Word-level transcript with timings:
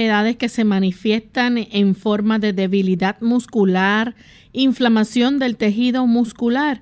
Enfermedades 0.00 0.36
que 0.36 0.48
se 0.48 0.64
manifiestan 0.64 1.58
en 1.58 1.94
forma 1.94 2.38
de 2.38 2.54
debilidad 2.54 3.20
muscular, 3.20 4.14
inflamación 4.54 5.38
del 5.38 5.58
tejido 5.58 6.06
muscular. 6.06 6.80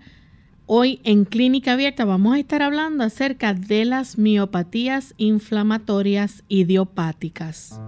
Hoy 0.67 1.01
en 1.03 1.25
Clínica 1.25 1.73
Abierta 1.73 2.05
vamos 2.05 2.37
a 2.37 2.39
estar 2.39 2.63
hablando 2.63 3.03
acerca 3.03 3.55
de 3.55 3.87
las 3.87 4.19
miopatías 4.19 5.15
inflamatorias 5.17 6.45
idiopáticas. 6.49 7.81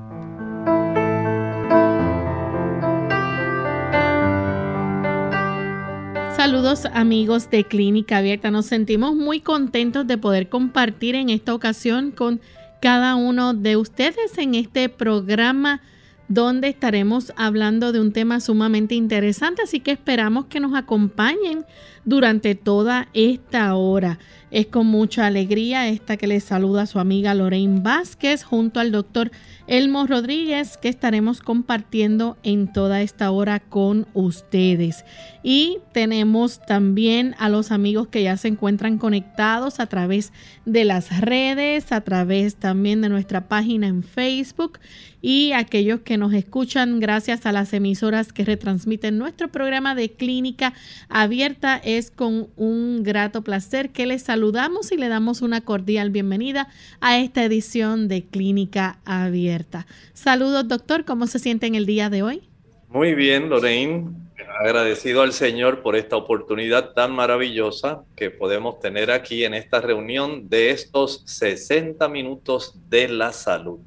Saludos 6.34 6.87
amigos 6.87 7.50
de 7.50 7.62
Clínica 7.65 8.17
Abierta. 8.17 8.50
Nos 8.50 8.67
sentimos 8.67 9.15
muy 9.15 9.41
contentos 9.41 10.09
de 10.09 10.19
poder 10.19 10.48
compartir 10.48 11.15
en 11.15 11.31
esta 11.31 11.55
ocasión 11.55 12.11
con 12.11 12.41
cada 12.81 13.14
uno 13.14 13.55
de 13.55 13.77
ustedes 13.77 14.39
en 14.39 14.55
este 14.55 14.89
programa 14.89 15.81
donde 16.28 16.69
estaremos 16.69 17.33
hablando 17.37 17.91
de 17.91 18.00
un 18.00 18.12
tema 18.12 18.39
sumamente 18.39 18.95
interesante, 18.95 19.62
así 19.62 19.81
que 19.81 19.91
esperamos 19.91 20.47
que 20.47 20.61
nos 20.61 20.75
acompañen 20.77 21.67
durante 22.05 22.55
toda 22.55 23.09
esta 23.14 23.75
hora. 23.75 24.20
Es 24.53 24.67
con 24.67 24.87
mucha 24.87 25.27
alegría 25.27 25.89
esta 25.89 26.17
que 26.17 26.28
les 26.28 26.45
saluda 26.45 26.87
su 26.87 27.00
amiga 27.00 27.34
Lorraine 27.34 27.81
Vázquez 27.81 28.45
junto 28.45 28.78
al 28.78 28.92
doctor 28.92 29.33
Elmo 29.67 30.06
Rodríguez 30.06 30.77
que 30.77 30.89
estaremos 30.89 31.41
compartiendo 31.41 32.39
en 32.44 32.72
toda 32.72 33.03
esta 33.03 33.33
hora 33.33 33.59
con 33.59 34.06
ustedes. 34.15 35.05
Y 35.43 35.79
tenemos 35.93 36.61
también 36.67 37.35
a 37.39 37.49
los 37.49 37.71
amigos 37.71 38.09
que 38.09 38.23
ya 38.23 38.37
se 38.37 38.49
encuentran 38.49 38.99
conectados 38.99 39.81
a 39.81 39.87
través 39.87 40.33
de 40.67 40.85
las 40.85 41.21
redes, 41.21 41.93
a 41.93 42.03
través 42.03 42.57
también 42.57 43.01
de 43.01 43.09
nuestra 43.09 43.49
página 43.49 43.87
en 43.87 44.03
Facebook 44.03 44.79
y 45.23 45.53
aquellos 45.53 46.01
que 46.01 46.17
nos 46.17 46.33
escuchan 46.33 47.01
gracias 47.01 47.47
a 47.47 47.53
las 47.53 47.73
emisoras 47.73 48.33
que 48.33 48.45
retransmiten 48.45 49.19
nuestro 49.19 49.51
programa 49.51 49.95
de 49.95 50.13
clínica 50.13 50.73
abierta. 51.09 51.77
Es 51.77 52.11
con 52.11 52.49
un 52.57 53.03
grato 53.03 53.43
placer 53.43 53.91
que 53.91 54.07
les 54.07 54.23
saludamos 54.23 54.93
y 54.93 54.97
le 54.97 55.09
damos 55.09 55.43
una 55.43 55.61
cordial 55.61 56.11
bienvenida 56.11 56.69
a 57.00 57.19
esta 57.19 57.45
edición 57.45 58.09
de 58.09 58.25
Clínica 58.25 58.99
Abierta. 59.05 59.87
Saludos, 60.15 60.69
doctor. 60.69 61.05
¿Cómo 61.05 61.27
se 61.27 61.39
siente 61.39 61.67
en 61.67 61.75
el 61.75 61.87
día 61.87 62.11
de 62.11 62.23
hoy? 62.23 62.50
Muy 62.91 63.15
bien, 63.15 63.49
Lorraine. 63.49 64.11
Agradecido 64.59 65.23
al 65.23 65.33
Señor 65.33 65.81
por 65.81 65.95
esta 65.95 66.17
oportunidad 66.17 66.93
tan 66.93 67.12
maravillosa 67.12 68.03
que 68.17 68.33
podemos 68.33 68.81
tener 68.81 69.12
aquí 69.12 69.45
en 69.45 69.55
esta 69.55 69.81
reunión 69.81 70.49
de 70.49 70.71
estos 70.71 71.23
60 71.25 72.09
minutos 72.09 72.81
de 72.89 73.06
la 73.06 73.33
salud. 73.33 73.79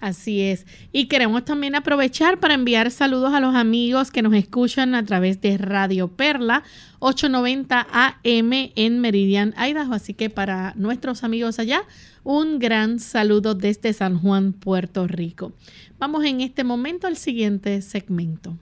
Así 0.00 0.42
es. 0.42 0.66
Y 0.92 1.06
queremos 1.06 1.44
también 1.44 1.74
aprovechar 1.74 2.38
para 2.38 2.54
enviar 2.54 2.90
saludos 2.90 3.32
a 3.32 3.40
los 3.40 3.54
amigos 3.54 4.10
que 4.10 4.22
nos 4.22 4.34
escuchan 4.34 4.94
a 4.94 5.04
través 5.04 5.40
de 5.40 5.56
Radio 5.56 6.08
Perla 6.08 6.64
890 6.98 7.86
AM 7.90 8.52
en 8.74 9.00
Meridian, 9.00 9.54
Idaho. 9.56 9.94
Así 9.94 10.12
que 10.12 10.28
para 10.28 10.74
nuestros 10.76 11.24
amigos 11.24 11.58
allá, 11.58 11.82
un 12.24 12.58
gran 12.58 12.98
saludo 12.98 13.54
desde 13.54 13.92
San 13.92 14.18
Juan, 14.18 14.52
Puerto 14.52 15.06
Rico. 15.06 15.52
Vamos 15.98 16.24
en 16.24 16.42
este 16.42 16.62
momento 16.62 17.06
al 17.06 17.16
siguiente 17.16 17.80
segmento. 17.80 18.54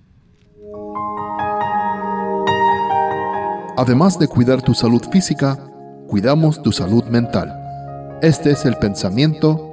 Además 3.77 4.19
de 4.21 4.29
cuidar 4.29 4.63
tu 4.63 4.73
salud 4.73 5.03
física, 5.11 5.59
cuidamos 6.07 6.63
tu 6.63 6.71
salud 6.71 7.05
mental. 7.05 7.53
Este 8.23 8.53
es 8.53 8.65
el 8.65 8.77
pensamiento 8.77 9.64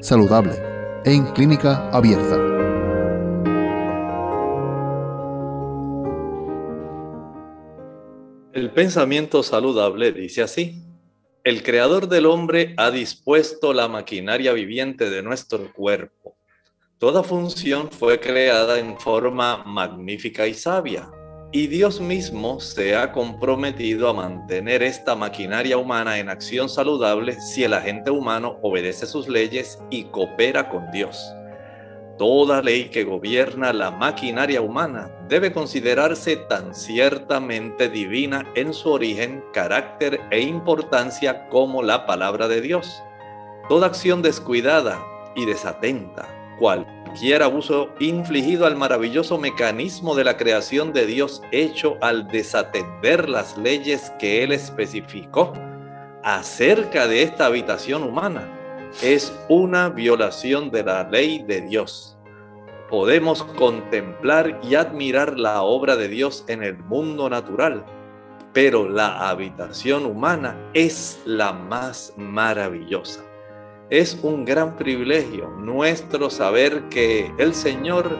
saludable 0.00 0.54
en 1.04 1.26
clínica 1.32 1.88
abierta. 1.90 2.36
El 8.52 8.70
pensamiento 8.72 9.42
saludable 9.42 10.12
dice 10.12 10.42
así. 10.42 10.82
El 11.44 11.62
creador 11.62 12.08
del 12.08 12.26
hombre 12.26 12.74
ha 12.76 12.90
dispuesto 12.90 13.72
la 13.72 13.88
maquinaria 13.88 14.52
viviente 14.52 15.08
de 15.08 15.22
nuestro 15.22 15.72
cuerpo. 15.72 16.36
Toda 16.98 17.22
función 17.22 17.90
fue 17.90 18.20
creada 18.20 18.78
en 18.78 18.98
forma 18.98 19.64
magnífica 19.64 20.46
y 20.46 20.54
sabia 20.54 21.10
y 21.52 21.66
Dios 21.66 22.00
mismo 22.00 22.60
se 22.60 22.94
ha 22.94 23.10
comprometido 23.10 24.08
a 24.08 24.12
mantener 24.12 24.84
esta 24.84 25.16
maquinaria 25.16 25.78
humana 25.78 26.18
en 26.18 26.28
acción 26.28 26.68
saludable 26.68 27.40
si 27.40 27.64
el 27.64 27.74
agente 27.74 28.12
humano 28.12 28.58
obedece 28.62 29.06
sus 29.06 29.28
leyes 29.28 29.82
y 29.90 30.04
coopera 30.04 30.68
con 30.68 30.90
Dios. 30.92 31.34
Toda 32.18 32.62
ley 32.62 32.90
que 32.90 33.02
gobierna 33.02 33.72
la 33.72 33.90
maquinaria 33.90 34.60
humana 34.60 35.10
debe 35.28 35.52
considerarse 35.52 36.36
tan 36.36 36.74
ciertamente 36.74 37.88
divina 37.88 38.46
en 38.54 38.72
su 38.72 38.90
origen, 38.90 39.42
carácter 39.52 40.20
e 40.30 40.40
importancia 40.40 41.48
como 41.48 41.82
la 41.82 42.06
palabra 42.06 42.46
de 42.46 42.60
Dios. 42.60 43.02
Toda 43.68 43.86
acción 43.86 44.22
descuidada 44.22 45.02
y 45.34 45.46
desatenta, 45.46 46.28
cualquier 46.60 47.42
abuso 47.42 47.88
infligido 47.98 48.66
al 48.66 48.76
maravilloso 48.76 49.38
mecanismo 49.38 50.14
de 50.14 50.24
la 50.24 50.36
creación 50.36 50.92
de 50.92 51.06
Dios 51.06 51.42
hecho 51.50 51.96
al 52.02 52.28
desatender 52.28 53.28
las 53.28 53.58
leyes 53.58 54.12
que 54.20 54.44
Él 54.44 54.52
especificó 54.52 55.52
acerca 56.22 57.08
de 57.08 57.22
esta 57.22 57.46
habitación 57.46 58.02
humana 58.02 58.46
es 59.02 59.32
una 59.48 59.88
violación 59.88 60.70
de 60.70 60.84
la 60.84 61.08
ley 61.08 61.42
de 61.42 61.62
Dios. 61.62 62.18
Podemos 62.90 63.42
contemplar 63.42 64.60
y 64.62 64.74
admirar 64.74 65.38
la 65.38 65.62
obra 65.62 65.96
de 65.96 66.08
Dios 66.08 66.44
en 66.48 66.62
el 66.62 66.76
mundo 66.76 67.30
natural, 67.30 67.86
pero 68.52 68.88
la 68.88 69.30
habitación 69.30 70.04
humana 70.04 70.56
es 70.74 71.22
la 71.24 71.52
más 71.52 72.12
maravillosa. 72.16 73.29
Es 73.90 74.16
un 74.22 74.44
gran 74.44 74.76
privilegio 74.76 75.48
nuestro 75.48 76.30
saber 76.30 76.88
que 76.90 77.34
el 77.38 77.52
Señor 77.56 78.16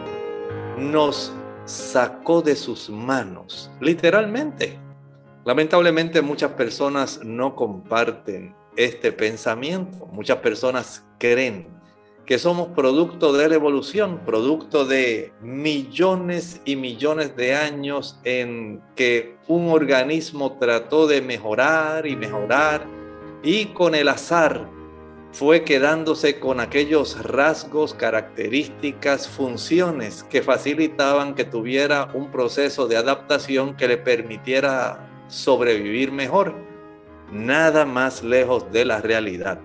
nos 0.77 1.33
sacó 1.65 2.43
de 2.43 2.57
sus 2.57 2.91
manos, 2.91 3.71
literalmente. 3.81 4.81
Lamentablemente 5.45 6.23
muchas 6.23 6.51
personas 6.55 7.21
no 7.23 7.55
comparten 7.55 8.53
este 8.77 9.13
pensamiento. 9.13 10.07
Muchas 10.07 10.39
personas 10.39 11.07
creen 11.21 11.69
que 12.27 12.41
somos 12.41 12.71
producto 12.71 13.33
de 13.33 13.49
la 13.49 13.55
evolución, 13.55 14.23
producto 14.27 14.85
de 14.85 15.33
millones 15.41 16.61
y 16.65 16.75
millones 16.75 17.37
de 17.37 17.55
años 17.55 18.19
en 18.25 18.83
que 18.97 19.37
un 19.47 19.69
organismo 19.69 20.59
trató 20.59 21.07
de 21.07 21.23
mejorar 21.23 22.09
y 22.09 22.17
mejorar 22.17 22.85
y 23.45 23.67
con 23.67 23.95
el 23.95 24.09
azar 24.09 24.80
fue 25.33 25.63
quedándose 25.65 26.41
con 26.41 26.59
aquellos 26.59 27.23
rasgos, 27.23 27.95
características, 27.95 29.29
funciones 29.29 30.25
que 30.25 30.43
facilitaban 30.43 31.35
que 31.35 31.45
tuviera 31.45 32.11
un 32.15 32.31
proceso 32.31 32.89
de 32.89 32.97
adaptación 32.97 33.77
que 33.77 33.87
le 33.87 33.97
permitiera 33.97 35.09
sobrevivir 35.29 36.11
mejor. 36.11 36.55
Nada 37.33 37.85
más 37.85 38.25
lejos 38.25 38.73
de 38.73 38.85
la 38.85 39.01
realidad. 39.01 39.61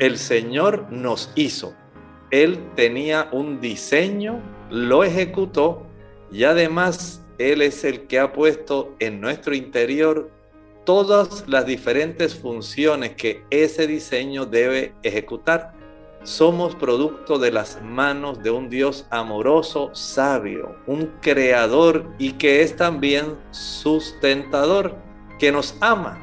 El 0.00 0.18
Señor 0.18 0.86
nos 0.90 1.30
hizo. 1.36 1.74
Él 2.32 2.58
tenía 2.74 3.28
un 3.30 3.60
diseño, 3.60 4.40
lo 4.68 5.04
ejecutó 5.04 5.86
y 6.32 6.42
además 6.44 7.24
Él 7.38 7.62
es 7.62 7.84
el 7.84 8.08
que 8.08 8.18
ha 8.18 8.32
puesto 8.32 8.96
en 8.98 9.20
nuestro 9.20 9.54
interior 9.54 10.30
todas 10.84 11.44
las 11.46 11.66
diferentes 11.66 12.34
funciones 12.34 13.14
que 13.14 13.44
ese 13.50 13.86
diseño 13.86 14.46
debe 14.46 14.94
ejecutar. 15.02 15.74
somos 16.24 16.76
producto 16.76 17.36
de 17.36 17.50
las 17.50 17.82
manos 17.82 18.40
de 18.44 18.50
un 18.52 18.70
Dios 18.70 19.06
amoroso, 19.10 19.90
sabio, 19.92 20.76
un 20.86 21.06
creador 21.20 22.06
y 22.16 22.34
que 22.34 22.62
es 22.62 22.76
también 22.76 23.36
sustentador, 23.50 24.94
que 25.40 25.50
nos 25.50 25.74
ama. 25.80 26.20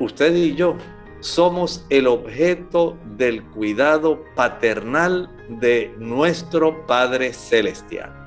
Usted 0.00 0.34
y 0.34 0.56
yo 0.56 0.76
somos 1.20 1.84
el 1.88 2.08
objeto 2.08 2.96
del 3.16 3.44
cuidado 3.44 4.24
paternal 4.34 5.30
de 5.48 5.94
nuestro 5.98 6.84
Padre 6.86 7.32
Celestial. 7.32 8.17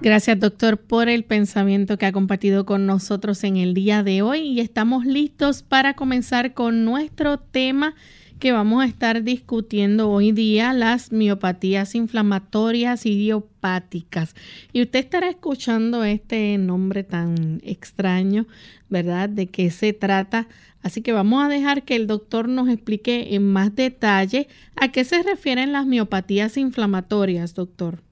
Gracias 0.00 0.38
doctor 0.38 0.78
por 0.78 1.08
el 1.08 1.24
pensamiento 1.24 1.98
que 1.98 2.06
ha 2.06 2.12
compartido 2.12 2.64
con 2.64 2.86
nosotros 2.86 3.42
en 3.42 3.56
el 3.56 3.74
día 3.74 4.04
de 4.04 4.22
hoy 4.22 4.42
y 4.42 4.60
estamos 4.60 5.04
listos 5.04 5.64
para 5.64 5.94
comenzar 5.94 6.54
con 6.54 6.84
nuestro 6.84 7.40
tema 7.40 7.96
que 8.38 8.52
vamos 8.52 8.84
a 8.84 8.86
estar 8.86 9.24
discutiendo 9.24 10.08
hoy 10.08 10.30
día, 10.30 10.72
las 10.72 11.10
miopatías 11.10 11.96
inflamatorias 11.96 13.06
idiopáticas. 13.06 14.36
Y 14.72 14.82
usted 14.82 15.00
estará 15.00 15.28
escuchando 15.30 16.04
este 16.04 16.56
nombre 16.58 17.02
tan 17.02 17.60
extraño, 17.64 18.46
¿verdad? 18.88 19.28
¿De 19.28 19.48
qué 19.48 19.72
se 19.72 19.92
trata? 19.92 20.46
Así 20.80 21.02
que 21.02 21.10
vamos 21.10 21.44
a 21.44 21.48
dejar 21.48 21.82
que 21.82 21.96
el 21.96 22.06
doctor 22.06 22.48
nos 22.48 22.68
explique 22.68 23.34
en 23.34 23.42
más 23.50 23.74
detalle 23.74 24.46
a 24.76 24.92
qué 24.92 25.02
se 25.02 25.24
refieren 25.24 25.72
las 25.72 25.86
miopatías 25.86 26.56
inflamatorias, 26.56 27.54
doctor. 27.54 28.07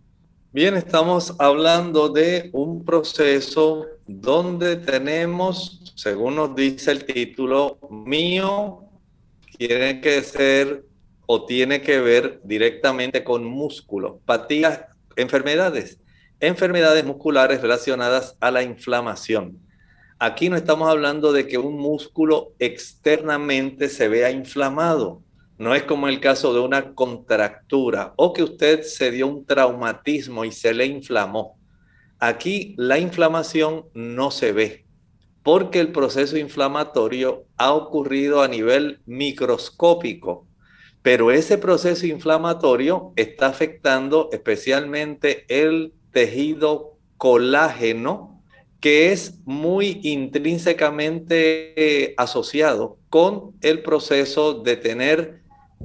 Bien, 0.56 0.75
estamos 0.75 1.35
hablando 1.38 2.08
de 2.08 2.49
un 2.55 2.82
proceso 2.82 3.85
donde 4.06 4.76
tenemos, 4.76 5.93
según 5.97 6.37
nos 6.37 6.56
dice 6.56 6.93
el 6.93 7.05
título, 7.05 7.79
mío 7.91 8.81
tiene 9.58 10.00
que 10.00 10.23
ser 10.23 10.87
o 11.26 11.44
tiene 11.44 11.82
que 11.82 12.00
ver 12.00 12.41
directamente 12.43 13.23
con 13.23 13.44
músculo, 13.44 14.20
patías, 14.25 14.81
enfermedades, 15.17 15.99
enfermedades 16.41 17.05
musculares 17.05 17.61
relacionadas 17.61 18.35
a 18.41 18.50
la 18.50 18.62
inflamación. 18.62 19.59
Aquí 20.19 20.49
no 20.49 20.56
estamos 20.56 20.88
hablando 20.88 21.35
de 21.35 21.47
que 21.47 21.59
un 21.59 21.76
músculo 21.76 22.55
externamente 22.59 23.91
se 23.91 24.09
vea 24.09 24.31
inflamado. 24.31 25.23
No 25.58 25.75
es 25.75 25.85
como 25.85 26.08
el 26.08 26.20
caso 26.20 26.53
de 26.53 26.61
una 26.61 26.94
contractura 26.94 28.12
o 28.17 28.32
que 28.32 28.43
usted 28.43 28.82
se 28.82 29.11
dio 29.11 29.26
un 29.26 29.47
traumatismo 29.47 30.44
y 30.44 30.53
se 30.53 30.75
le 30.75 30.87
inflamó. 30.87 31.58
Aquí 32.19 32.75
la 32.76 32.99
inflamación 32.99 33.87
no 33.94 34.31
se 34.31 34.53
ve 34.53 34.87
porque 35.47 35.79
el 35.79 35.93
proceso 35.93 36.37
inflamatorio 36.37 37.47
ha 37.56 37.73
ocurrido 37.73 38.43
a 38.43 38.49
nivel 38.49 38.99
microscópico, 39.06 40.44
pero 41.03 41.31
ese 41.31 41.56
proceso 41.56 42.05
inflamatorio 42.05 43.12
está 43.14 43.47
afectando 43.47 44.29
especialmente 44.32 45.44
el 45.49 45.93
tejido 46.11 46.99
colágeno, 47.17 48.43
que 48.81 49.12
es 49.12 49.38
muy 49.44 50.00
intrínsecamente 50.02 52.14
asociado 52.17 52.99
con 53.09 53.52
el 53.61 53.85
proceso 53.85 54.64
de 54.64 54.76
tener 54.76 55.43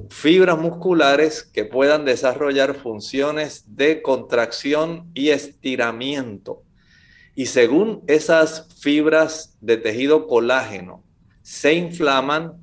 fibras 0.08 0.58
musculares 0.58 1.42
que 1.42 1.64
puedan 1.64 2.04
desarrollar 2.04 2.74
funciones 2.74 3.64
de 3.76 4.02
contracción 4.02 5.10
y 5.14 5.30
estiramiento. 5.30 6.62
Y 7.34 7.46
según 7.46 8.02
esas 8.06 8.68
fibras 8.80 9.56
de 9.60 9.76
tejido 9.76 10.26
colágeno 10.26 11.02
se 11.42 11.74
inflaman 11.74 12.54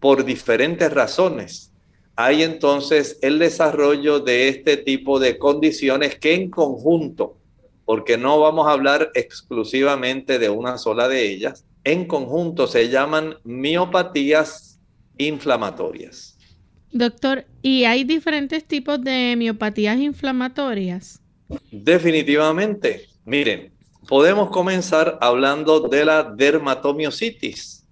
por 0.00 0.24
diferentes 0.24 0.92
razones, 0.92 1.72
hay 2.16 2.42
entonces 2.42 3.18
el 3.22 3.38
desarrollo 3.38 4.20
de 4.20 4.48
este 4.48 4.76
tipo 4.76 5.18
de 5.18 5.38
condiciones 5.38 6.18
que 6.18 6.34
en 6.34 6.50
conjunto, 6.50 7.36
porque 7.84 8.16
no 8.16 8.40
vamos 8.40 8.66
a 8.66 8.72
hablar 8.72 9.10
exclusivamente 9.14 10.38
de 10.38 10.48
una 10.48 10.78
sola 10.78 11.08
de 11.08 11.28
ellas, 11.28 11.64
en 11.84 12.06
conjunto 12.06 12.66
se 12.66 12.88
llaman 12.88 13.36
miopatías 13.44 14.80
inflamatorias. 15.18 16.35
Doctor, 16.98 17.44
¿y 17.60 17.84
hay 17.84 18.04
diferentes 18.04 18.64
tipos 18.64 18.98
de 19.02 19.34
miopatías 19.36 19.98
inflamatorias? 19.98 21.20
Definitivamente. 21.70 23.06
Miren, 23.26 23.70
podemos 24.08 24.48
comenzar 24.48 25.18
hablando 25.20 25.80
de 25.80 26.06
la 26.06 26.22
dermatomiositis. 26.22 27.86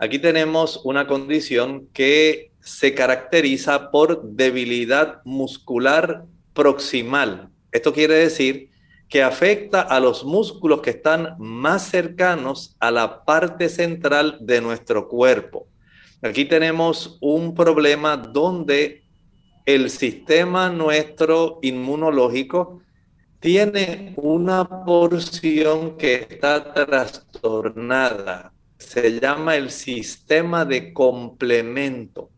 Aquí 0.00 0.18
tenemos 0.18 0.80
una 0.82 1.06
condición 1.06 1.86
que 1.92 2.50
se 2.58 2.92
caracteriza 2.92 3.92
por 3.92 4.20
debilidad 4.24 5.20
muscular 5.24 6.24
proximal. 6.52 7.50
Esto 7.70 7.92
quiere 7.92 8.14
decir 8.14 8.70
que 9.08 9.22
afecta 9.22 9.80
a 9.80 10.00
los 10.00 10.24
músculos 10.24 10.80
que 10.80 10.90
están 10.90 11.36
más 11.38 11.88
cercanos 11.88 12.74
a 12.80 12.90
la 12.90 13.24
parte 13.24 13.68
central 13.68 14.38
de 14.40 14.60
nuestro 14.60 15.06
cuerpo. 15.06 15.69
Aquí 16.22 16.44
tenemos 16.44 17.16
un 17.22 17.54
problema 17.54 18.18
donde 18.18 19.04
el 19.64 19.88
sistema 19.88 20.68
nuestro 20.68 21.60
inmunológico 21.62 22.82
tiene 23.40 24.12
una 24.16 24.84
porción 24.84 25.96
que 25.96 26.26
está 26.28 26.74
trastornada. 26.74 28.52
Se 28.76 29.18
llama 29.18 29.56
el 29.56 29.70
sistema 29.70 30.66
de 30.66 30.92
complemento. 30.92 32.28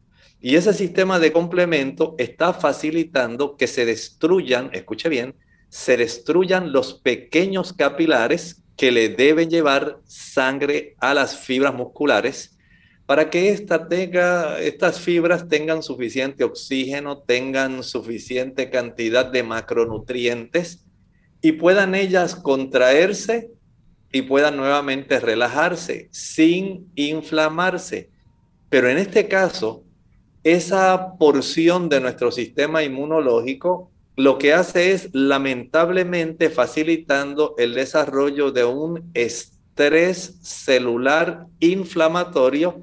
Y 0.41 0.55
ese 0.55 0.75
sistema 0.75 1.19
de 1.19 1.33
complemento 1.33 2.15
está 2.19 2.53
facilitando 2.53 3.57
que 3.57 3.67
se 3.67 3.85
destruyan, 3.85 4.71
escuche 4.73 5.09
bien, 5.09 5.35
se 5.69 5.97
destruyan 5.97 6.73
los 6.73 6.95
pequeños 6.95 7.73
capilares 7.73 8.63
que 8.77 8.93
le 8.93 9.09
deben 9.09 9.51
llevar 9.51 9.99
sangre 10.05 10.95
a 11.01 11.15
las 11.15 11.37
fibras 11.37 11.75
musculares 11.75 12.53
para 13.07 13.31
que 13.31 13.51
estas 13.51 15.01
fibras 15.01 15.49
tengan 15.49 15.83
suficiente 15.83 16.45
oxígeno, 16.45 17.19
tengan 17.19 17.83
suficiente 17.83 18.71
cantidad 18.71 19.27
de 19.27 19.43
macronutrientes 19.43 20.85
y 21.41 21.53
puedan 21.53 21.95
ellas 21.95 22.37
contraerse 22.37 23.51
y 24.13 24.23
puedan 24.23 24.57
nuevamente 24.57 25.19
relajarse 25.21 26.09
sin 26.11 26.91
inflamarse. 26.95 28.11
Pero 28.69 28.89
en 28.89 28.99
este 28.99 29.29
caso, 29.29 29.85
esa 30.45 31.15
porción 31.19 31.89
de 31.89 32.01
nuestro 32.01 32.31
sistema 32.31 32.83
inmunológico 32.83 33.93
lo 34.17 34.37
que 34.39 34.53
hace 34.53 34.93
es 34.93 35.09
lamentablemente 35.13 36.51
facilitando 36.51 37.55
el 37.57 37.75
desarrollo 37.75 38.53
de 38.53 38.65
un 38.65 39.11
estrés 39.15 40.39
celular 40.43 41.47
inflamatorio, 41.61 42.83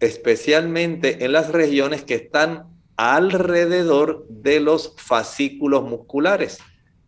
especialmente 0.00 1.24
en 1.24 1.32
las 1.32 1.52
regiones 1.52 2.04
que 2.04 2.14
están 2.14 2.66
alrededor 2.96 4.26
de 4.28 4.60
los 4.60 4.94
fascículos 4.96 5.84
musculares. 5.84 6.58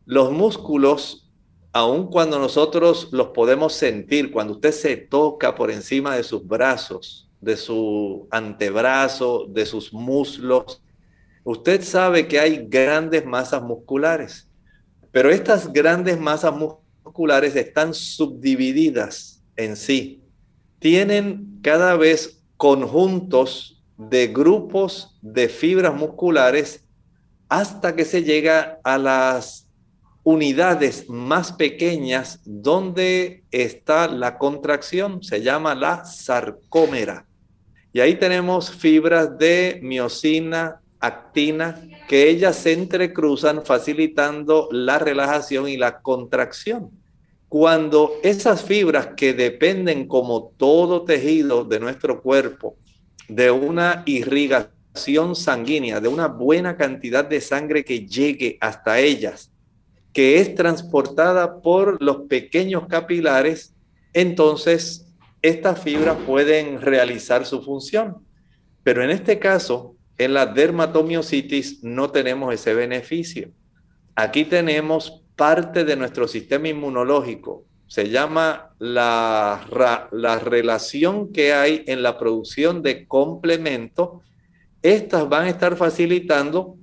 Los 0.05 0.31
músculos, 0.31 1.31
aun 1.73 2.09
cuando 2.09 2.39
nosotros 2.39 3.09
los 3.13 3.29
podemos 3.29 3.73
sentir, 3.73 4.31
cuando 4.31 4.55
usted 4.55 4.73
se 4.73 4.97
toca 4.97 5.55
por 5.55 5.71
encima 5.71 6.17
de 6.17 6.23
sus 6.23 6.47
brazos, 6.47 7.29
de 7.41 7.57
su 7.57 8.29
antebrazo, 8.31 9.47
de 9.49 9.67
sus 9.67 9.93
muslos, 9.93 10.83
usted 11.45 11.83
sabe 11.83 12.29
que 12.29 12.39
hay 12.39 12.67
grandes 12.69 13.25
masas 13.27 13.63
musculares, 13.63 14.49
pero 15.11 15.31
estas 15.31 15.73
grandes 15.73 16.19
masas 16.19 16.55
musculares 16.55 17.57
están 17.57 17.95
subdivididas 17.95 19.43
en 19.57 19.77
sí. 19.77 20.23
Tienen 20.79 21.59
cada 21.63 21.97
vez 21.97 22.42
conjuntos 22.63 23.83
de 23.97 24.29
grupos 24.29 25.19
de 25.21 25.49
fibras 25.49 25.97
musculares 25.97 26.87
hasta 27.49 27.97
que 27.97 28.05
se 28.05 28.23
llega 28.23 28.79
a 28.85 28.99
las 28.99 29.67
unidades 30.23 31.09
más 31.09 31.51
pequeñas 31.51 32.39
donde 32.45 33.43
está 33.51 34.07
la 34.07 34.39
contracción, 34.39 35.25
se 35.25 35.43
llama 35.43 35.75
la 35.75 36.05
sarcómera. 36.05 37.27
Y 37.93 37.99
ahí 37.99 38.15
tenemos 38.15 38.71
fibras 38.71 39.37
de 39.37 39.81
miocina, 39.83 40.81
actina, 41.01 41.83
que 42.07 42.29
ellas 42.29 42.55
se 42.55 42.75
entrecruzan 42.75 43.65
facilitando 43.65 44.69
la 44.71 45.01
relajación 45.01 45.69
y 45.69 45.77
la 45.77 46.01
contracción. 46.01 47.02
Cuando 47.53 48.15
esas 48.23 48.65
fibras 48.65 49.09
que 49.15 49.35
dependen 49.35 50.09
como 50.09 50.55
todo 50.57 51.03
tejido 51.03 51.65
de 51.65 51.81
nuestro 51.81 52.23
cuerpo 52.23 52.79
de 53.29 53.51
una 53.51 54.05
irrigación 54.07 55.37
sanguínea, 55.37 56.01
de 56.01 56.09
una 56.09 56.29
buena 56.29 56.79
cantidad 56.79 57.27
de 57.27 57.43
sangre 57.43 57.85
que 57.85 58.07
llegue 58.07 58.57
hasta 58.59 59.01
ellas, 59.01 59.53
que 60.15 60.39
es 60.39 60.55
transportada 60.55 61.61
por 61.61 62.03
los 62.03 62.23
pequeños 62.23 62.87
capilares, 62.87 63.75
entonces 64.15 65.07
estas 65.43 65.79
fibras 65.79 66.17
pueden 66.27 66.81
realizar 66.81 67.45
su 67.45 67.61
función. 67.63 68.27
Pero 68.83 69.05
en 69.05 69.11
este 69.11 69.39
caso, 69.39 69.95
en 70.17 70.33
la 70.33 70.47
dermatomiositis 70.47 71.85
no 71.85 72.11
tenemos 72.11 72.55
ese 72.55 72.73
beneficio. 72.73 73.51
Aquí 74.15 74.47
tenemos 74.47 75.22
parte 75.37 75.85
de 75.85 75.97
nuestro 75.97 76.29
sistema 76.29 76.69
inmunológico. 76.69 77.65
Se 77.87 78.09
llama 78.09 78.75
la, 78.79 79.67
la 80.13 80.39
relación 80.39 81.33
que 81.33 81.53
hay 81.53 81.85
en 81.87 82.03
la 82.03 82.19
producción 82.19 82.83
de 82.83 83.07
complemento. 83.07 84.23
Estas 84.81 85.29
van 85.29 85.45
a 85.45 85.51
estar 85.51 85.77
facilitando 85.77 86.77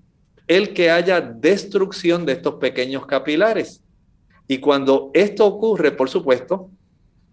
el 0.47 0.73
que 0.73 0.91
haya 0.91 1.21
destrucción 1.21 2.25
de 2.25 2.33
estos 2.33 2.55
pequeños 2.55 3.05
capilares. 3.05 3.83
Y 4.47 4.57
cuando 4.59 5.11
esto 5.13 5.45
ocurre, 5.45 5.91
por 5.91 6.09
supuesto, 6.09 6.71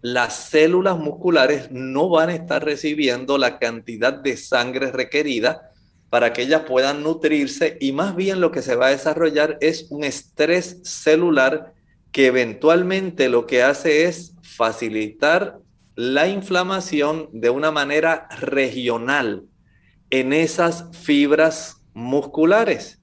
las 0.01 0.35
células 0.49 0.97
musculares 0.97 1.71
no 1.71 2.09
van 2.09 2.29
a 2.29 2.35
estar 2.35 2.63
recibiendo 2.63 3.37
la 3.37 3.57
cantidad 3.57 4.13
de 4.13 4.37
sangre 4.37 4.91
requerida 4.91 5.71
para 6.09 6.33
que 6.33 6.43
ellas 6.43 6.63
puedan 6.67 7.03
nutrirse 7.03 7.77
y 7.79 7.91
más 7.91 8.15
bien 8.15 8.39
lo 8.39 8.51
que 8.51 8.61
se 8.61 8.75
va 8.75 8.87
a 8.87 8.91
desarrollar 8.91 9.57
es 9.61 9.87
un 9.89 10.03
estrés 10.03 10.79
celular 10.83 11.73
que 12.11 12.27
eventualmente 12.27 13.29
lo 13.29 13.45
que 13.45 13.63
hace 13.63 14.05
es 14.05 14.33
facilitar 14.41 15.59
la 15.95 16.27
inflamación 16.27 17.29
de 17.33 17.49
una 17.49 17.71
manera 17.71 18.27
regional 18.39 19.43
en 20.09 20.31
esas 20.31 20.85
fibras 20.97 21.81
musculares. 21.93 23.01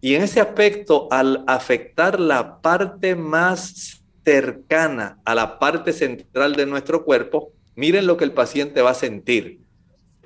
Y 0.00 0.14
en 0.14 0.22
ese 0.22 0.40
aspecto, 0.40 1.08
al 1.10 1.44
afectar 1.46 2.20
la 2.20 2.60
parte 2.60 3.16
más 3.16 4.02
cercana 4.24 5.18
a 5.24 5.34
la 5.34 5.58
parte 5.58 5.92
central 5.92 6.54
de 6.54 6.66
nuestro 6.66 7.04
cuerpo, 7.04 7.52
miren 7.74 8.06
lo 8.06 8.16
que 8.16 8.24
el 8.24 8.32
paciente 8.32 8.82
va 8.82 8.90
a 8.90 8.94
sentir. 8.94 9.65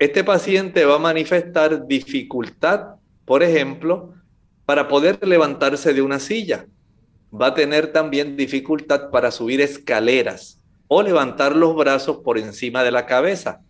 Este 0.01 0.23
paciente 0.23 0.83
va 0.83 0.95
a 0.95 0.97
manifestar 0.97 1.85
dificultad, 1.85 2.95
por 3.23 3.43
ejemplo, 3.43 4.15
para 4.65 4.87
poder 4.87 5.19
levantarse 5.27 5.93
de 5.93 6.01
una 6.01 6.19
silla. 6.19 6.65
Va 7.31 7.49
a 7.49 7.53
tener 7.53 7.93
también 7.93 8.35
dificultad 8.35 9.11
para 9.11 9.29
subir 9.29 9.61
escaleras 9.61 10.59
o 10.87 11.03
levantar 11.03 11.55
los 11.55 11.75
brazos 11.75 12.17
por 12.23 12.39
encima 12.39 12.83
de 12.83 12.89
la 12.89 13.05
cabeza. 13.05 13.61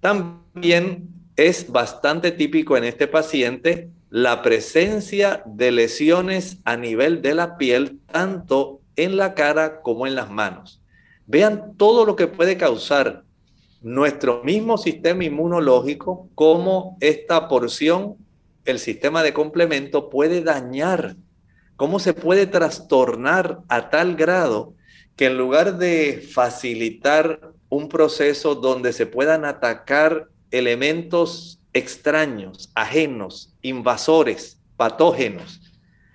También 0.00 1.10
es 1.36 1.70
bastante 1.70 2.32
típico 2.32 2.78
en 2.78 2.84
este 2.84 3.06
paciente 3.06 3.90
la 4.08 4.40
presencia 4.40 5.42
de 5.44 5.72
lesiones 5.72 6.56
a 6.64 6.78
nivel 6.78 7.20
de 7.20 7.34
la 7.34 7.58
piel, 7.58 8.00
tanto 8.10 8.80
en 8.96 9.18
la 9.18 9.34
cara 9.34 9.82
como 9.82 10.06
en 10.06 10.14
las 10.14 10.30
manos. 10.30 10.80
Vean 11.26 11.76
todo 11.76 12.06
lo 12.06 12.16
que 12.16 12.28
puede 12.28 12.56
causar 12.56 13.25
nuestro 13.86 14.42
mismo 14.42 14.78
sistema 14.78 15.22
inmunológico, 15.22 16.28
cómo 16.34 16.96
esta 17.00 17.46
porción, 17.46 18.16
el 18.64 18.80
sistema 18.80 19.22
de 19.22 19.32
complemento, 19.32 20.10
puede 20.10 20.42
dañar, 20.42 21.14
cómo 21.76 22.00
se 22.00 22.12
puede 22.12 22.48
trastornar 22.48 23.60
a 23.68 23.88
tal 23.88 24.16
grado 24.16 24.74
que 25.14 25.26
en 25.26 25.38
lugar 25.38 25.78
de 25.78 26.28
facilitar 26.34 27.52
un 27.68 27.88
proceso 27.88 28.56
donde 28.56 28.92
se 28.92 29.06
puedan 29.06 29.44
atacar 29.44 30.30
elementos 30.50 31.60
extraños, 31.72 32.72
ajenos, 32.74 33.54
invasores, 33.62 34.58
patógenos. 34.76 35.60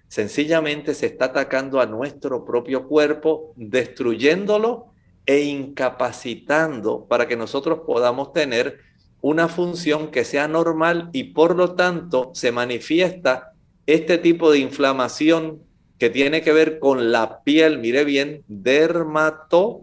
Sencillamente 0.10 0.94
se 0.94 1.06
está 1.06 1.25
atacando 1.25 1.80
a 1.80 1.86
nuestro 1.86 2.44
propio 2.44 2.90
cuerpo, 2.90 3.54
destruyéndolo 3.56 4.91
e 5.25 5.42
incapacitando 5.42 7.06
para 7.06 7.28
que 7.28 7.38
nosotros 7.38 7.82
podamos 7.86 8.34
tener 8.34 8.80
una 9.22 9.48
función 9.48 10.10
que 10.10 10.25
sea 10.25 10.48
normal 10.48 11.10
y 11.13 11.25
por 11.25 11.56
lo 11.56 11.75
tanto 11.75 12.32
se 12.34 12.51
manifiesta 12.51 13.54
este 13.86 14.18
tipo 14.18 14.51
de 14.51 14.60
inflamación 14.60 15.62
que 16.00 16.10
tiene 16.10 16.42
que 16.42 16.51
ver 16.51 16.80
con 16.80 17.12
la 17.12 17.44
piel, 17.44 17.78
mire 17.78 18.04
bien, 18.04 18.44
dermato, 18.48 19.82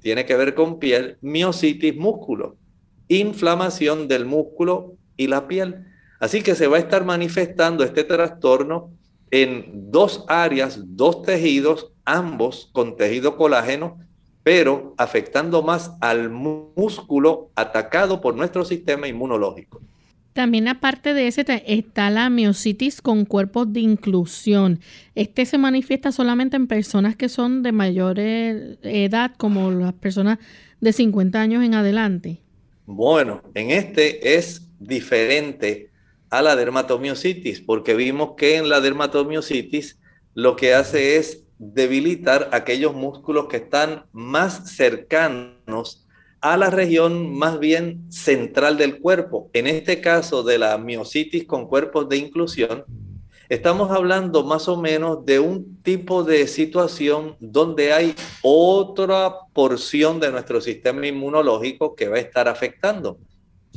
tiene 0.00 0.26
que 0.26 0.36
ver 0.36 0.54
con 0.54 0.78
piel, 0.78 1.16
miocitis, 1.22 1.96
músculo, 1.96 2.56
inflamación 3.08 4.08
del 4.08 4.26
músculo 4.26 4.94
y 5.16 5.28
la 5.28 5.48
piel. 5.48 5.86
Así 6.20 6.42
que 6.42 6.54
se 6.54 6.66
va 6.66 6.76
a 6.76 6.80
estar 6.80 7.04
manifestando 7.04 7.84
este 7.84 8.04
trastorno 8.04 8.90
en 9.30 9.90
dos 9.90 10.24
áreas, 10.28 10.78
dos 10.84 11.22
tejidos, 11.22 11.92
ambos 12.04 12.68
con 12.72 12.96
tejido 12.96 13.36
colágeno, 13.36 13.98
pero 14.46 14.94
afectando 14.96 15.60
más 15.64 15.90
al 16.00 16.30
músculo 16.30 17.50
atacado 17.56 18.20
por 18.20 18.36
nuestro 18.36 18.64
sistema 18.64 19.08
inmunológico. 19.08 19.80
También 20.34 20.68
aparte 20.68 21.14
de 21.14 21.26
ese 21.26 21.44
está 21.66 22.10
la 22.10 22.30
miocitis 22.30 23.02
con 23.02 23.24
cuerpos 23.24 23.72
de 23.72 23.80
inclusión. 23.80 24.78
Este 25.16 25.46
se 25.46 25.58
manifiesta 25.58 26.12
solamente 26.12 26.54
en 26.54 26.68
personas 26.68 27.16
que 27.16 27.28
son 27.28 27.64
de 27.64 27.72
mayor 27.72 28.20
edad, 28.20 29.32
como 29.36 29.72
las 29.72 29.94
personas 29.94 30.38
de 30.80 30.92
50 30.92 31.40
años 31.40 31.64
en 31.64 31.74
adelante. 31.74 32.38
Bueno, 32.86 33.42
en 33.54 33.72
este 33.72 34.36
es 34.36 34.68
diferente 34.78 35.90
a 36.30 36.40
la 36.40 36.54
dermatomiositis, 36.54 37.62
porque 37.62 37.96
vimos 37.96 38.34
que 38.36 38.58
en 38.58 38.68
la 38.68 38.80
dermatomiositis 38.80 39.98
lo 40.34 40.54
que 40.54 40.72
hace 40.72 41.16
es 41.16 41.45
debilitar 41.58 42.50
aquellos 42.52 42.94
músculos 42.94 43.46
que 43.48 43.58
están 43.58 44.06
más 44.12 44.74
cercanos 44.76 46.06
a 46.40 46.56
la 46.56 46.70
región 46.70 47.34
más 47.34 47.58
bien 47.58 48.10
central 48.10 48.76
del 48.76 49.00
cuerpo. 49.00 49.50
En 49.52 49.66
este 49.66 50.00
caso 50.00 50.42
de 50.42 50.58
la 50.58 50.78
miositis 50.78 51.46
con 51.46 51.66
cuerpos 51.66 52.08
de 52.08 52.18
inclusión, 52.18 52.84
estamos 53.48 53.90
hablando 53.90 54.44
más 54.44 54.68
o 54.68 54.76
menos 54.76 55.24
de 55.24 55.40
un 55.40 55.82
tipo 55.82 56.24
de 56.24 56.46
situación 56.46 57.36
donde 57.40 57.92
hay 57.92 58.14
otra 58.42 59.34
porción 59.52 60.20
de 60.20 60.30
nuestro 60.30 60.60
sistema 60.60 61.06
inmunológico 61.06 61.94
que 61.94 62.08
va 62.08 62.16
a 62.16 62.20
estar 62.20 62.48
afectando. 62.48 63.18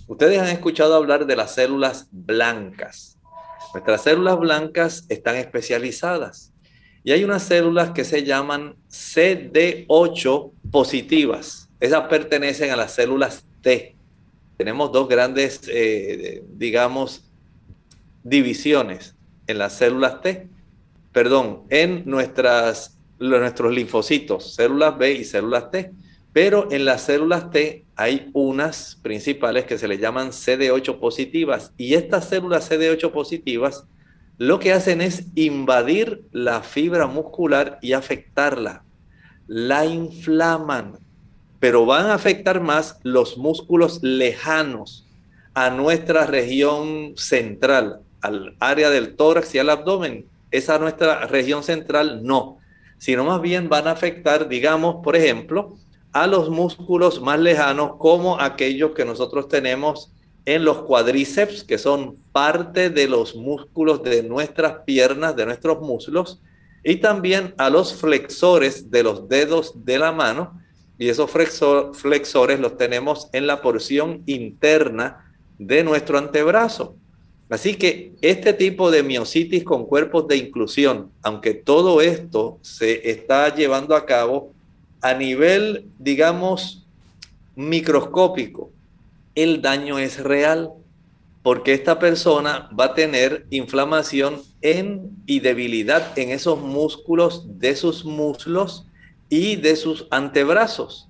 Ustedes 0.07 0.39
han 0.39 0.49
escuchado 0.49 0.95
hablar 0.95 1.25
de 1.25 1.35
las 1.35 1.55
células 1.55 2.07
blancas. 2.11 3.17
Nuestras 3.73 4.03
células 4.03 4.37
blancas 4.39 5.05
están 5.09 5.35
especializadas 5.35 6.48
y 7.09 7.11
hay 7.11 7.23
unas 7.23 7.41
células 7.41 7.89
que 7.89 8.03
se 8.03 8.23
llaman 8.23 8.75
CD8 8.87 10.51
positivas. 10.69 11.67
Esas 11.79 12.07
pertenecen 12.07 12.69
a 12.69 12.75
las 12.75 12.93
células 12.93 13.47
T. 13.63 13.95
Tenemos 14.57 14.91
dos 14.91 15.09
grandes, 15.09 15.61
eh, 15.69 16.43
digamos, 16.49 17.27
divisiones 18.21 19.15
en 19.47 19.57
las 19.57 19.73
células 19.73 20.21
T, 20.21 20.49
perdón, 21.11 21.63
en 21.71 22.03
nuestras, 22.05 22.99
nuestros 23.17 23.73
linfocitos, 23.73 24.53
células 24.53 24.95
B 24.95 25.13
y 25.13 25.23
células 25.23 25.71
T. 25.71 25.91
Pero 26.31 26.71
en 26.71 26.85
las 26.85 27.01
células 27.01 27.49
T 27.49 27.85
hay 27.95 28.29
unas 28.33 28.99
principales 29.01 29.65
que 29.65 29.79
se 29.79 29.87
le 29.87 29.97
llaman 29.97 30.29
CD8 30.29 30.99
positivas 30.99 31.73
y 31.75 31.95
estas 31.95 32.29
células 32.29 32.69
CD8 32.69 33.09
positivas 33.11 33.87
lo 34.39 34.57
que 34.59 34.71
hacen 34.71 35.01
es 35.01 35.25
invadir 35.35 36.23
la 36.31 36.63
fibra 36.63 37.07
muscular 37.07 37.77
y 37.81 37.91
afectarla. 37.91 38.83
La 39.47 39.85
inflaman, 39.85 40.97
pero 41.59 41.85
van 41.85 42.05
a 42.05 42.13
afectar 42.13 42.61
más 42.61 42.99
los 43.03 43.37
músculos 43.37 43.99
lejanos 44.01 45.05
a 45.53 45.69
nuestra 45.69 46.25
región 46.25 47.15
central, 47.17 47.99
al 48.21 48.55
área 48.61 48.89
del 48.89 49.17
tórax 49.17 49.53
y 49.55 49.59
al 49.59 49.71
abdomen. 49.71 50.25
Esa 50.51 50.79
nuestra 50.79 51.27
región 51.27 51.61
central 51.61 52.21
no, 52.23 52.59
sino 52.97 53.25
más 53.25 53.41
bien 53.41 53.67
van 53.67 53.89
a 53.89 53.91
afectar, 53.91 54.47
digamos, 54.47 55.03
por 55.03 55.17
ejemplo, 55.17 55.75
a 56.13 56.27
los 56.27 56.49
músculos 56.49 57.21
más 57.21 57.41
lejanos 57.41 57.97
como 57.97 58.39
aquellos 58.39 58.91
que 58.91 59.03
nosotros 59.03 59.49
tenemos 59.49 60.13
en 60.49 60.65
los 60.65 60.81
cuádriceps, 60.81 61.63
que 61.63 61.77
son 61.77 62.15
parte 62.31 62.89
de 62.89 63.07
los 63.07 63.35
músculos 63.35 64.01
de 64.01 64.23
nuestras 64.23 64.79
piernas, 64.83 65.35
de 65.35 65.45
nuestros 65.45 65.79
muslos, 65.79 66.41
y 66.83 66.95
también 66.95 67.53
a 67.59 67.69
los 67.69 67.93
flexores 67.93 68.89
de 68.89 69.03
los 69.03 69.29
dedos 69.29 69.85
de 69.85 69.99
la 69.99 70.11
mano, 70.11 70.59
y 70.97 71.07
esos 71.07 71.29
flexores 71.29 72.59
los 72.59 72.77
tenemos 72.77 73.29
en 73.31 73.45
la 73.45 73.61
porción 73.61 74.23
interna 74.25 75.31
de 75.59 75.83
nuestro 75.83 76.17
antebrazo. 76.17 76.95
Así 77.47 77.75
que 77.75 78.13
este 78.21 78.51
tipo 78.53 78.89
de 78.89 79.03
miocitis 79.03 79.63
con 79.63 79.85
cuerpos 79.85 80.27
de 80.27 80.37
inclusión, 80.37 81.11
aunque 81.21 81.53
todo 81.53 82.01
esto 82.01 82.57
se 82.63 83.11
está 83.11 83.53
llevando 83.53 83.95
a 83.95 84.07
cabo 84.07 84.51
a 84.99 85.13
nivel, 85.13 85.85
digamos, 85.99 86.87
microscópico, 87.55 88.71
el 89.43 89.61
daño 89.61 89.99
es 89.99 90.19
real 90.19 90.71
porque 91.43 91.73
esta 91.73 91.97
persona 91.97 92.69
va 92.77 92.85
a 92.85 92.93
tener 92.93 93.47
inflamación 93.49 94.41
en 94.61 95.11
y 95.25 95.39
debilidad 95.39 96.17
en 96.19 96.31
esos 96.31 96.59
músculos 96.59 97.45
de 97.57 97.75
sus 97.77 98.03
muslos 98.03 98.85
y 99.29 99.55
de 99.55 99.77
sus 99.77 100.07
antebrazos. 100.11 101.07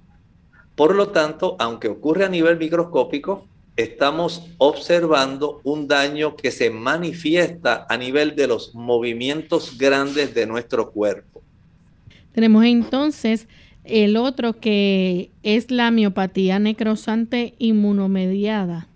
Por 0.75 0.93
lo 0.93 1.09
tanto, 1.09 1.55
aunque 1.59 1.87
ocurre 1.87 2.25
a 2.25 2.29
nivel 2.29 2.57
microscópico, 2.57 3.47
estamos 3.75 4.45
observando 4.59 5.59
un 5.63 5.87
daño 5.87 6.35
que 6.35 6.51
se 6.51 6.69
manifiesta 6.69 7.87
a 7.89 7.97
nivel 7.97 8.35
de 8.35 8.47
los 8.47 8.75
movimientos 8.75 9.75
grandes 9.77 10.35
de 10.35 10.45
nuestro 10.45 10.91
cuerpo. 10.91 11.41
Tenemos 12.31 12.63
entonces 12.63 13.47
el 13.89 14.17
otro 14.17 14.59
que 14.59 15.31
es 15.43 15.71
la 15.71 15.91
miopatía 15.91 16.59
necrosante 16.59 17.55
inmunomediada. 17.57 18.87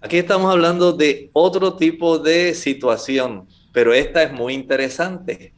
Aquí 0.00 0.18
estamos 0.18 0.52
hablando 0.52 0.92
de 0.92 1.30
otro 1.32 1.74
tipo 1.74 2.18
de 2.18 2.54
situación, 2.54 3.48
pero 3.72 3.92
esta 3.92 4.22
es 4.22 4.32
muy 4.32 4.54
interesante. 4.54 5.52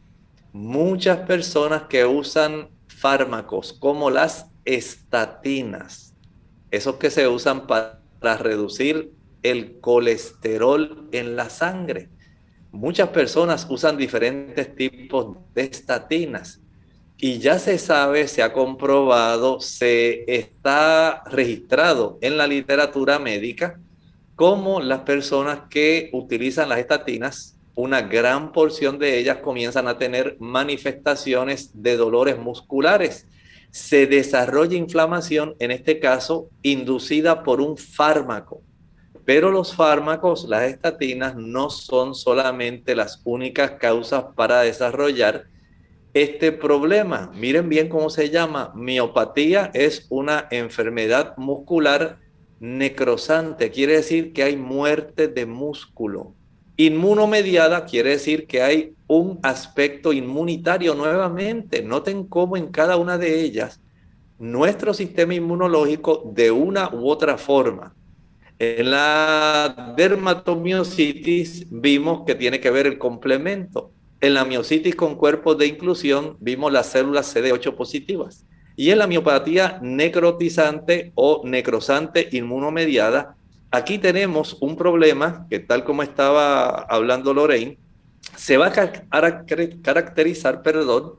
Muchas 0.52 1.18
personas 1.18 1.82
que 1.85 2.04
usan 2.04 2.68
fármacos 2.87 3.73
como 3.73 4.11
las 4.11 4.47
estatinas, 4.64 6.14
esos 6.70 6.97
que 6.97 7.11
se 7.11 7.28
usan 7.28 7.66
para 7.66 8.00
reducir 8.38 9.12
el 9.42 9.80
colesterol 9.80 11.08
en 11.12 11.37
la 11.37 11.50
sangre. 11.50 12.08
Muchas 12.70 13.08
personas 13.11 13.66
usan 13.68 13.97
diferentes 13.97 14.75
tipos 14.75 15.37
de 15.54 15.62
estatinas 15.62 16.61
y 17.20 17.38
ya 17.38 17.58
se 17.58 17.78
sabe, 17.78 18.28
se 18.28 18.42
ha 18.42 18.52
comprobado, 18.52 19.60
se 19.60 20.25
está 20.32 21.25
registrado 21.26 22.16
en 22.20 22.37
la 22.37 22.46
literatura 22.46 23.18
médica 23.18 23.80
como 24.37 24.80
las 24.80 25.00
personas 25.00 25.62
que 25.68 26.10
utilizan 26.12 26.68
las 26.68 26.78
estatinas, 26.78 27.56
una 27.75 28.02
gran 28.02 28.52
porción 28.52 28.96
de 29.00 29.18
ellas 29.18 29.38
comienzan 29.38 29.88
a 29.88 29.98
tener 29.98 30.37
manifestaciones 30.38 31.82
de 31.82 31.96
dolores 31.96 32.38
musculares. 32.38 33.26
Se 33.72 34.06
desarrolla 34.06 34.76
inflamación, 34.76 35.56
en 35.58 35.72
este 35.72 35.98
caso, 35.98 36.50
inducida 36.62 37.42
por 37.42 37.60
un 37.60 37.76
fármaco. 37.76 38.62
Pero 39.25 39.50
los 39.50 39.75
fármacos, 39.75 40.48
las 40.48 40.70
estatinas, 40.70 41.34
no 41.34 41.68
son 41.68 42.14
solamente 42.14 42.94
las 42.94 43.20
únicas 43.25 43.72
causas 43.72 44.25
para 44.37 44.60
desarrollar 44.60 45.46
este 46.14 46.52
problema. 46.52 47.30
Miren 47.34 47.68
bien 47.68 47.88
cómo 47.88 48.10
se 48.10 48.30
llama. 48.30 48.72
Miopatía 48.74 49.70
es 49.74 50.06
una 50.10 50.48
enfermedad 50.50 51.36
muscular 51.36 52.18
necrosante, 52.60 53.70
quiere 53.70 53.94
decir 53.94 54.32
que 54.32 54.42
hay 54.42 54.56
muerte 54.56 55.28
de 55.28 55.46
músculo. 55.46 56.34
Inmunomediada 56.76 57.86
quiere 57.86 58.10
decir 58.10 58.46
que 58.46 58.62
hay 58.62 58.94
un 59.06 59.38
aspecto 59.42 60.12
inmunitario 60.12 60.94
nuevamente. 60.94 61.82
Noten 61.82 62.24
cómo 62.24 62.56
en 62.56 62.68
cada 62.68 62.96
una 62.96 63.18
de 63.18 63.40
ellas 63.40 63.80
nuestro 64.38 64.94
sistema 64.94 65.34
inmunológico 65.34 66.30
de 66.32 66.50
una 66.52 66.90
u 66.90 67.08
otra 67.08 67.36
forma. 67.36 67.94
En 68.60 68.90
la 68.90 69.94
dermatomiositis 69.96 71.66
vimos 71.70 72.24
que 72.24 72.34
tiene 72.34 72.60
que 72.60 72.70
ver 72.70 72.86
el 72.86 72.98
complemento. 72.98 73.92
En 74.20 74.34
la 74.34 74.44
miositis 74.44 74.96
con 74.96 75.14
cuerpos 75.14 75.58
de 75.58 75.66
inclusión 75.66 76.37
vimos 76.40 76.72
las 76.72 76.87
células 76.87 77.34
CD8 77.34 77.76
positivas. 77.76 78.44
Y 78.75 78.90
en 78.90 78.98
la 78.98 79.06
miopatía 79.06 79.78
necrotizante 79.80 81.12
o 81.14 81.42
necrosante 81.44 82.28
inmunomediada, 82.32 83.37
aquí 83.70 83.98
tenemos 83.98 84.56
un 84.60 84.76
problema 84.76 85.46
que 85.48 85.60
tal 85.60 85.84
como 85.84 86.02
estaba 86.02 86.68
hablando 86.82 87.32
Lorraine, 87.32 87.78
se 88.37 88.56
va 88.56 88.66
a 88.68 89.44
caracterizar, 89.82 90.62
perdón, 90.62 91.14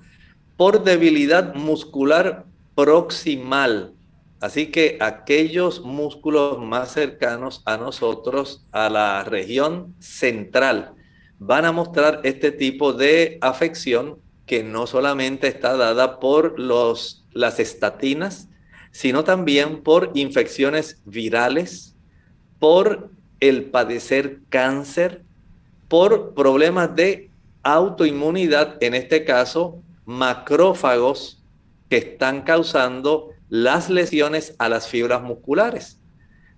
por 0.57 0.83
debilidad 0.83 1.55
muscular 1.55 2.45
proximal. 2.75 3.93
Así 4.41 4.67
que 4.67 4.97
aquellos 4.99 5.81
músculos 5.81 6.59
más 6.59 6.91
cercanos 6.91 7.61
a 7.65 7.77
nosotros, 7.77 8.65
a 8.71 8.89
la 8.89 9.23
región 9.23 9.95
central, 9.99 10.93
van 11.39 11.65
a 11.65 11.71
mostrar 11.71 12.21
este 12.23 12.51
tipo 12.51 12.93
de 12.93 13.37
afección 13.41 14.19
que 14.45 14.63
no 14.63 14.87
solamente 14.87 15.47
está 15.47 15.77
dada 15.77 16.19
por 16.19 16.59
los, 16.59 17.25
las 17.31 17.59
estatinas, 17.59 18.49
sino 18.91 19.23
también 19.23 19.81
por 19.83 20.11
infecciones 20.15 21.01
virales, 21.05 21.95
por 22.59 23.11
el 23.39 23.65
padecer 23.65 24.39
cáncer, 24.49 25.23
por 25.87 26.33
problemas 26.33 26.95
de 26.95 27.29
autoinmunidad, 27.63 28.81
en 28.81 28.95
este 28.95 29.23
caso, 29.23 29.81
macrófagos 30.05 31.41
que 31.89 31.97
están 31.97 32.41
causando 32.41 33.29
las 33.49 33.89
lesiones 33.89 34.55
a 34.59 34.69
las 34.69 34.87
fibras 34.87 35.21
musculares. 35.21 35.98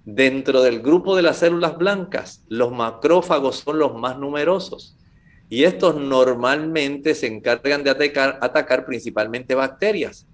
Dentro 0.04 0.64
del 0.64 0.82
grupo 0.82 1.16
de 1.16 1.22
las 1.22 1.38
células 1.38 1.78
blancas, 1.78 2.44
los 2.50 2.72
macrófagos 2.72 3.58
son 3.58 3.78
los 3.78 3.96
más 3.96 4.18
numerosos 4.18 4.98
y 5.48 5.66
estos 5.66 5.96
normalmente 5.96 7.14
se 7.14 7.28
encargan 7.28 7.84
de 7.84 7.92
atacar, 7.92 8.40
atacar 8.42 8.86
principalmente 8.86 9.54
bacterias. 9.54 10.26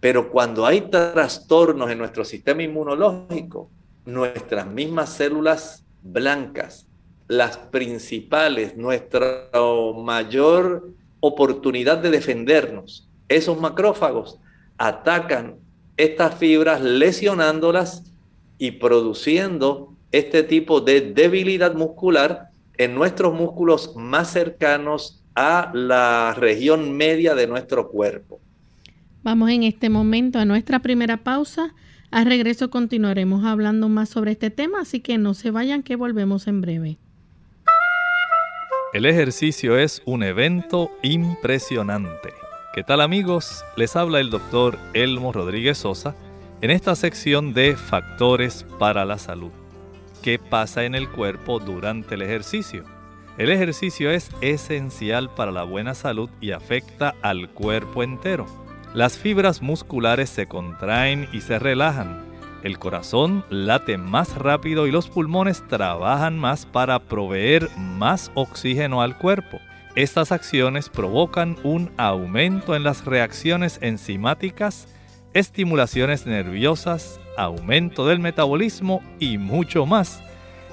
Pero 0.00 0.30
cuando 0.30 0.66
hay 0.66 0.82
trastornos 0.82 1.90
en 1.90 1.98
nuestro 1.98 2.24
sistema 2.24 2.62
inmunológico, 2.62 3.70
nuestras 4.04 4.66
mismas 4.66 5.14
células 5.14 5.86
blancas, 6.02 6.86
las 7.26 7.56
principales, 7.56 8.76
nuestra 8.76 9.48
mayor 9.96 10.90
oportunidad 11.20 11.98
de 11.98 12.10
defendernos, 12.10 13.08
esos 13.28 13.58
macrófagos 13.58 14.38
atacan 14.76 15.56
estas 15.96 16.34
fibras 16.34 16.82
lesionándolas 16.82 18.02
y 18.58 18.72
produciendo 18.72 19.94
este 20.12 20.42
tipo 20.42 20.80
de 20.80 21.00
debilidad 21.00 21.74
muscular 21.74 22.50
en 22.76 22.94
nuestros 22.94 23.34
músculos 23.34 23.94
más 23.96 24.30
cercanos 24.30 25.22
a 25.34 25.70
la 25.74 26.34
región 26.34 26.96
media 26.96 27.34
de 27.34 27.46
nuestro 27.46 27.88
cuerpo. 27.88 28.40
Vamos 29.22 29.50
en 29.50 29.62
este 29.62 29.88
momento 29.88 30.38
a 30.38 30.44
nuestra 30.44 30.80
primera 30.80 31.18
pausa. 31.18 31.74
Al 32.10 32.26
regreso 32.26 32.70
continuaremos 32.70 33.44
hablando 33.44 33.88
más 33.88 34.08
sobre 34.08 34.32
este 34.32 34.50
tema, 34.50 34.82
así 34.82 35.00
que 35.00 35.18
no 35.18 35.34
se 35.34 35.50
vayan 35.50 35.82
que 35.82 35.96
volvemos 35.96 36.46
en 36.46 36.60
breve. 36.60 36.98
El 38.92 39.06
ejercicio 39.06 39.76
es 39.76 40.02
un 40.04 40.22
evento 40.22 40.92
impresionante. 41.02 42.32
¿Qué 42.74 42.84
tal 42.84 43.00
amigos? 43.00 43.64
Les 43.76 43.96
habla 43.96 44.20
el 44.20 44.30
doctor 44.30 44.78
Elmo 44.92 45.32
Rodríguez 45.32 45.78
Sosa 45.78 46.14
en 46.60 46.70
esta 46.70 46.94
sección 46.96 47.54
de 47.54 47.76
factores 47.76 48.64
para 48.78 49.04
la 49.04 49.18
salud. 49.18 49.50
¿Qué 50.22 50.38
pasa 50.38 50.84
en 50.84 50.94
el 50.94 51.10
cuerpo 51.10 51.58
durante 51.58 52.14
el 52.14 52.22
ejercicio? 52.22 52.84
El 53.36 53.50
ejercicio 53.50 54.10
es 54.10 54.30
esencial 54.40 55.28
para 55.34 55.50
la 55.50 55.64
buena 55.64 55.94
salud 55.94 56.30
y 56.40 56.52
afecta 56.52 57.14
al 57.20 57.50
cuerpo 57.50 58.02
entero. 58.02 58.46
Las 58.94 59.18
fibras 59.18 59.60
musculares 59.60 60.30
se 60.30 60.46
contraen 60.46 61.28
y 61.32 61.40
se 61.40 61.58
relajan. 61.58 62.22
El 62.62 62.78
corazón 62.78 63.44
late 63.50 63.98
más 63.98 64.36
rápido 64.36 64.86
y 64.86 64.92
los 64.92 65.08
pulmones 65.08 65.66
trabajan 65.66 66.38
más 66.38 66.64
para 66.64 67.00
proveer 67.00 67.68
más 67.76 68.30
oxígeno 68.34 69.02
al 69.02 69.18
cuerpo. 69.18 69.58
Estas 69.96 70.32
acciones 70.32 70.88
provocan 70.88 71.56
un 71.62 71.90
aumento 71.98 72.74
en 72.74 72.84
las 72.84 73.04
reacciones 73.04 73.78
enzimáticas 73.82 74.88
estimulaciones 75.34 76.26
nerviosas, 76.26 77.20
aumento 77.36 78.06
del 78.06 78.20
metabolismo 78.20 79.02
y 79.18 79.36
mucho 79.36 79.84
más. 79.84 80.22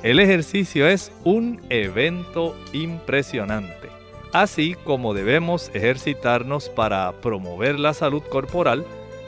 El 0.04 0.20
ejercicio 0.20 0.88
es 0.88 1.12
un 1.24 1.60
evento 1.70 2.56
impresionante. 2.72 3.90
Así 4.34 4.76
como 4.86 5.14
debemos 5.14 5.70
ejercitarnos 5.74 6.70
para 6.70 7.12
promover 7.22 7.80
la 7.80 7.94
salud 7.94 8.24
corporal, 8.24 8.86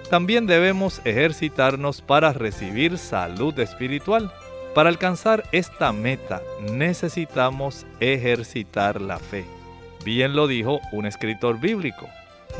también 0.10 0.46
debemos 0.46 1.02
ejercitarnos 1.04 2.02
para 2.02 2.32
recibir 2.32 2.98
salud 2.98 3.58
espiritual. 3.60 4.32
Para 4.74 4.90
alcanzar 4.90 5.44
esta 5.52 5.92
meta 5.92 6.42
necesitamos 6.72 7.86
ejercitar 8.00 9.02
la 9.02 9.20
fe. 9.20 9.46
Bien 10.06 10.36
lo 10.36 10.48
dijo 10.48 10.80
un 10.92 11.06
escritor 11.06 11.60
bíblico. 11.60 12.08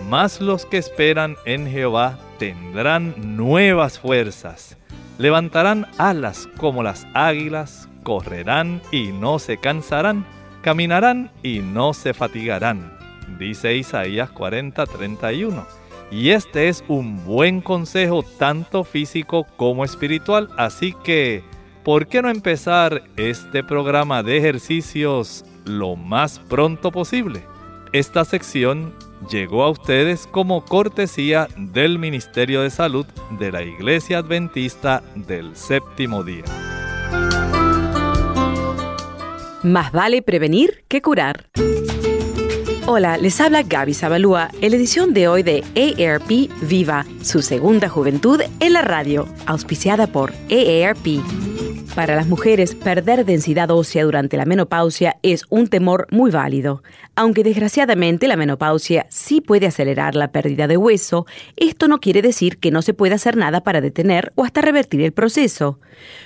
Más 0.10 0.42
los 0.42 0.66
que 0.66 0.78
esperan 0.78 1.36
en 1.46 1.70
Jehová 1.70 2.20
tendrán 2.40 3.38
nuevas 3.38 4.00
fuerzas. 4.00 4.78
Levantarán 5.18 5.88
alas 5.98 6.50
como 6.58 6.84
las 6.84 7.08
águilas, 7.14 7.88
correrán 8.04 8.82
y 8.92 9.12
no 9.12 9.40
se 9.40 9.58
cansarán, 9.58 10.26
caminarán 10.62 11.32
y 11.42 11.60
no 11.60 11.94
se 11.94 12.14
fatigarán. 12.14 12.98
Dice 13.40 13.76
Isaías 13.76 14.30
40:31. 14.32 15.66
Y 16.12 16.30
este 16.30 16.68
es 16.68 16.84
un 16.88 17.26
buen 17.26 17.62
consejo 17.62 18.24
tanto 18.38 18.84
físico 18.84 19.48
como 19.58 19.84
espiritual, 19.84 20.50
así 20.58 20.94
que, 21.04 21.44
¿por 21.84 22.08
qué 22.08 22.22
no 22.22 22.30
empezar 22.30 23.04
este 23.18 23.64
programa 23.64 24.22
de 24.22 24.38
ejercicios 24.38 25.44
lo 25.66 25.96
más 25.96 26.38
pronto 26.38 26.92
posible? 26.92 27.44
Esta 27.94 28.26
sección 28.26 28.94
llegó 29.30 29.64
a 29.64 29.70
ustedes 29.70 30.28
como 30.28 30.64
cortesía 30.66 31.48
del 31.58 32.00
Ministerio 32.00 32.62
de 32.62 32.70
Salud 32.70 33.06
de 33.40 33.52
la 33.52 33.64
Iglesia 33.64 34.20
Adventista 34.20 35.04
del 35.16 35.56
Séptimo 35.56 36.24
Día. 36.24 36.44
Más 39.64 39.92
vale 39.92 40.22
prevenir 40.22 40.84
que 40.88 41.02
curar. 41.02 41.50
Hola, 42.86 43.18
les 43.18 43.40
habla 43.40 43.64
Gaby 43.64 43.94
Zabalúa 43.94 44.50
en 44.62 44.72
la 44.72 44.78
edición 44.78 45.14
de 45.14 45.30
hoy 45.30 45.42
de 45.42 45.64
AARP 45.76 46.52
Viva, 46.62 47.06
su 47.22 47.42
segunda 47.42 47.88
juventud 47.88 48.42
en 48.60 48.74
la 48.74 48.82
radio, 48.82 49.26
auspiciada 49.46 50.08
por 50.08 50.34
AARP. 50.52 51.53
Para 51.96 52.16
las 52.16 52.28
mujeres, 52.28 52.74
perder 52.74 53.24
densidad 53.24 53.70
ósea 53.70 54.04
durante 54.04 54.36
la 54.36 54.46
menopausia 54.46 55.18
es 55.22 55.46
un 55.50 55.68
temor 55.68 56.08
muy 56.10 56.32
válido. 56.32 56.82
Aunque 57.16 57.44
desgraciadamente 57.44 58.28
la 58.28 58.36
menopausia 58.36 59.06
sí 59.10 59.42
puede 59.42 59.68
acelerar 59.68 60.16
la 60.16 60.32
pérdida 60.32 60.68
de 60.68 60.76
hueso, 60.76 61.28
esto 61.56 61.88
no 61.88 62.00
quiere 62.00 62.24
decir 62.24 62.58
que 62.58 62.72
no 62.72 62.82
se 62.82 62.96
pueda 62.96 63.16
hacer 63.16 63.38
nada 63.38 63.62
para 63.62 63.80
detener 63.80 64.32
o 64.34 64.44
hasta 64.44 64.62
revertir 64.62 65.02
el 65.02 65.12
proceso. 65.12 65.80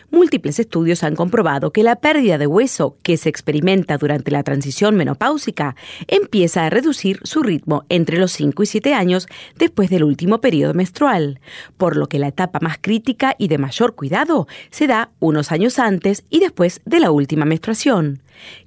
Múltiples 0.10 0.58
estudios 0.60 1.04
han 1.04 1.16
comprobado 1.16 1.72
que 1.72 1.84
la 1.84 1.98
pérdida 1.98 2.38
de 2.38 2.48
hueso 2.48 2.98
que 3.04 3.18
se 3.18 3.28
experimenta 3.28 3.98
durante 3.98 4.32
la 4.32 4.42
transición 4.42 4.96
menopáusica 4.96 5.76
empieza 6.08 6.66
a 6.66 6.70
reducir 6.70 7.20
su 7.24 7.44
ritmo 7.44 7.84
entre 7.90 8.18
los 8.18 8.32
5 8.32 8.64
y 8.64 8.66
7 8.66 8.94
años 8.94 9.28
después 9.58 9.90
del 9.90 10.06
último 10.06 10.40
periodo 10.40 10.74
menstrual, 10.74 11.42
por 11.76 11.98
lo 11.98 12.08
que 12.08 12.20
la 12.20 12.30
etapa 12.30 12.60
más 12.62 12.78
crítica 12.80 13.36
y 13.38 13.50
de 13.50 13.58
mayor 13.58 13.96
cuidado 13.96 14.48
se 14.70 14.88
da 14.88 15.12
unos 15.20 15.52
años 15.52 15.78
antes 15.78 16.24
y 16.30 16.40
después 16.40 16.80
de 16.86 17.02
la 17.02 17.12
última 17.12 17.44
menstruación. 17.44 18.22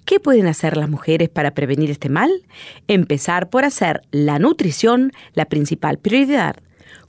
¿Qué 0.05 0.21
pueden 0.21 0.47
hacer 0.47 0.77
las 0.77 0.91
mujeres 0.91 1.31
para 1.31 1.53
prevenir 1.53 1.91
este 1.91 2.11
mal? 2.11 2.31
Empezar 2.87 3.49
por 3.49 3.65
hacer 3.65 4.03
la 4.11 4.39
nutrición 4.39 5.13
la 5.33 5.47
principal 5.47 5.99
prioridad. 5.99 6.57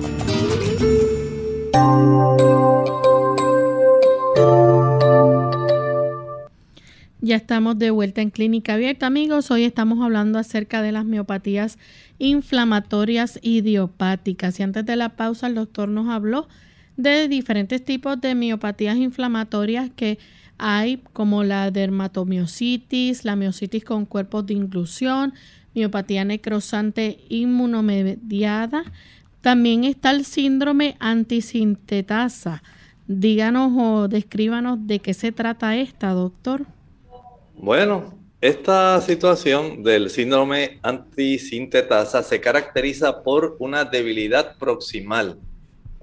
Ya 7.22 7.36
estamos 7.36 7.78
de 7.78 7.92
vuelta 7.92 8.24
en 8.24 8.32
Clínica 8.32 8.74
Abierta, 8.74 9.06
amigos. 9.06 9.52
Hoy 9.52 9.66
estamos 9.66 10.04
hablando 10.04 10.40
acerca 10.40 10.82
de 10.82 10.92
las 10.92 11.06
miopatías 11.06 11.78
inflamatorias 12.18 13.38
idiopáticas. 13.44 14.60
Y 14.60 14.64
antes 14.64 14.84
de 14.84 14.96
la 14.96 15.10
pausa, 15.10 15.46
el 15.46 15.54
doctor 15.56 15.90
nos 15.90 16.10
habló 16.10 16.48
de 16.98 17.28
diferentes 17.28 17.84
tipos 17.84 18.20
de 18.22 18.36
miopatías 18.36 18.98
inflamatorias 18.98 19.90
que 19.96 20.18
hay, 20.58 21.02
como 21.14 21.44
la 21.44 21.72
dermatomiositis, 21.72 23.26
la 23.26 23.36
miositis 23.36 23.84
con 23.84 24.06
cuerpos 24.06 24.46
de 24.46 24.54
inclusión, 24.54 25.34
miopatía 25.74 26.24
necrosante 26.24 27.20
inmunomediada. 27.30 28.84
También 29.42 29.84
está 29.84 30.12
el 30.12 30.26
síndrome 30.26 30.96
antisintetasa. 31.00 32.64
Díganos 33.08 33.74
o 33.78 34.08
descríbanos 34.08 34.88
de 34.88 35.00
qué 35.00 35.14
se 35.14 35.32
trata 35.32 35.76
esta, 35.76 36.12
doctor. 36.12 36.66
Bueno, 37.58 38.18
esta 38.42 39.00
situación 39.02 39.84
del 39.84 40.10
síndrome 40.10 40.80
antisintetasa 40.82 42.24
se 42.24 42.40
caracteriza 42.42 43.24
por 43.24 43.58
una 43.60 43.86
debilidad 43.86 44.58
proximal 44.58 45.38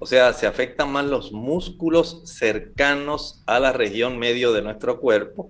o 0.03 0.05
sea, 0.05 0.33
se 0.33 0.45
afectan 0.47 0.91
más 0.91 1.05
los 1.05 1.31
músculos 1.31 2.23
cercanos 2.25 3.41
a 3.45 3.61
la 3.61 3.71
región 3.71 4.19
medio 4.19 4.51
de 4.51 4.61
nuestro 4.61 4.99
cuerpo, 4.99 5.49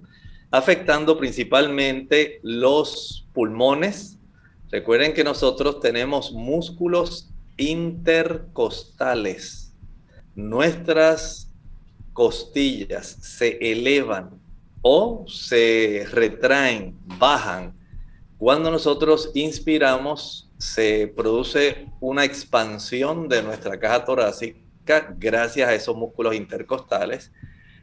afectando 0.51 1.17
principalmente 1.17 2.39
los 2.43 3.27
pulmones. 3.33 4.19
Recuerden 4.69 5.15
que 5.15 5.23
nosotros 5.23 5.79
tenemos 5.79 6.33
músculos 6.33 7.31
intercostales. 7.57 9.73
Nuestras 10.35 11.49
costillas 12.13 13.07
se 13.07 13.57
elevan 13.71 14.39
o 14.83 15.25
se 15.27 16.05
retraen, 16.11 16.95
bajan. 17.17 17.73
Cuando 18.37 18.69
nosotros 18.69 19.31
inspiramos 19.33 20.51
se 20.63 21.07
produce 21.13 21.87
una 21.99 22.23
expansión 22.23 23.27
de 23.27 23.43
nuestra 23.43 23.77
caja 23.77 24.05
torácica 24.05 25.13
gracias 25.17 25.67
a 25.67 25.75
esos 25.75 25.93
músculos 25.93 26.35
intercostales. 26.35 27.33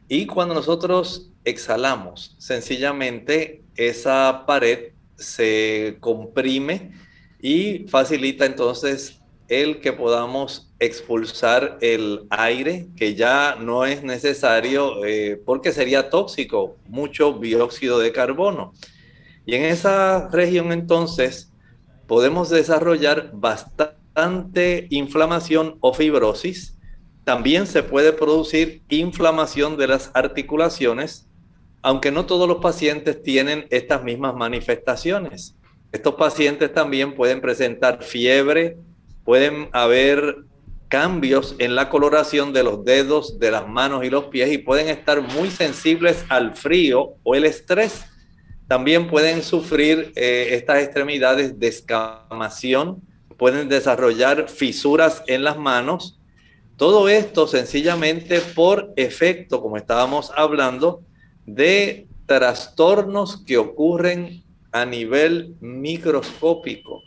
Y 0.07 0.25
cuando 0.25 0.55
nosotros 0.55 1.29
exhalamos, 1.45 2.35
sencillamente 2.39 3.61
esa 3.75 4.45
pared 4.47 4.93
se 5.15 5.97
comprime 5.99 6.93
y 7.39 7.85
facilita 7.87 8.47
entonces 8.47 9.21
el 9.47 9.79
que 9.79 9.93
podamos 9.93 10.73
expulsar 10.79 11.77
el 11.81 12.25
aire, 12.31 12.87
que 12.97 13.13
ya 13.13 13.57
no 13.59 13.85
es 13.85 14.01
necesario 14.01 15.05
eh, 15.05 15.39
porque 15.45 15.71
sería 15.71 16.09
tóxico, 16.09 16.77
mucho 16.87 17.33
dióxido 17.33 17.99
de 17.99 18.11
carbono. 18.11 18.73
Y 19.45 19.53
en 19.53 19.65
esa 19.65 20.29
región 20.29 20.71
entonces 20.71 21.50
podemos 22.11 22.49
desarrollar 22.49 23.29
bastante 23.31 24.87
inflamación 24.89 25.77
o 25.79 25.93
fibrosis. 25.93 26.77
También 27.23 27.65
se 27.65 27.83
puede 27.83 28.11
producir 28.11 28.81
inflamación 28.89 29.77
de 29.77 29.87
las 29.87 30.11
articulaciones, 30.13 31.29
aunque 31.81 32.11
no 32.11 32.25
todos 32.25 32.49
los 32.49 32.57
pacientes 32.57 33.23
tienen 33.23 33.65
estas 33.69 34.03
mismas 34.03 34.35
manifestaciones. 34.35 35.55
Estos 35.93 36.15
pacientes 36.15 36.73
también 36.73 37.15
pueden 37.15 37.39
presentar 37.39 38.03
fiebre, 38.03 38.75
pueden 39.23 39.69
haber 39.71 40.35
cambios 40.89 41.55
en 41.59 41.75
la 41.75 41.87
coloración 41.87 42.51
de 42.51 42.63
los 42.63 42.83
dedos, 42.83 43.39
de 43.39 43.51
las 43.51 43.69
manos 43.69 44.03
y 44.03 44.09
los 44.09 44.25
pies 44.25 44.51
y 44.51 44.57
pueden 44.57 44.89
estar 44.89 45.21
muy 45.21 45.49
sensibles 45.49 46.25
al 46.27 46.57
frío 46.57 47.13
o 47.23 47.35
el 47.35 47.45
estrés. 47.45 48.10
También 48.71 49.09
pueden 49.09 49.43
sufrir 49.43 50.13
eh, 50.15 50.51
estas 50.51 50.81
extremidades 50.81 51.59
de 51.59 51.67
escamación, 51.67 53.01
pueden 53.35 53.67
desarrollar 53.67 54.47
fisuras 54.47 55.23
en 55.27 55.43
las 55.43 55.57
manos. 55.57 56.17
Todo 56.77 57.09
esto 57.09 57.47
sencillamente 57.47 58.39
por 58.39 58.93
efecto, 58.95 59.61
como 59.61 59.75
estábamos 59.75 60.31
hablando, 60.37 61.03
de 61.45 62.07
trastornos 62.25 63.43
que 63.43 63.57
ocurren 63.57 64.41
a 64.71 64.85
nivel 64.85 65.53
microscópico. 65.59 67.01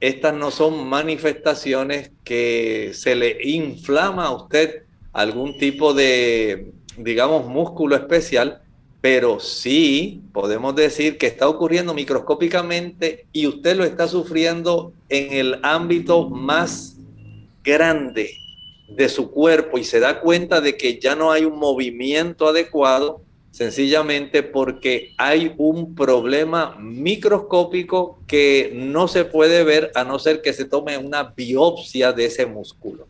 Estas 0.00 0.34
no 0.34 0.50
son 0.50 0.88
manifestaciones 0.88 2.10
que 2.24 2.90
se 2.94 3.14
le 3.14 3.38
inflama 3.48 4.24
a 4.24 4.34
usted 4.34 4.82
algún 5.12 5.56
tipo 5.56 5.94
de, 5.94 6.72
digamos, 6.98 7.46
músculo 7.46 7.94
especial, 7.94 8.65
pero 9.08 9.38
sí 9.38 10.20
podemos 10.32 10.74
decir 10.74 11.16
que 11.16 11.28
está 11.28 11.48
ocurriendo 11.48 11.94
microscópicamente 11.94 13.26
y 13.32 13.46
usted 13.46 13.76
lo 13.76 13.84
está 13.84 14.08
sufriendo 14.08 14.92
en 15.08 15.32
el 15.32 15.60
ámbito 15.62 16.28
más 16.28 16.96
grande 17.62 18.32
de 18.88 19.08
su 19.08 19.30
cuerpo 19.30 19.78
y 19.78 19.84
se 19.84 20.00
da 20.00 20.18
cuenta 20.18 20.60
de 20.60 20.76
que 20.76 20.98
ya 20.98 21.14
no 21.14 21.30
hay 21.30 21.44
un 21.44 21.56
movimiento 21.56 22.48
adecuado 22.48 23.20
sencillamente 23.52 24.42
porque 24.42 25.12
hay 25.18 25.54
un 25.56 25.94
problema 25.94 26.76
microscópico 26.80 28.18
que 28.26 28.72
no 28.74 29.06
se 29.06 29.24
puede 29.24 29.62
ver 29.62 29.92
a 29.94 30.02
no 30.02 30.18
ser 30.18 30.42
que 30.42 30.52
se 30.52 30.64
tome 30.64 30.98
una 30.98 31.22
biopsia 31.22 32.12
de 32.12 32.24
ese 32.24 32.44
músculo. 32.44 33.06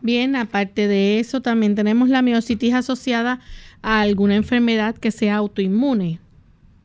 Bien, 0.00 0.36
aparte 0.36 0.86
de 0.86 1.18
eso, 1.18 1.40
también 1.40 1.74
tenemos 1.74 2.08
la 2.08 2.22
miositis 2.22 2.74
asociada 2.74 3.40
a 3.84 4.00
alguna 4.00 4.34
enfermedad 4.34 4.96
que 4.96 5.10
sea 5.10 5.36
autoinmune. 5.36 6.18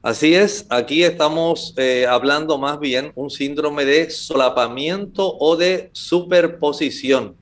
Así 0.01 0.35
es, 0.35 0.65
aquí 0.69 1.03
estamos 1.03 1.73
eh, 1.77 2.05
hablando 2.07 2.57
más 2.57 2.79
bien 2.79 3.11
un 3.15 3.29
síndrome 3.29 3.85
de 3.85 4.09
solapamiento 4.09 5.37
o 5.39 5.55
de 5.55 5.89
superposición. 5.93 7.35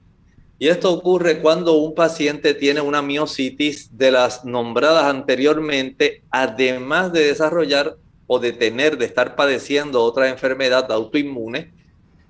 Y 0.59 0.67
esto 0.69 0.91
ocurre 0.91 1.41
cuando 1.41 1.73
un 1.73 1.93
paciente 1.93 2.53
tiene 2.53 2.81
una 2.81 3.01
miositis 3.01 3.95
de 3.97 4.11
las 4.11 4.45
nombradas 4.45 5.05
anteriormente, 5.05 6.23
además 6.31 7.11
de 7.11 7.25
desarrollar 7.25 7.97
o 8.27 8.39
de 8.39 8.53
tener, 8.53 8.97
de 8.97 9.05
estar 9.05 9.35
padeciendo 9.35 10.03
otra 10.03 10.29
enfermedad 10.29 10.91
autoinmune, 10.91 11.71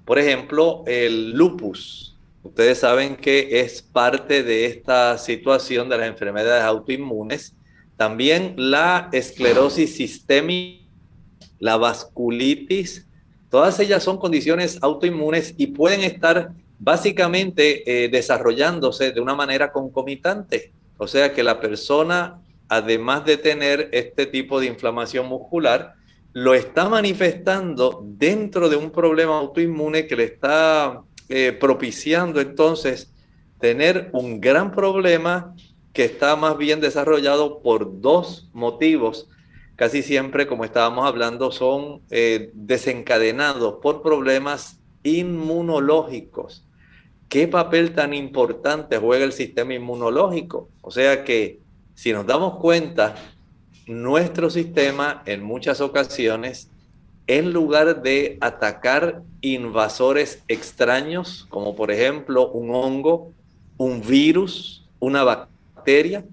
Por 0.05 0.19
ejemplo, 0.19 0.83
el 0.87 1.31
lupus. 1.31 2.06
Ustedes 2.47 2.79
saben 2.79 3.17
que 3.17 3.59
es 3.59 3.81
parte 3.81 4.41
de 4.41 4.65
esta 4.67 5.17
situación 5.17 5.89
de 5.89 5.97
las 5.97 6.07
enfermedades 6.07 6.63
autoinmunes. 6.63 7.57
También 7.97 8.53
la 8.55 9.09
esclerosis 9.11 9.97
sistémica, 9.97 10.85
la 11.59 11.75
vasculitis, 11.75 13.05
todas 13.49 13.77
ellas 13.81 14.01
son 14.01 14.17
condiciones 14.17 14.79
autoinmunes 14.81 15.55
y 15.57 15.67
pueden 15.67 16.01
estar 16.01 16.53
básicamente 16.79 18.05
eh, 18.05 18.07
desarrollándose 18.07 19.11
de 19.11 19.19
una 19.19 19.35
manera 19.35 19.73
concomitante. 19.73 20.71
O 20.97 21.05
sea 21.05 21.33
que 21.33 21.43
la 21.43 21.59
persona, 21.59 22.41
además 22.69 23.25
de 23.25 23.35
tener 23.35 23.89
este 23.91 24.25
tipo 24.25 24.61
de 24.61 24.67
inflamación 24.67 25.27
muscular, 25.27 25.95
lo 26.31 26.53
está 26.53 26.87
manifestando 26.87 28.01
dentro 28.05 28.69
de 28.69 28.77
un 28.77 28.89
problema 28.89 29.37
autoinmune 29.37 30.07
que 30.07 30.15
le 30.15 30.23
está 30.23 31.03
eh, 31.29 31.51
propiciando 31.51 32.39
entonces 32.39 33.11
tener 33.59 34.09
un 34.13 34.39
gran 34.39 34.71
problema 34.71 35.55
que 35.93 36.05
está 36.05 36.35
más 36.35 36.57
bien 36.57 36.79
desarrollado 36.79 37.59
por 37.61 38.01
dos 38.01 38.49
motivos. 38.53 39.27
Casi 39.75 40.03
siempre, 40.03 40.47
como 40.47 40.63
estábamos 40.63 41.07
hablando, 41.07 41.51
son 41.51 42.01
eh, 42.09 42.51
desencadenados 42.53 43.75
por 43.81 44.01
problemas 44.01 44.79
inmunológicos. 45.03 46.63
¿Qué 47.29 47.47
papel 47.47 47.93
tan 47.93 48.13
importante 48.13 48.97
juega 48.97 49.25
el 49.25 49.33
sistema 49.33 49.73
inmunológico? 49.73 50.69
O 50.81 50.91
sea 50.91 51.23
que 51.23 51.59
si 51.93 52.13
nos 52.13 52.25
damos 52.25 52.57
cuenta, 52.57 53.15
nuestro 53.87 54.49
sistema 54.49 55.23
en 55.25 55.41
muchas 55.43 55.81
ocasiones, 55.81 56.69
en 57.27 57.51
lugar 57.51 58.01
de 58.01 58.37
atacar 58.41 59.21
invasores 59.41 60.43
extraños, 60.47 61.45
como 61.49 61.75
por 61.75 61.91
ejemplo 61.91 62.49
un 62.51 62.73
hongo, 62.73 63.31
un 63.77 64.01
virus, 64.01 64.85
una 64.99 65.23
bacteria, 65.23 66.25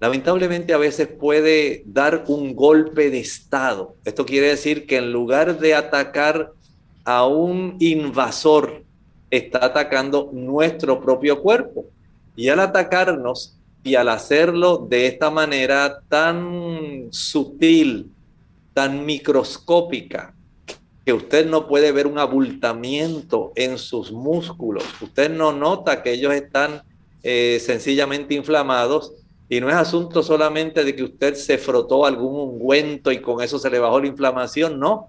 lamentablemente 0.00 0.72
a 0.72 0.78
veces 0.78 1.06
puede 1.08 1.82
dar 1.86 2.24
un 2.28 2.56
golpe 2.56 3.10
de 3.10 3.20
estado. 3.20 3.94
Esto 4.04 4.26
quiere 4.26 4.48
decir 4.48 4.86
que 4.86 4.96
en 4.96 5.12
lugar 5.12 5.58
de 5.58 5.74
atacar 5.74 6.52
a 7.04 7.26
un 7.26 7.76
invasor, 7.78 8.84
está 9.30 9.66
atacando 9.66 10.30
nuestro 10.32 11.00
propio 11.00 11.40
cuerpo. 11.40 11.86
Y 12.36 12.48
al 12.48 12.60
atacarnos 12.60 13.56
y 13.82 13.94
al 13.94 14.08
hacerlo 14.08 14.86
de 14.88 15.06
esta 15.06 15.30
manera 15.30 16.00
tan 16.08 17.08
sutil, 17.10 18.10
tan 18.74 19.04
microscópica, 19.04 20.34
que 21.08 21.14
usted 21.14 21.46
no 21.46 21.66
puede 21.66 21.90
ver 21.90 22.06
un 22.06 22.18
abultamiento 22.18 23.52
en 23.56 23.78
sus 23.78 24.12
músculos, 24.12 24.84
usted 25.00 25.30
no 25.30 25.52
nota 25.54 26.02
que 26.02 26.12
ellos 26.12 26.34
están 26.34 26.82
eh, 27.22 27.58
sencillamente 27.64 28.34
inflamados 28.34 29.14
y 29.48 29.58
no 29.58 29.70
es 29.70 29.74
asunto 29.74 30.22
solamente 30.22 30.84
de 30.84 30.94
que 30.94 31.04
usted 31.04 31.34
se 31.34 31.56
frotó 31.56 32.04
algún 32.04 32.38
ungüento 32.38 33.10
y 33.10 33.22
con 33.22 33.40
eso 33.40 33.58
se 33.58 33.70
le 33.70 33.78
bajó 33.78 34.00
la 34.00 34.08
inflamación, 34.08 34.78
no. 34.78 35.08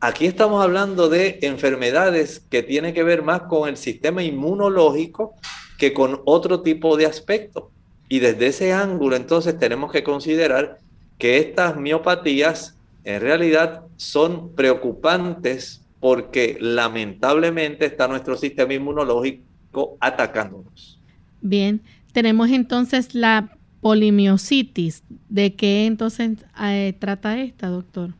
Aquí 0.00 0.26
estamos 0.26 0.62
hablando 0.62 1.08
de 1.08 1.38
enfermedades 1.40 2.40
que 2.50 2.62
tienen 2.62 2.92
que 2.92 3.02
ver 3.02 3.22
más 3.22 3.44
con 3.44 3.70
el 3.70 3.78
sistema 3.78 4.22
inmunológico 4.22 5.32
que 5.78 5.94
con 5.94 6.20
otro 6.26 6.60
tipo 6.60 6.98
de 6.98 7.06
aspectos. 7.06 7.70
Y 8.06 8.18
desde 8.18 8.48
ese 8.48 8.74
ángulo 8.74 9.16
entonces 9.16 9.58
tenemos 9.58 9.92
que 9.92 10.04
considerar 10.04 10.76
que 11.16 11.38
estas 11.38 11.78
miopatías 11.78 12.76
en 13.04 13.20
realidad 13.20 13.82
son 13.96 14.54
preocupantes 14.54 15.82
porque 16.00 16.56
lamentablemente 16.60 17.86
está 17.86 18.08
nuestro 18.08 18.36
sistema 18.36 18.74
inmunológico 18.74 19.96
atacándonos. 20.00 20.98
Bien, 21.40 21.82
tenemos 22.12 22.50
entonces 22.50 23.14
la 23.14 23.56
polimiositis. 23.80 25.02
¿De 25.28 25.54
qué 25.54 25.86
entonces 25.86 26.38
eh, 26.60 26.94
trata 26.98 27.38
esta, 27.40 27.68
doctor? 27.68 28.14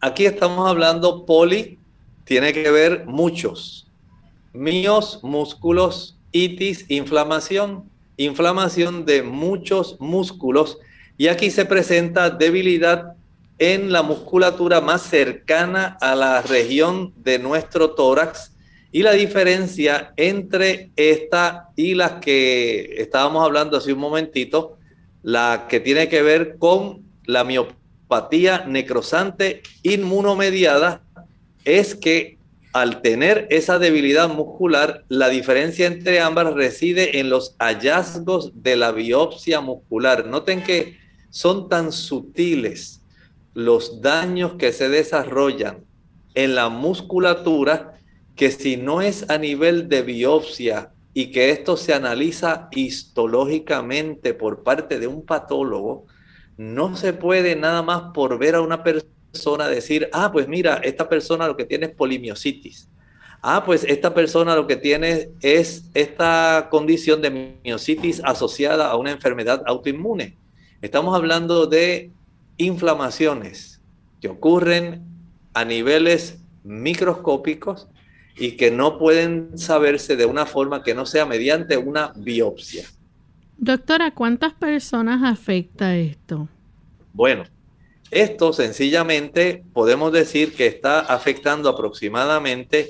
Aquí 0.00 0.24
estamos 0.26 0.68
hablando 0.68 1.24
poli, 1.26 1.78
tiene 2.24 2.52
que 2.52 2.70
ver 2.70 3.06
muchos. 3.06 3.86
Míos, 4.52 5.20
músculos, 5.22 6.16
itis, 6.32 6.86
inflamación 6.90 7.90
inflamación 8.24 9.06
de 9.06 9.22
muchos 9.22 9.96
músculos 9.98 10.78
y 11.16 11.28
aquí 11.28 11.50
se 11.50 11.64
presenta 11.64 12.28
debilidad 12.28 13.14
en 13.60 13.92
la 13.92 14.02
musculatura 14.02 14.80
más 14.80 15.02
cercana 15.02 15.98
a 16.00 16.16
la 16.16 16.40
región 16.40 17.12
de 17.18 17.38
nuestro 17.38 17.90
tórax 17.90 18.52
y 18.90 19.02
la 19.02 19.12
diferencia 19.12 20.14
entre 20.16 20.90
esta 20.96 21.68
y 21.76 21.94
las 21.94 22.12
que 22.22 22.94
estábamos 22.96 23.44
hablando 23.44 23.76
hace 23.76 23.92
un 23.92 24.00
momentito, 24.00 24.78
la 25.22 25.66
que 25.68 25.78
tiene 25.78 26.08
que 26.08 26.22
ver 26.22 26.56
con 26.58 27.02
la 27.26 27.44
miopatía 27.44 28.64
necrosante 28.66 29.62
inmunomediada, 29.82 31.02
es 31.66 31.94
que 31.94 32.38
al 32.72 33.02
tener 33.02 33.46
esa 33.50 33.78
debilidad 33.78 34.30
muscular, 34.30 35.04
la 35.08 35.28
diferencia 35.28 35.86
entre 35.86 36.20
ambas 36.20 36.54
reside 36.54 37.18
en 37.20 37.28
los 37.28 37.56
hallazgos 37.58 38.62
de 38.62 38.76
la 38.76 38.90
biopsia 38.90 39.60
muscular. 39.60 40.26
Noten 40.26 40.62
que 40.62 40.96
son 41.28 41.68
tan 41.68 41.92
sutiles 41.92 42.99
los 43.54 44.00
daños 44.00 44.54
que 44.54 44.72
se 44.72 44.88
desarrollan 44.88 45.84
en 46.34 46.54
la 46.54 46.68
musculatura 46.68 47.94
que 48.36 48.50
si 48.50 48.76
no 48.76 49.02
es 49.02 49.28
a 49.28 49.38
nivel 49.38 49.88
de 49.88 50.02
biopsia 50.02 50.92
y 51.12 51.30
que 51.30 51.50
esto 51.50 51.76
se 51.76 51.92
analiza 51.92 52.68
histológicamente 52.72 54.32
por 54.32 54.62
parte 54.62 54.98
de 54.98 55.06
un 55.06 55.26
patólogo, 55.26 56.06
no 56.56 56.96
se 56.96 57.12
puede 57.12 57.56
nada 57.56 57.82
más 57.82 58.12
por 58.14 58.38
ver 58.38 58.54
a 58.54 58.60
una 58.60 58.82
persona 58.82 59.68
decir, 59.68 60.08
ah, 60.12 60.30
pues 60.32 60.48
mira, 60.48 60.80
esta 60.84 61.08
persona 61.08 61.46
lo 61.46 61.56
que 61.56 61.64
tiene 61.64 61.86
es 61.86 61.92
polimiositis. 61.92 62.88
Ah, 63.42 63.64
pues 63.64 63.84
esta 63.84 64.12
persona 64.12 64.54
lo 64.54 64.66
que 64.66 64.76
tiene 64.76 65.30
es 65.40 65.84
esta 65.94 66.68
condición 66.70 67.22
de 67.22 67.58
miositis 67.64 68.20
asociada 68.24 68.90
a 68.90 68.96
una 68.96 69.10
enfermedad 69.10 69.62
autoinmune. 69.66 70.36
Estamos 70.82 71.16
hablando 71.16 71.66
de 71.66 72.10
inflamaciones 72.60 73.80
que 74.20 74.28
ocurren 74.28 75.04
a 75.54 75.64
niveles 75.64 76.38
microscópicos 76.62 77.88
y 78.36 78.52
que 78.52 78.70
no 78.70 78.98
pueden 78.98 79.58
saberse 79.58 80.16
de 80.16 80.26
una 80.26 80.46
forma 80.46 80.82
que 80.82 80.94
no 80.94 81.06
sea 81.06 81.26
mediante 81.26 81.76
una 81.76 82.12
biopsia. 82.16 82.84
Doctora, 83.56 84.12
¿cuántas 84.12 84.54
personas 84.54 85.22
afecta 85.22 85.96
esto? 85.96 86.48
Bueno, 87.12 87.44
esto 88.10 88.52
sencillamente 88.52 89.64
podemos 89.72 90.12
decir 90.12 90.54
que 90.54 90.66
está 90.66 91.00
afectando 91.00 91.68
aproximadamente 91.68 92.88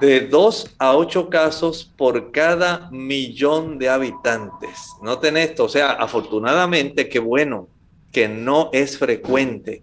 de 0.00 0.20
2 0.28 0.76
a 0.78 0.96
8 0.96 1.28
casos 1.28 1.92
por 1.96 2.30
cada 2.32 2.88
millón 2.90 3.78
de 3.78 3.88
habitantes. 3.88 4.88
Noten 5.02 5.36
esto, 5.36 5.64
o 5.64 5.68
sea, 5.68 5.92
afortunadamente, 5.92 7.08
qué 7.08 7.18
bueno, 7.18 7.68
que 8.12 8.28
no 8.28 8.70
es 8.72 8.98
frecuente, 8.98 9.82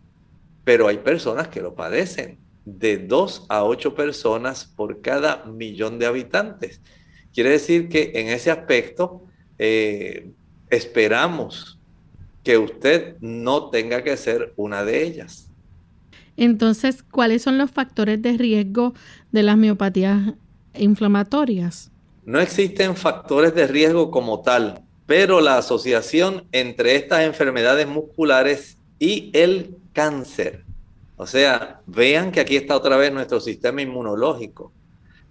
pero 0.64 0.88
hay 0.88 0.98
personas 0.98 1.48
que 1.48 1.62
lo 1.62 1.76
padecen, 1.76 2.38
de 2.66 2.98
2 2.98 3.46
a 3.48 3.64
8 3.64 3.96
personas 3.96 4.66
por 4.66 5.02
cada 5.02 5.46
millón 5.46 6.00
de 6.00 6.06
habitantes. 6.06 6.82
Quiere 7.34 7.52
decir 7.52 7.88
que 7.88 8.12
en 8.16 8.28
ese 8.28 8.52
aspecto 8.52 9.24
eh, 9.58 10.32
esperamos 10.70 11.80
que 12.44 12.58
usted 12.58 13.16
no 13.22 13.70
tenga 13.70 14.04
que 14.04 14.18
ser 14.18 14.54
una 14.58 14.84
de 14.84 15.04
ellas. 15.04 15.50
Entonces, 16.36 17.04
¿cuáles 17.04 17.42
son 17.42 17.58
los 17.58 17.72
factores 17.72 18.22
de 18.22 18.38
riesgo 18.38 18.94
de 19.32 19.44
las 19.44 19.58
miopatías 19.58 20.34
inflamatorias? 20.76 21.92
No 22.26 22.40
existen 22.40 22.96
factores 22.96 23.56
de 23.56 23.68
riesgo 23.68 24.12
como 24.12 24.42
tal, 24.42 24.84
pero 25.08 25.42
la 25.42 25.58
asociación 25.58 26.46
entre 26.52 26.96
estas 26.96 27.22
enfermedades 27.22 27.88
musculares 27.88 28.78
y 29.00 29.32
el 29.34 29.76
cáncer. 29.94 30.64
O 31.16 31.26
sea, 31.26 31.82
vean 31.88 32.32
que 32.32 32.42
aquí 32.42 32.56
está 32.56 32.76
otra 32.76 32.98
vez 32.98 33.12
nuestro 33.12 33.40
sistema 33.40 33.82
inmunológico. 33.82 34.72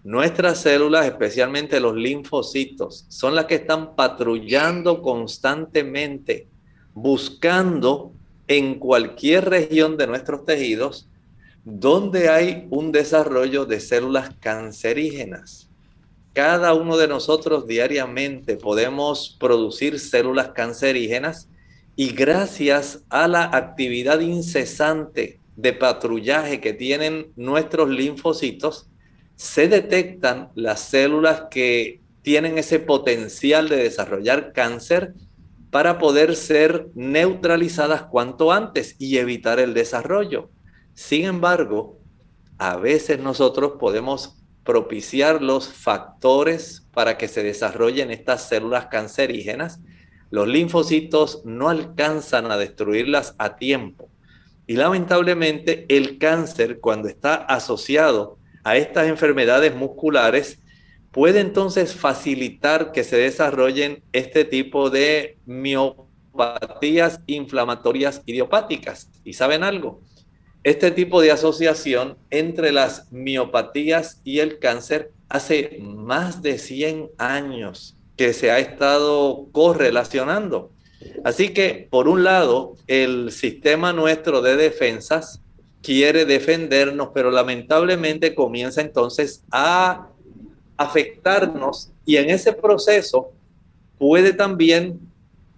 Nuestras 0.03 0.59
células, 0.59 1.07
especialmente 1.07 1.79
los 1.79 1.95
linfocitos, 1.95 3.07
son 3.09 3.37
las 3.37 3.45
que 3.45 3.57
están 3.57 3.95
patrullando 3.95 5.03
constantemente 5.03 6.49
buscando 6.97 8.12
en 8.49 8.79
cualquier 8.79 9.51
región 9.51 9.99
de 9.99 10.07
nuestros 10.07 10.47
tejidos 10.47 11.07
donde 11.62 12.31
hay 12.31 12.67
un 12.71 12.91
desarrollo 12.91 13.67
de 13.67 13.81
células 13.81 14.31
cancerígenas. 14.41 15.66
Cada 16.37 16.75
uno 16.75 16.99
de 16.99 17.09
nosotros 17.09 17.66
diariamente 17.66 18.59
podemos 18.59 19.35
producir 19.40 19.99
células 19.99 20.51
cancerígenas 20.51 21.49
y 21.96 22.11
gracias 22.12 23.03
a 23.09 23.27
la 23.27 23.44
actividad 23.44 24.20
incesante 24.20 25.40
de 25.57 25.72
patrullaje 25.72 26.61
que 26.61 26.75
tienen 26.75 27.33
nuestros 27.37 27.88
linfocitos, 27.88 28.87
se 29.35 29.66
detectan 29.66 30.51
las 30.55 30.81
células 30.81 31.44
que 31.51 32.03
tienen 32.20 32.59
ese 32.59 32.81
potencial 32.81 33.70
de 33.70 33.77
desarrollar 33.77 34.53
cáncer 34.53 35.14
para 35.70 35.96
poder 35.96 36.37
ser 36.37 36.88
neutralizadas 36.94 38.03
cuanto 38.03 38.53
antes 38.53 38.94
y 38.99 39.16
evitar 39.16 39.59
el 39.59 39.72
desarrollo. 39.72 40.51
Sin 40.92 41.25
embargo, 41.25 41.99
a 42.59 42.77
veces 42.77 43.20
nosotros 43.20 43.77
podemos 43.81 44.37
propiciar 44.67 45.41
los 45.41 45.73
factores 45.73 46.87
para 46.93 47.17
que 47.17 47.29
se 47.29 47.43
desarrollen 47.43 48.11
estas 48.11 48.47
células 48.47 48.87
cancerígenas. 48.87 49.81
Los 50.31 50.49
linfocitos 50.49 51.41
no 51.47 51.71
alcanzan 51.71 52.51
a 52.51 52.59
destruirlas 52.59 53.35
a 53.39 53.57
tiempo. 53.57 54.11
Y 54.67 54.75
lamentablemente 54.75 55.87
el 55.89 56.19
cáncer, 56.19 56.81
cuando 56.81 57.09
está 57.09 57.37
asociado 57.37 58.39
a 58.65 58.77
estas 58.77 59.07
enfermedades 59.07 59.75
musculares, 59.75 60.59
puede 61.13 61.41
entonces 61.41 61.95
facilitar 61.95 62.93
que 62.93 63.05
se 63.05 63.17
desarrollen 63.17 64.03
este 64.13 64.45
tipo 64.45 64.91
de 64.91 65.39
miopatías 65.47 67.21
inflamatorias 67.27 68.21
idiopáticas. 68.27 69.09
¿Y 69.25 69.33
saben 69.33 69.63
algo? 69.63 70.03
Este 70.67 70.91
tipo 70.91 71.21
de 71.21 71.31
asociación 71.31 72.17
entre 72.29 72.73
las 72.73 73.13
miopatías 73.13 74.21
y 74.25 74.41
el 74.41 74.59
cáncer 74.59 75.13
hace 75.29 75.79
más 75.81 76.43
de 76.43 76.59
100 76.59 77.13
años 77.19 77.97
que 78.17 78.33
se 78.33 78.51
ha 78.51 78.59
estado 78.59 79.47
correlacionando. 79.53 80.73
Así 81.23 81.51
que, 81.51 81.87
por 81.89 82.09
un 82.09 82.25
lado, 82.25 82.75
el 82.89 83.31
sistema 83.31 83.93
nuestro 83.93 84.43
de 84.43 84.57
defensas 84.57 85.41
quiere 85.83 86.25
defendernos, 86.25 87.11
pero 87.15 87.31
lamentablemente 87.31 88.35
comienza 88.35 88.81
entonces 88.81 89.45
a 89.53 90.09
afectarnos 90.77 91.93
y 92.05 92.17
en 92.17 92.29
ese 92.29 92.53
proceso 92.53 93.31
puede 93.99 94.33
también, 94.33 94.99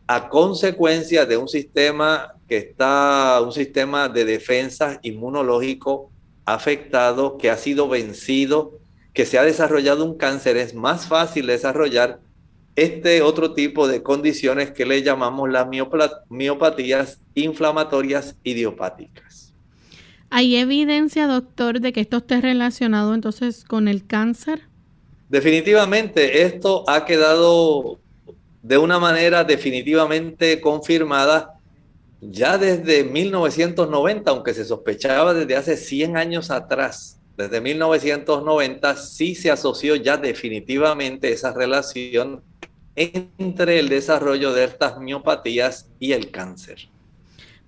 a 0.06 0.28
consecuencia 0.28 1.24
de 1.24 1.38
un 1.38 1.48
sistema 1.48 2.34
que 2.48 2.56
está, 2.56 3.40
un 3.42 3.52
sistema 3.52 4.08
de 4.08 4.24
defensa 4.24 4.98
inmunológico 5.02 6.10
afectado, 6.46 7.36
que 7.36 7.50
ha 7.50 7.58
sido 7.58 7.88
vencido, 7.88 8.78
que 9.12 9.26
se 9.26 9.38
ha 9.38 9.42
desarrollado 9.42 10.04
un 10.04 10.16
cáncer, 10.16 10.56
es 10.56 10.74
más 10.74 11.06
fácil 11.06 11.46
desarrollar 11.46 12.20
este 12.74 13.22
otro 13.22 13.54
tipo 13.54 13.86
de 13.86 14.02
condiciones 14.02 14.70
que 14.70 14.86
le 14.86 15.02
llamamos 15.02 15.50
las 15.50 15.66
miopatías 16.28 17.20
inflamatorias 17.34 18.36
idiopáticas. 18.44 19.52
¿Hay 20.30 20.56
evidencia, 20.56 21.26
doctor, 21.26 21.80
de 21.80 21.92
que 21.92 22.00
esto 22.00 22.18
esté 22.18 22.40
relacionado 22.40 23.14
entonces 23.14 23.64
con 23.64 23.88
el 23.88 24.06
cáncer? 24.06 24.62
Definitivamente, 25.28 26.42
esto 26.42 26.84
ha 26.88 27.04
quedado 27.04 27.98
de 28.62 28.78
una 28.78 28.98
manera 28.98 29.44
definitivamente 29.44 30.60
confirmada 30.60 31.57
ya 32.20 32.58
desde 32.58 33.04
1990, 33.04 34.30
aunque 34.30 34.54
se 34.54 34.64
sospechaba 34.64 35.34
desde 35.34 35.56
hace 35.56 35.76
100 35.76 36.16
años 36.16 36.50
atrás. 36.50 37.20
Desde 37.36 37.60
1990 37.60 38.96
sí 38.96 39.34
se 39.34 39.50
asoció 39.50 39.94
ya 39.94 40.16
definitivamente 40.16 41.32
esa 41.32 41.52
relación 41.52 42.42
entre 42.96 43.78
el 43.78 43.88
desarrollo 43.88 44.52
de 44.52 44.64
estas 44.64 44.98
miopatías 44.98 45.88
y 46.00 46.12
el 46.12 46.32
cáncer. 46.32 46.88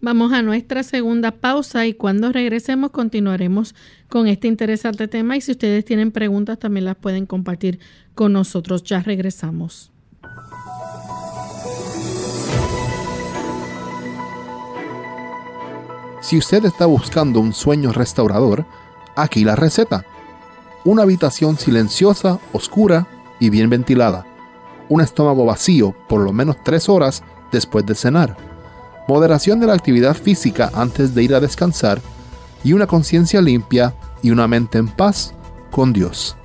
Vamos 0.00 0.32
a 0.32 0.42
nuestra 0.42 0.82
segunda 0.82 1.30
pausa 1.30 1.86
y 1.86 1.92
cuando 1.92 2.32
regresemos 2.32 2.90
continuaremos 2.90 3.74
con 4.08 4.26
este 4.26 4.48
interesante 4.48 5.08
tema 5.08 5.36
y 5.36 5.42
si 5.42 5.52
ustedes 5.52 5.84
tienen 5.84 6.10
preguntas 6.10 6.58
también 6.58 6.86
las 6.86 6.96
pueden 6.96 7.26
compartir 7.26 7.78
con 8.14 8.32
nosotros. 8.32 8.82
Ya 8.82 9.02
regresamos. 9.02 9.89
Si 16.20 16.36
usted 16.36 16.64
está 16.64 16.86
buscando 16.86 17.40
un 17.40 17.52
sueño 17.52 17.92
restaurador, 17.92 18.66
aquí 19.16 19.44
la 19.44 19.56
receta. 19.56 20.04
Una 20.84 21.02
habitación 21.02 21.58
silenciosa, 21.58 22.38
oscura 22.52 23.06
y 23.38 23.50
bien 23.50 23.70
ventilada 23.70 24.26
un 24.90 25.00
estómago 25.00 25.46
vacío 25.46 25.94
por 26.08 26.20
lo 26.20 26.32
menos 26.34 26.56
tres 26.62 26.90
horas 26.90 27.22
después 27.50 27.86
de 27.86 27.94
cenar, 27.94 28.36
moderación 29.08 29.58
de 29.60 29.68
la 29.68 29.72
actividad 29.72 30.14
física 30.14 30.70
antes 30.74 31.14
de 31.14 31.22
ir 31.22 31.34
a 31.34 31.40
descansar 31.40 32.02
y 32.62 32.74
una 32.74 32.86
conciencia 32.86 33.40
limpia 33.40 33.94
y 34.20 34.30
una 34.30 34.46
mente 34.46 34.76
en 34.76 34.88
paz 34.88 35.32
con 35.70 35.94
Dios. 35.94 36.36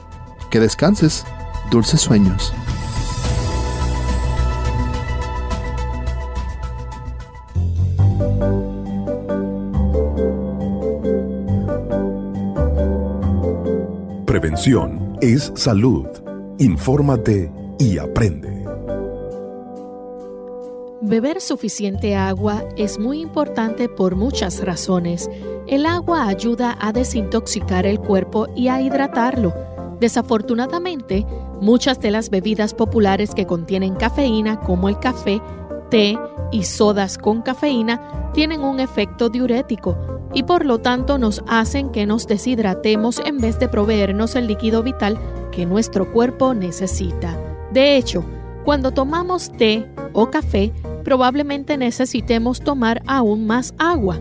Que 0.50 0.60
descanses, 0.60 1.26
dulces 1.70 2.00
sueños. 2.00 2.54
Prevención 14.36 15.18
es 15.22 15.54
salud. 15.56 16.08
Infórmate 16.60 17.50
y 17.80 17.98
aprende. 18.00 18.66
Beber 21.00 21.40
suficiente 21.40 22.18
agua 22.18 22.66
es 22.76 23.00
muy 23.00 23.22
importante 23.22 23.88
por 23.88 24.18
muchas 24.18 24.62
razones. 24.62 25.30
El 25.68 25.86
agua 25.86 26.28
ayuda 26.28 26.78
a 26.82 26.92
desintoxicar 26.92 27.86
el 27.86 27.98
cuerpo 28.02 28.48
y 28.58 28.68
a 28.68 28.82
hidratarlo. 28.82 29.54
Desafortunadamente, 30.02 31.26
muchas 31.62 32.02
de 32.02 32.12
las 32.12 32.30
bebidas 32.30 32.74
populares 32.74 33.34
que 33.34 33.48
contienen 33.48 33.96
cafeína, 33.96 34.60
como 34.60 34.90
el 34.90 35.00
café, 35.00 35.42
té 35.90 36.20
y 36.52 36.64
sodas 36.64 37.18
con 37.18 37.42
cafeína, 37.42 38.32
tienen 38.34 38.66
un 38.66 38.82
efecto 38.82 39.30
diurético 39.30 40.15
y 40.36 40.44
por 40.44 40.66
lo 40.66 40.80
tanto 40.80 41.18
nos 41.18 41.42
hacen 41.48 41.90
que 41.90 42.06
nos 42.06 42.28
deshidratemos 42.28 43.20
en 43.26 43.40
vez 43.40 43.58
de 43.58 43.70
proveernos 43.70 44.36
el 44.36 44.48
líquido 44.48 44.84
vital 44.84 45.18
que 45.52 45.66
nuestro 45.66 46.12
cuerpo 46.12 46.54
necesita. 46.54 47.40
De 47.72 47.96
hecho, 47.96 48.24
cuando 48.66 48.92
tomamos 48.92 49.50
té 49.54 49.90
o 50.12 50.30
café, 50.30 50.74
probablemente 51.06 51.78
necesitemos 51.78 52.60
tomar 52.60 53.02
aún 53.08 53.48
más 53.48 53.74
agua. 53.80 54.20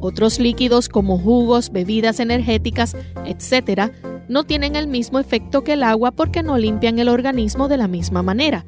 Otros 0.00 0.38
líquidos 0.38 0.90
como 0.90 1.18
jugos, 1.18 1.72
bebidas 1.72 2.20
energéticas, 2.20 2.94
etc., 3.24 3.90
no 4.28 4.44
tienen 4.44 4.76
el 4.76 4.86
mismo 4.86 5.18
efecto 5.18 5.64
que 5.64 5.74
el 5.74 5.82
agua 5.82 6.10
porque 6.10 6.42
no 6.42 6.58
limpian 6.58 6.98
el 6.98 7.08
organismo 7.08 7.68
de 7.68 7.78
la 7.78 7.88
misma 7.88 8.22
manera. 8.22 8.66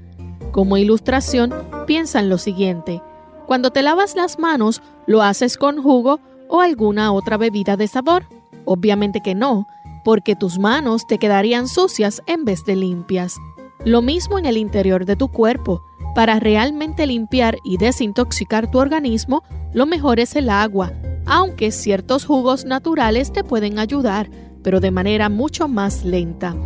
Como 0.51 0.79
ilustración, 0.79 1.53
piensa 1.87 2.21
en 2.21 2.31
lo 2.31 2.39
siguiente. 2.39 3.03
Cuando 3.47 3.71
te 3.71 3.83
lavas 3.83 4.17
las 4.17 4.39
manos, 4.39 4.81
¿lo 5.07 5.23
haces 5.23 5.59
con 5.59 5.83
jugo 5.83 6.21
o 6.49 6.61
alguna 6.61 7.13
otra 7.13 7.37
bebida 7.37 7.77
de 7.77 7.89
sabor? 7.89 8.25
Obviamente 8.65 9.21
que 9.21 9.35
no, 9.35 9.67
porque 10.05 10.37
tus 10.37 10.59
manos 10.59 11.07
te 11.07 11.19
quedarían 11.19 11.69
sucias 11.69 12.23
en 12.27 12.45
vez 12.45 12.65
de 12.65 12.77
limpias. 12.77 13.37
Lo 13.85 14.03
mismo 14.03 14.39
en 14.39 14.47
el 14.47 14.57
interior 14.57 15.05
de 15.05 15.17
tu 15.17 15.29
cuerpo. 15.29 15.83
Para 16.15 16.41
realmente 16.41 17.07
limpiar 17.07 17.59
y 17.65 17.77
desintoxicar 17.77 18.71
tu 18.71 18.79
organismo, 18.79 19.43
lo 19.75 19.85
mejor 19.85 20.19
es 20.19 20.35
el 20.35 20.49
agua, 20.49 20.93
aunque 21.27 21.71
ciertos 21.73 22.25
jugos 22.25 22.65
naturales 22.65 23.33
te 23.33 23.45
pueden 23.45 23.79
ayudar, 23.79 24.31
pero 24.63 24.81
de 24.81 24.91
manera 24.91 25.29
mucho 25.29 25.69
más 25.69 26.05
lenta. 26.05 26.57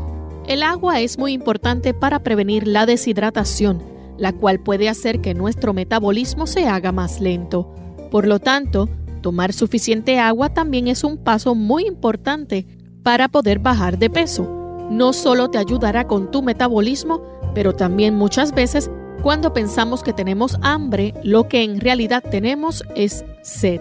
El 0.47 0.63
agua 0.63 1.01
es 1.01 1.19
muy 1.19 1.33
importante 1.33 1.95
para 1.95 2.23
prevenir 2.23 2.67
la 2.67 2.87
deshidratación, 2.87 3.83
la 4.19 4.33
cual 4.33 4.61
puede 4.61 4.89
hacer 4.89 5.21
que 5.21 5.35
nuestro 5.35 5.73
metabolismo 5.73 6.47
se 6.47 6.67
haga 6.67 6.93
más 6.93 7.21
lento. 7.21 7.75
Por 8.11 8.27
lo 8.27 8.39
tanto, 8.39 8.89
tomar 9.21 9.53
suficiente 9.53 10.19
agua 10.19 10.49
también 10.49 10.89
es 10.89 11.05
un 11.05 11.17
paso 11.17 11.55
muy 11.55 11.87
importante 11.87 12.67
para 13.03 13.29
poder 13.29 13.59
bajar 13.59 13.99
de 13.99 14.11
peso 14.11 14.61
no 14.91 15.13
solo 15.13 15.49
te 15.49 15.57
ayudará 15.57 16.07
con 16.07 16.31
tu 16.31 16.43
metabolismo, 16.43 17.23
pero 17.55 17.75
también 17.75 18.17
muchas 18.17 18.53
veces 18.53 18.91
cuando 19.23 19.53
pensamos 19.53 20.03
que 20.03 20.13
tenemos 20.13 20.59
hambre, 20.63 21.15
lo 21.23 21.49
que 21.49 21.63
en 21.63 21.81
realidad 21.81 22.25
tenemos 22.29 22.83
es 22.97 23.25
sed. 23.43 23.81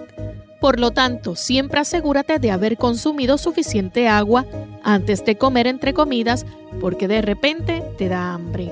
Por 0.62 0.80
lo 0.80 0.92
tanto, 0.92 1.36
siempre 1.36 1.80
asegúrate 1.80 2.38
de 2.38 2.52
haber 2.52 2.78
consumido 2.78 3.38
suficiente 3.38 4.08
agua 4.08 4.46
antes 4.84 5.26
de 5.26 5.38
comer 5.38 5.68
entre 5.68 5.94
comidas 5.94 6.46
porque 6.80 7.08
de 7.08 7.22
repente 7.22 7.82
te 7.98 8.10
da 8.10 8.34
hambre. 8.34 8.72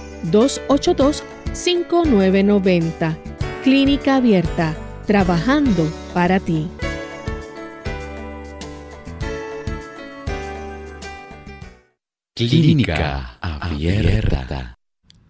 787-282-5990. 0.23 3.17
Clínica 3.63 4.17
Abierta, 4.17 4.75
trabajando 5.05 5.87
para 6.13 6.39
ti. 6.39 6.67
Clínica 12.35 13.37
Abierta. 13.41 14.75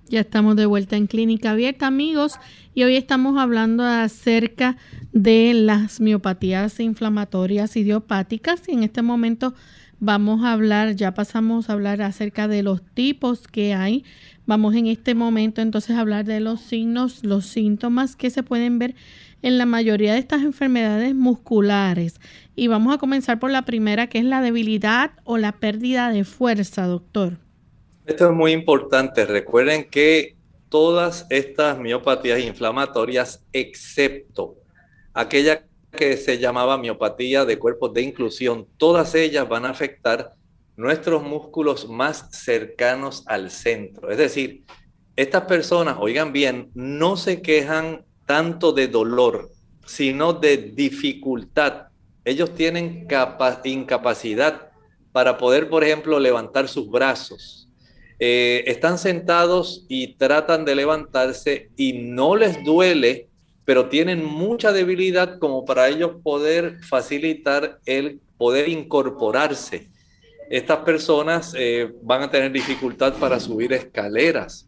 Ya 0.07 0.21
estamos 0.21 0.55
de 0.55 0.65
vuelta 0.65 0.95
en 0.97 1.05
Clínica 1.07 1.51
Abierta, 1.51 1.87
amigos, 1.87 2.35
y 2.73 2.83
hoy 2.83 2.95
estamos 2.95 3.37
hablando 3.37 3.83
acerca 3.83 4.77
de 5.13 5.53
las 5.53 6.01
miopatías 6.01 6.79
inflamatorias 6.79 7.75
idiopáticas 7.75 8.61
y 8.67 8.73
en 8.73 8.83
este 8.83 9.01
momento 9.01 9.53
vamos 9.99 10.43
a 10.43 10.51
hablar, 10.51 10.95
ya 10.95 11.13
pasamos 11.13 11.69
a 11.69 11.73
hablar 11.73 12.01
acerca 12.01 12.49
de 12.49 12.63
los 12.63 12.81
tipos 12.93 13.47
que 13.47 13.73
hay. 13.73 14.03
Vamos 14.51 14.75
en 14.75 14.87
este 14.87 15.15
momento 15.15 15.61
entonces 15.61 15.95
a 15.95 16.01
hablar 16.01 16.25
de 16.25 16.41
los 16.41 16.59
signos, 16.59 17.23
los 17.23 17.45
síntomas 17.45 18.17
que 18.17 18.29
se 18.29 18.43
pueden 18.43 18.79
ver 18.79 18.95
en 19.41 19.57
la 19.57 19.65
mayoría 19.65 20.11
de 20.11 20.19
estas 20.19 20.41
enfermedades 20.41 21.15
musculares. 21.15 22.19
Y 22.53 22.67
vamos 22.67 22.93
a 22.93 22.97
comenzar 22.97 23.39
por 23.39 23.49
la 23.49 23.61
primera, 23.61 24.07
que 24.07 24.17
es 24.17 24.25
la 24.25 24.41
debilidad 24.41 25.11
o 25.23 25.37
la 25.37 25.53
pérdida 25.53 26.09
de 26.09 26.25
fuerza, 26.25 26.85
doctor. 26.85 27.37
Esto 28.05 28.25
es 28.25 28.35
muy 28.35 28.51
importante. 28.51 29.25
Recuerden 29.25 29.89
que 29.89 30.35
todas 30.67 31.27
estas 31.29 31.79
miopatías 31.79 32.41
inflamatorias, 32.41 33.45
excepto 33.53 34.57
aquella 35.13 35.63
que 35.93 36.17
se 36.17 36.39
llamaba 36.39 36.77
miopatía 36.77 37.45
de 37.45 37.57
cuerpos 37.57 37.93
de 37.93 38.01
inclusión, 38.01 38.67
todas 38.75 39.15
ellas 39.15 39.47
van 39.47 39.63
a 39.63 39.69
afectar 39.69 40.35
nuestros 40.81 41.21
músculos 41.21 41.87
más 41.87 42.29
cercanos 42.31 43.23
al 43.27 43.51
centro. 43.51 44.09
Es 44.09 44.17
decir, 44.17 44.63
estas 45.15 45.43
personas, 45.43 45.97
oigan 45.99 46.33
bien, 46.33 46.71
no 46.73 47.17
se 47.17 47.41
quejan 47.41 48.03
tanto 48.25 48.71
de 48.71 48.87
dolor, 48.87 49.51
sino 49.85 50.33
de 50.33 50.57
dificultad. 50.57 51.89
Ellos 52.25 52.55
tienen 52.55 53.07
incapacidad 53.63 54.71
para 55.11 55.37
poder, 55.37 55.69
por 55.69 55.83
ejemplo, 55.83 56.19
levantar 56.19 56.67
sus 56.67 56.89
brazos, 56.89 57.69
eh, 58.17 58.63
están 58.65 58.97
sentados 58.97 59.85
y 59.87 60.15
tratan 60.15 60.65
de 60.65 60.75
levantarse 60.75 61.69
y 61.77 61.93
no 61.93 62.35
les 62.35 62.63
duele, 62.63 63.29
pero 63.65 63.89
tienen 63.89 64.25
mucha 64.25 64.71
debilidad 64.71 65.37
como 65.37 65.63
para 65.63 65.89
ellos 65.89 66.13
poder 66.23 66.79
facilitar 66.83 67.79
el 67.85 68.19
poder 68.37 68.69
incorporarse. 68.69 69.90
Estas 70.51 70.79
personas 70.79 71.55
eh, 71.57 71.93
van 72.03 72.23
a 72.23 72.29
tener 72.29 72.51
dificultad 72.51 73.13
para 73.13 73.39
subir 73.39 73.71
escaleras. 73.71 74.67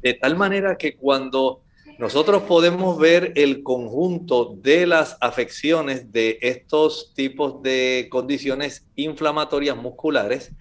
De 0.00 0.14
tal 0.14 0.36
manera 0.36 0.76
que 0.76 0.94
cuando 0.94 1.62
nosotros 1.98 2.44
podemos 2.44 2.96
ver 2.96 3.32
el 3.34 3.64
conjunto 3.64 4.54
de 4.56 4.86
las 4.86 5.18
afecciones 5.20 6.12
de 6.12 6.38
estos 6.42 7.12
tipos 7.12 7.60
de 7.62 8.06
condiciones 8.08 8.86
inflamatorias 8.94 9.76
musculares, 9.76 10.52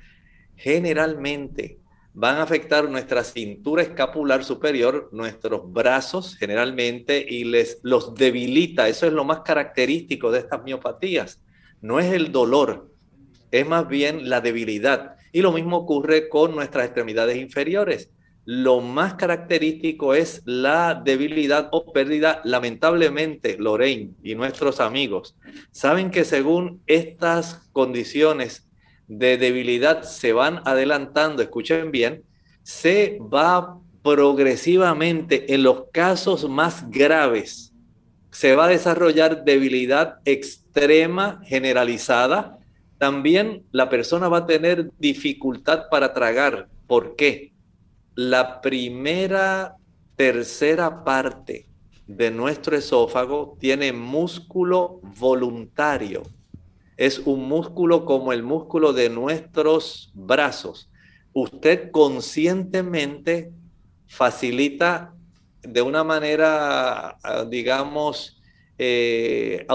generalmente 0.56 1.78
van 2.16 2.38
a 2.38 2.42
afectar 2.42 2.90
nuestra 2.90 3.24
cintura 3.24 3.84
escapular 3.84 4.44
superior, 4.44 5.10
nuestros 5.12 5.72
brazos 5.72 6.36
generalmente, 6.38 7.24
y 7.30 7.44
les 7.44 7.82
los 7.84 8.16
debilita. 8.16 8.90
Eso 8.90 9.06
es 9.06 9.14
lo 9.14 9.26
más 9.26 9.42
característico 9.42 10.32
de 10.32 10.40
estas 10.40 10.64
miopatías. 10.64 11.40
No 11.82 12.00
es 12.00 12.12
el 12.12 12.32
dolor, 12.32 12.93
es 13.54 13.68
más 13.68 13.88
bien 13.88 14.30
la 14.30 14.41
debilidad. 14.41 15.16
Y 15.32 15.41
lo 15.41 15.51
mismo 15.51 15.78
ocurre 15.78 16.28
con 16.28 16.56
nuestras 16.56 16.86
extremidades 16.86 17.38
inferiores. 17.38 18.10
Lo 18.45 18.82
más 18.82 19.14
característico 19.14 20.16
es 20.16 20.41
la 20.43 21.01
debilidad 21.06 21.70
o 21.72 21.93
pérdida. 21.93 22.41
Lamentablemente, 22.43 23.58
Lorraine 23.58 24.16
y 24.24 24.34
nuestros 24.34 24.80
amigos 24.80 25.38
saben 25.72 26.10
que 26.10 26.26
según 26.26 26.82
estas 26.88 27.70
condiciones 27.72 28.68
de 29.08 29.38
debilidad 29.38 30.01
se 30.01 30.34
van 30.34 30.62
adelantando, 30.66 31.43
escuchen 31.43 31.91
bien, 31.91 32.24
se 32.64 33.20
va 33.22 33.80
progresivamente 34.01 35.54
en 35.54 35.62
los 35.62 35.86
casos 35.91 36.49
más 36.49 36.89
graves. 36.89 37.72
Se 38.32 38.56
va 38.56 38.66
a 38.66 38.70
desarrollar 38.70 39.43
debilidad 39.45 40.16
extrema 40.26 41.39
generalizada. 41.45 42.58
También 43.04 43.66
la 43.74 43.89
persona 43.89 44.30
va 44.30 44.38
a 44.38 44.45
tener 44.45 44.89
dificultad 44.97 45.89
para 45.91 46.14
tragar. 46.14 46.70
¿Por 46.88 47.18
qué? 47.18 47.51
La 48.16 48.62
primera 48.62 49.76
tercera 50.16 51.04
parte 51.04 51.68
de 52.08 52.32
nuestro 52.32 52.78
esófago 52.78 53.58
tiene 53.60 53.91
músculo 53.91 55.01
voluntario 55.20 56.24
es 56.95 57.20
un 57.20 57.49
músculo 57.49 58.06
como 58.06 58.32
el 58.32 58.41
músculo 58.41 58.93
de 58.93 59.10
nuestros 59.10 60.10
brazos. 60.14 60.89
Usted 61.34 61.91
conscientemente 61.91 63.51
facilita 64.08 65.14
de 65.62 65.82
una 65.82 66.06
manera, 66.06 67.18
ah, 67.22 67.45
digamos, 67.49 68.41
eh, 68.78 69.66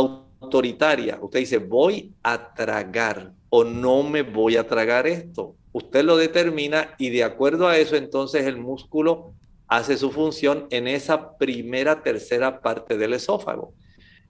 autoritaria. 0.40 1.18
Usted 1.20 1.40
dice, 1.40 1.58
voy 1.58 2.12
a 2.22 2.54
tragar 2.54 3.32
o 3.50 3.64
no 3.64 4.02
me 4.02 4.22
voy 4.22 4.56
a 4.56 4.66
tragar 4.66 5.06
esto. 5.06 5.54
Usted 5.72 6.04
lo 6.04 6.16
determina 6.16 6.94
y 6.98 7.10
de 7.10 7.24
acuerdo 7.24 7.68
a 7.68 7.76
eso, 7.76 7.96
entonces 7.96 8.46
el 8.46 8.56
músculo 8.56 9.32
hace 9.66 9.96
su 9.96 10.10
función 10.10 10.66
en 10.70 10.88
esa 10.88 11.36
primera, 11.36 12.02
tercera 12.02 12.60
parte 12.60 12.96
del 12.96 13.12
esófago. 13.12 13.74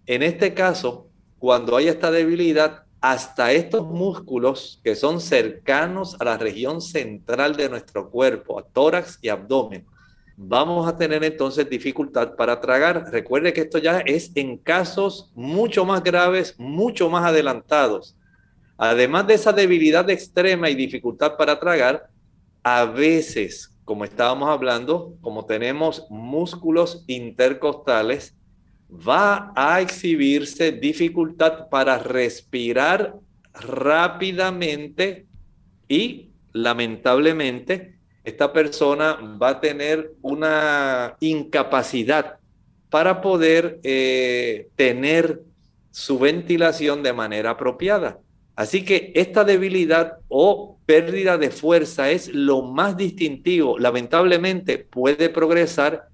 En 0.06 0.22
este 0.22 0.54
caso, 0.54 1.08
cuando 1.38 1.76
hay 1.76 1.88
esta 1.88 2.10
debilidad, 2.10 2.82
hasta 3.00 3.52
estos 3.52 3.86
músculos 3.86 4.80
que 4.82 4.96
son 4.96 5.20
cercanos 5.20 6.16
a 6.20 6.24
la 6.24 6.36
región 6.36 6.80
central 6.80 7.56
de 7.56 7.68
nuestro 7.68 8.10
cuerpo, 8.10 8.58
a 8.58 8.64
tórax 8.64 9.18
y 9.22 9.28
abdomen, 9.28 9.86
vamos 10.40 10.88
a 10.88 10.96
tener 10.96 11.24
entonces 11.24 11.68
dificultad 11.68 12.36
para 12.36 12.60
tragar. 12.60 13.10
Recuerde 13.10 13.52
que 13.52 13.62
esto 13.62 13.78
ya 13.78 13.98
es 13.98 14.30
en 14.36 14.56
casos 14.56 15.32
mucho 15.34 15.84
más 15.84 16.02
graves, 16.02 16.54
mucho 16.58 17.10
más 17.10 17.24
adelantados. 17.24 18.16
Además 18.76 19.26
de 19.26 19.34
esa 19.34 19.52
debilidad 19.52 20.08
extrema 20.08 20.70
y 20.70 20.76
dificultad 20.76 21.36
para 21.36 21.58
tragar, 21.58 22.08
a 22.62 22.84
veces, 22.84 23.76
como 23.84 24.04
estábamos 24.04 24.48
hablando, 24.48 25.16
como 25.20 25.44
tenemos 25.44 26.06
músculos 26.08 27.02
intercostales, 27.08 28.36
va 28.88 29.52
a 29.56 29.80
exhibirse 29.80 30.70
dificultad 30.70 31.68
para 31.68 31.98
respirar 31.98 33.16
rápidamente 33.52 35.26
y 35.88 36.30
lamentablemente 36.52 37.97
esta 38.28 38.52
persona 38.52 39.18
va 39.40 39.48
a 39.50 39.60
tener 39.60 40.12
una 40.22 41.16
incapacidad 41.20 42.38
para 42.90 43.20
poder 43.20 43.80
eh, 43.82 44.68
tener 44.76 45.42
su 45.90 46.18
ventilación 46.18 47.02
de 47.02 47.12
manera 47.12 47.50
apropiada. 47.50 48.18
Así 48.54 48.84
que 48.84 49.12
esta 49.14 49.44
debilidad 49.44 50.18
o 50.28 50.78
pérdida 50.84 51.38
de 51.38 51.50
fuerza 51.50 52.10
es 52.10 52.28
lo 52.28 52.62
más 52.62 52.96
distintivo. 52.96 53.78
Lamentablemente 53.78 54.78
puede 54.78 55.28
progresar 55.28 56.08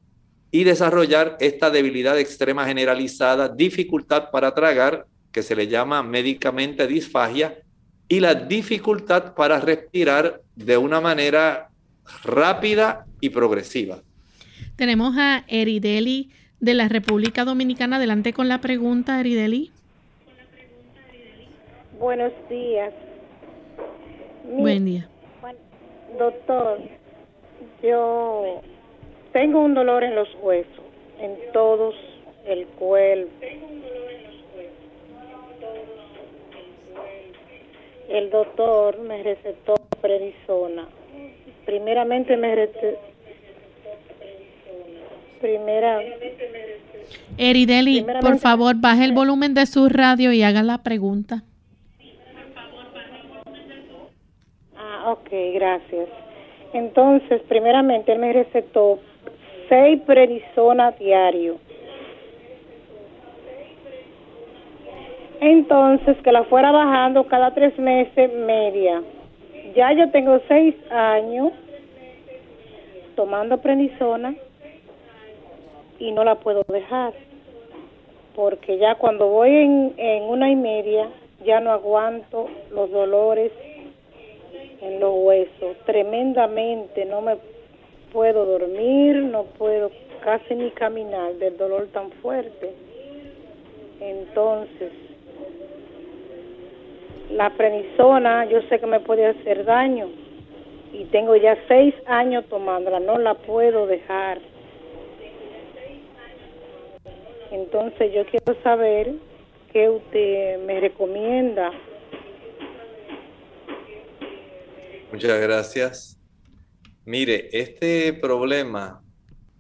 y 0.51 0.65
desarrollar 0.65 1.37
esta 1.41 1.71
debilidad 1.71 2.19
extrema 2.19 2.67
generalizada, 2.67 3.49
dificultad 3.49 4.31
para 4.31 4.55
tragar, 4.55 5.07
que 5.33 5.43
se 5.43 5.57
le 5.57 5.69
llama 5.69 6.03
médicamente 6.03 6.87
disfagia, 6.87 7.59
y 8.09 8.21
la 8.21 8.35
dificultad 8.35 9.35
para 9.35 9.59
respirar 9.59 10.43
de 10.55 10.77
una 10.77 11.01
manera 11.01 11.71
rápida 12.23 13.07
y 13.21 13.31
progresiva. 13.31 13.99
Tenemos 14.77 15.17
a 15.17 15.45
Erideli 15.49 16.31
de 16.61 16.75
la 16.75 16.89
República 16.89 17.45
Dominicana. 17.45 17.97
Adelante 17.97 18.33
con 18.33 18.49
la 18.49 18.61
pregunta, 18.61 19.21
Erideli. 19.21 19.71
Buenos 21.99 22.33
días. 22.49 22.93
Buen 24.45 24.85
día. 24.85 25.09
Doctor, 26.19 26.79
yo 27.83 28.61
tengo 29.33 29.61
un 29.61 29.75
dolor 29.75 30.05
en 30.05 30.15
los 30.15 30.29
huesos, 30.43 30.85
en 31.19 31.37
todos 31.53 31.95
el 32.47 32.67
cuerpo. 32.67 33.33
El 38.09 38.31
doctor 38.31 39.01
me 39.01 39.23
recetó 39.23 39.75
prednisona. 40.01 40.87
Primeramente 41.65 42.37
me 42.37 42.55
recetó 42.55 43.15
Primera. 45.45 46.01
Erideli, 47.37 48.07
por 48.23 48.39
favor, 48.39 48.77
baje 48.77 49.05
el 49.05 49.13
volumen 49.13 49.53
de 49.53 49.67
su 49.67 49.91
radio 49.91 50.33
y 50.33 50.43
haga 50.43 50.63
la 50.63 50.83
pregunta. 50.83 51.43
Ah, 54.75 55.11
ok, 55.13 55.29
gracias. 55.55 56.09
Entonces, 56.73 57.43
primeramente, 57.47 58.13
él 58.13 58.21
me 58.21 58.33
recetó 58.33 59.01
seis 59.69 60.01
prednisona 60.07 60.93
diario. 60.93 61.59
Entonces, 65.43 66.17
que 66.25 66.33
la 66.33 66.45
fuera 66.45 66.73
bajando 66.73 67.25
cada 67.27 67.53
tres 67.53 67.79
meses 67.79 68.33
media. 68.33 69.03
Ya 69.75 69.93
yo 69.93 70.11
tengo 70.11 70.41
seis 70.47 70.75
años 70.91 71.53
tomando 73.17 73.59
prednisona 73.59 74.35
y 75.99 76.13
no 76.13 76.23
la 76.25 76.37
puedo 76.37 76.65
dejar. 76.69 77.13
Porque 78.37 78.79
ya 78.79 78.97
cuando 78.97 79.29
voy 79.29 79.51
en, 79.51 79.95
en 79.97 80.23
una 80.25 80.51
y 80.51 80.57
media, 80.57 81.09
ya 81.45 81.61
no 81.61 81.73
aguanto 81.73 82.49
los 82.71 82.91
dolores 82.91 83.53
en 84.81 85.01
los 85.01 85.13
huesos 85.17 85.77
tremendamente. 85.87 87.05
No 87.05 87.21
me 87.21 87.37
puedo 88.13 88.45
dormir, 88.45 89.17
no 89.17 89.45
puedo 89.59 89.91
casi 90.23 90.55
ni 90.55 90.71
caminar 90.71 91.35
del 91.35 91.57
dolor 91.57 91.89
tan 91.93 92.11
fuerte. 92.23 92.73
Entonces, 94.01 94.93
la 97.31 97.51
prednisona 97.57 98.45
yo 98.47 98.63
sé 98.69 98.79
que 98.79 98.87
me 98.87 99.01
puede 99.01 99.27
hacer 99.27 99.65
daño 99.65 100.09
y 100.93 101.05
tengo 101.07 101.35
ya 101.37 101.57
seis 101.67 101.95
años 102.07 102.45
tomándola, 102.49 103.01
no 103.01 103.19
la 103.19 103.35
puedo 103.35 103.87
dejar. 103.87 104.41
Entonces 107.51 108.13
yo 108.15 108.25
quiero 108.27 108.61
saber 108.63 109.13
qué 109.73 109.89
usted 109.89 110.65
me 110.65 110.81
recomienda. 110.81 111.73
Muchas 115.11 115.41
gracias. 115.41 116.21
Mire, 117.05 117.49
este 117.53 118.13
problema 118.13 119.03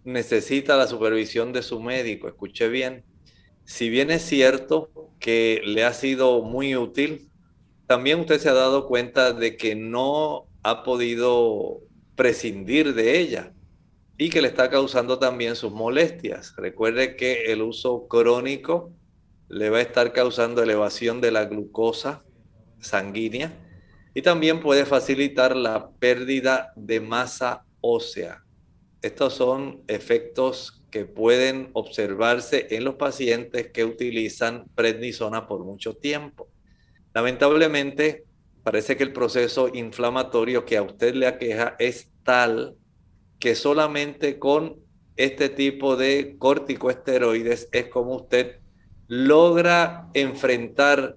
necesita 0.05 0.77
la 0.77 0.87
supervisión 0.87 1.53
de 1.53 1.63
su 1.63 1.81
médico. 1.81 2.29
Escuche 2.29 2.69
bien. 2.69 3.05
Si 3.65 3.89
bien 3.89 4.11
es 4.11 4.23
cierto 4.23 4.91
que 5.19 5.63
le 5.65 5.85
ha 5.85 5.93
sido 5.93 6.43
muy 6.43 6.77
útil, 6.77 7.29
también 7.87 8.21
usted 8.21 8.39
se 8.39 8.49
ha 8.49 8.55
dado 8.55 8.87
cuenta 8.87 9.33
de 9.33 9.57
que 9.57 9.75
no 9.75 10.47
ha 10.63 10.83
podido 10.83 11.81
prescindir 12.17 12.95
de 12.95 13.19
ella 13.19 13.53
y 14.17 14.31
que 14.31 14.41
le 14.41 14.49
está 14.49 14.71
causando 14.71 15.19
también 15.19 15.57
sus 15.57 15.73
molestias. 15.73 16.55
Recuerde 16.57 17.17
que 17.17 17.53
el 17.53 17.63
uso 17.63 18.07
crónico 18.09 18.93
le 19.49 19.71
va 19.71 19.79
a 19.79 19.83
estar 19.83 20.13
causando 20.13 20.63
elevación 20.63 21.21
de 21.21 21.31
la 21.31 21.45
glucosa 21.45 22.25
sanguínea 22.81 23.53
y 24.15 24.23
también 24.23 24.61
puede 24.61 24.87
facilitar 24.87 25.57
la 25.57 25.91
pérdida 25.91 26.73
de 26.77 27.01
masa 27.01 27.65
ósea. 27.81 28.45
Estos 29.03 29.35
son 29.35 29.83
efectos 29.89 30.83
que 30.91 31.05
pueden 31.05 31.71
observarse 31.73 32.69
en 32.71 32.85
los 32.85 32.95
pacientes 32.95 33.71
que 33.73 33.85
utilizan 33.85 34.65
prednisona 34.75 35.49
por 35.49 35.65
mucho 35.65 35.95
tiempo. 35.95 36.49
Lamentablemente, 37.15 38.25
parece 38.65 38.97
que 38.97 39.05
el 39.05 39.13
proceso 39.13 39.71
inflamatorio 39.73 40.65
que 40.65 40.77
a 40.77 40.83
usted 40.83 41.15
le 41.15 41.29
aqueja 41.29 41.77
es 41.79 42.11
tal 42.25 42.77
que 43.39 43.55
solamente 43.55 44.39
con 44.39 44.81
este 45.17 45.49
tipo 45.49 45.97
de 45.97 46.37
corticosteroides 46.39 47.69
es 47.71 47.89
como 47.89 48.17
usted 48.17 48.59
logra 49.07 50.09
enfrentar 50.15 51.17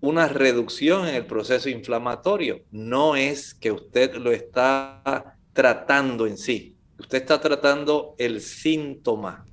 una 0.00 0.28
reducción 0.28 1.08
en 1.08 1.14
el 1.14 1.26
proceso 1.26 1.68
inflamatorio. 1.68 2.62
No 2.70 3.16
es 3.16 3.54
que 3.54 3.72
usted 3.72 4.14
lo 4.16 4.30
está 4.30 5.36
tratando 5.52 6.26
en 6.26 6.36
sí. 6.36 6.76
Usted 6.98 7.18
está 7.18 7.40
tratando 7.40 8.14
el 8.18 8.40
síntoma, 8.40 9.46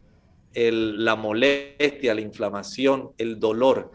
la 0.53 1.15
molestia, 1.15 2.13
la 2.13 2.21
inflamación, 2.21 3.11
el 3.17 3.39
dolor. 3.39 3.91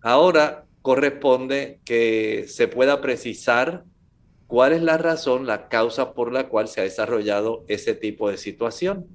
Ahora 0.00 0.64
corresponde 0.84 1.80
que 1.86 2.44
se 2.46 2.68
pueda 2.68 3.00
precisar 3.00 3.84
cuál 4.46 4.74
es 4.74 4.82
la 4.82 4.98
razón, 4.98 5.46
la 5.46 5.70
causa 5.70 6.12
por 6.12 6.30
la 6.30 6.50
cual 6.50 6.68
se 6.68 6.82
ha 6.82 6.84
desarrollado 6.84 7.64
ese 7.68 7.94
tipo 7.94 8.28
de 8.28 8.36
situación. 8.36 9.06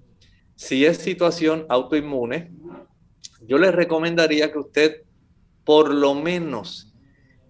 Si 0.55 0.83
es 0.83 0.97
situación 0.97 1.67
autoinmune, 1.69 2.51
yo 3.45 3.59
le 3.59 3.71
recomendaría 3.71 4.51
que 4.51 4.57
usted 4.57 5.03
por 5.63 5.93
lo 5.93 6.15
menos 6.15 6.91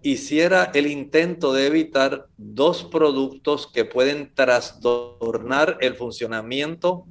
hiciera 0.02 0.70
el 0.74 0.86
intento 0.86 1.54
de 1.54 1.68
evitar 1.68 2.26
dos 2.36 2.84
productos 2.84 3.72
que 3.72 3.86
pueden 3.86 4.34
trastornar 4.34 5.78
el 5.80 5.94
funcionamiento 5.94 7.06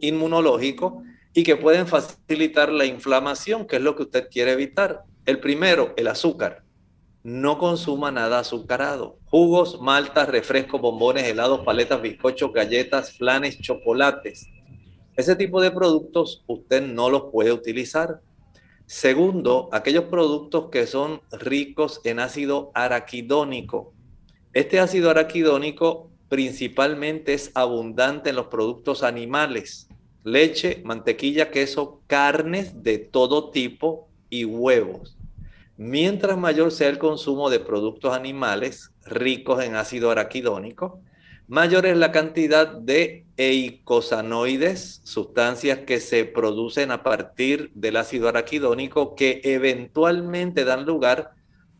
inmunológico 0.00 1.04
y 1.32 1.44
que 1.44 1.56
pueden 1.56 1.86
facilitar 1.86 2.72
la 2.72 2.86
inflamación, 2.86 3.68
que 3.68 3.76
es 3.76 3.82
lo 3.82 3.94
que 3.94 4.02
usted 4.02 4.28
quiere 4.28 4.50
evitar. 4.50 5.04
El 5.30 5.38
primero, 5.38 5.94
el 5.96 6.08
azúcar 6.08 6.64
no 7.22 7.56
consuma 7.56 8.10
nada 8.10 8.40
azucarado. 8.40 9.20
Jugos, 9.26 9.80
maltas, 9.80 10.28
refrescos, 10.28 10.80
bombones, 10.80 11.22
helados, 11.22 11.60
paletas, 11.60 12.02
bizcochos, 12.02 12.52
galletas, 12.52 13.16
flanes, 13.16 13.60
chocolates. 13.60 14.48
Ese 15.14 15.36
tipo 15.36 15.60
de 15.60 15.70
productos 15.70 16.42
usted 16.48 16.82
no 16.82 17.10
los 17.10 17.30
puede 17.30 17.52
utilizar. 17.52 18.20
Segundo, 18.86 19.68
aquellos 19.70 20.06
productos 20.06 20.68
que 20.68 20.88
son 20.88 21.20
ricos 21.30 22.00
en 22.02 22.18
ácido 22.18 22.72
araquidónico. 22.74 23.92
Este 24.52 24.80
ácido 24.80 25.10
araquidónico 25.10 26.10
principalmente 26.28 27.34
es 27.34 27.52
abundante 27.54 28.30
en 28.30 28.36
los 28.36 28.48
productos 28.48 29.04
animales, 29.04 29.86
leche, 30.24 30.82
mantequilla, 30.84 31.52
queso, 31.52 32.00
carnes 32.08 32.82
de 32.82 32.98
todo 32.98 33.50
tipo 33.50 34.08
y 34.28 34.44
huevos. 34.44 35.16
Mientras 35.82 36.36
mayor 36.36 36.72
sea 36.72 36.90
el 36.90 36.98
consumo 36.98 37.48
de 37.48 37.58
productos 37.58 38.14
animales 38.14 38.92
ricos 39.06 39.64
en 39.64 39.76
ácido 39.76 40.10
araquidónico, 40.10 41.00
mayor 41.48 41.86
es 41.86 41.96
la 41.96 42.12
cantidad 42.12 42.66
de 42.68 43.24
eicosanoides, 43.38 45.00
sustancias 45.04 45.78
que 45.86 45.98
se 46.00 46.26
producen 46.26 46.90
a 46.90 47.02
partir 47.02 47.70
del 47.72 47.96
ácido 47.96 48.28
araquidónico 48.28 49.14
que 49.14 49.40
eventualmente 49.42 50.66
dan 50.66 50.84
lugar 50.84 51.30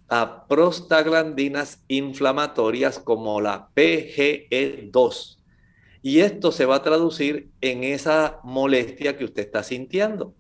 a 0.09 0.47
prostaglandinas 0.49 1.85
inflamatorias 1.87 3.01
como 3.01 3.43
la 3.43 3.69
PGE2. 3.75 5.37
Y 6.01 6.21
esto 6.21 6.53
se 6.53 6.65
va 6.65 6.77
a 6.77 6.83
traducir 6.83 7.51
en 7.61 7.85
esa 7.85 8.41
molestia 8.45 9.19
que 9.19 9.27
usted 9.27 9.43
está 9.43 9.63
sintiendo. 9.63 10.35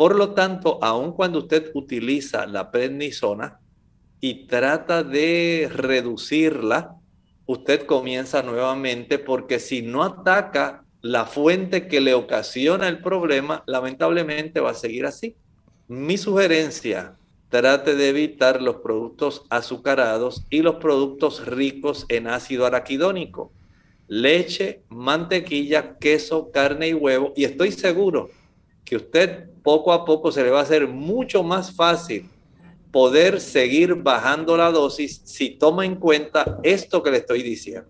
Por 0.00 0.16
lo 0.16 0.30
tanto, 0.30 0.78
aun 0.80 1.12
cuando 1.12 1.40
usted 1.40 1.72
utiliza 1.74 2.46
la 2.46 2.70
prednisona 2.70 3.60
y 4.18 4.46
trata 4.46 5.02
de 5.02 5.68
reducirla, 5.70 6.96
usted 7.44 7.84
comienza 7.84 8.42
nuevamente 8.42 9.18
porque 9.18 9.58
si 9.58 9.82
no 9.82 10.02
ataca 10.02 10.84
la 11.02 11.26
fuente 11.26 11.86
que 11.86 12.00
le 12.00 12.14
ocasiona 12.14 12.88
el 12.88 13.02
problema, 13.02 13.62
lamentablemente 13.66 14.60
va 14.60 14.70
a 14.70 14.74
seguir 14.74 15.04
así. 15.04 15.36
Mi 15.86 16.16
sugerencia, 16.16 17.18
trate 17.50 17.94
de 17.94 18.08
evitar 18.08 18.62
los 18.62 18.76
productos 18.76 19.42
azucarados 19.50 20.46
y 20.48 20.62
los 20.62 20.76
productos 20.76 21.44
ricos 21.44 22.06
en 22.08 22.26
ácido 22.26 22.64
araquidónico, 22.64 23.52
leche, 24.08 24.80
mantequilla, 24.88 25.98
queso, 25.98 26.50
carne 26.50 26.88
y 26.88 26.94
huevo. 26.94 27.34
Y 27.36 27.44
estoy 27.44 27.70
seguro 27.70 28.30
que 28.90 28.96
usted 28.96 29.44
poco 29.62 29.92
a 29.92 30.04
poco 30.04 30.32
se 30.32 30.42
le 30.42 30.50
va 30.50 30.58
a 30.58 30.62
hacer 30.62 30.88
mucho 30.88 31.44
más 31.44 31.76
fácil 31.76 32.24
poder 32.90 33.38
seguir 33.38 33.94
bajando 33.94 34.56
la 34.56 34.72
dosis 34.72 35.22
si 35.24 35.56
toma 35.56 35.86
en 35.86 35.94
cuenta 35.94 36.58
esto 36.64 37.00
que 37.00 37.12
le 37.12 37.18
estoy 37.18 37.44
diciendo. 37.44 37.88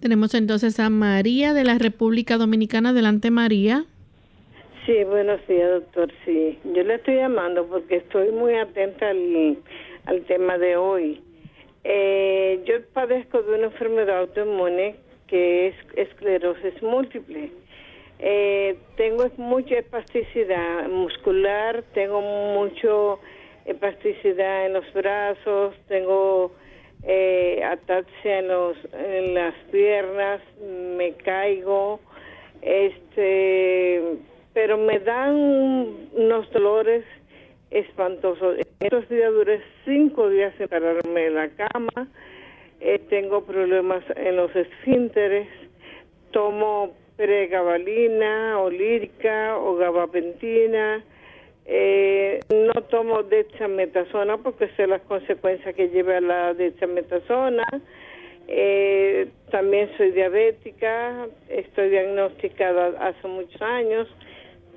Tenemos 0.00 0.34
entonces 0.34 0.80
a 0.80 0.90
María 0.90 1.54
de 1.54 1.62
la 1.62 1.78
República 1.78 2.38
Dominicana. 2.38 2.88
Adelante, 2.88 3.30
María. 3.30 3.84
Sí, 4.84 5.04
buenos 5.04 5.46
días, 5.46 5.70
doctor. 5.70 6.10
Sí, 6.24 6.58
yo 6.64 6.82
le 6.82 6.96
estoy 6.96 7.14
llamando 7.14 7.64
porque 7.66 7.98
estoy 7.98 8.32
muy 8.32 8.54
atenta 8.54 9.10
al, 9.10 9.58
al 10.06 10.24
tema 10.24 10.58
de 10.58 10.76
hoy. 10.76 11.22
Eh, 11.84 12.60
yo 12.66 12.84
padezco 12.94 13.42
de 13.42 13.54
una 13.54 13.66
enfermedad 13.66 14.18
autoinmune 14.18 14.96
que 15.28 15.68
es 15.68 15.74
esclerosis 15.94 16.82
múltiple. 16.82 17.52
Eh, 18.22 18.76
tengo 18.96 19.26
mucha 19.38 19.78
espasticidad 19.78 20.88
muscular, 20.88 21.82
tengo 21.94 22.20
mucho 22.20 23.18
espasticidad 23.64 24.66
en 24.66 24.74
los 24.74 24.92
brazos, 24.92 25.74
tengo 25.88 26.52
eh, 27.02 27.62
ataxia 27.64 28.40
en, 28.40 28.48
los, 28.48 28.76
en 28.92 29.34
las 29.34 29.54
piernas, 29.70 30.42
me 30.60 31.14
caigo, 31.14 32.00
Este, 32.60 34.02
pero 34.52 34.76
me 34.76 34.98
dan 34.98 35.34
unos 36.12 36.50
dolores 36.52 37.04
espantosos. 37.70 38.58
Estos 38.80 39.08
días 39.08 39.32
duré 39.32 39.62
cinco 39.86 40.28
días 40.28 40.52
sin 40.58 40.68
pararme 40.68 41.26
en 41.26 41.34
la 41.36 41.48
cama. 41.48 42.08
Eh, 42.80 42.98
tengo 43.08 43.44
problemas 43.44 44.04
en 44.16 44.36
los 44.36 44.54
esfínteres. 44.54 45.48
Tomo 46.32 46.92
pregabalina 47.20 48.58
o 48.58 48.70
lírica 48.70 49.58
o 49.58 49.76
gabapentina. 49.76 51.04
Eh, 51.66 52.40
no 52.48 52.72
tomo 52.88 53.22
dexametasona 53.22 54.38
porque 54.38 54.68
sé 54.76 54.86
las 54.86 55.02
consecuencias 55.02 55.74
que 55.74 55.90
lleva 55.90 56.18
la 56.20 56.54
dexametasona. 56.54 57.66
Eh, 58.48 59.28
también 59.50 59.90
soy 59.98 60.12
diabética, 60.12 61.28
estoy 61.48 61.90
diagnosticada 61.90 62.94
hace 62.98 63.28
muchos 63.28 63.60
años, 63.62 64.08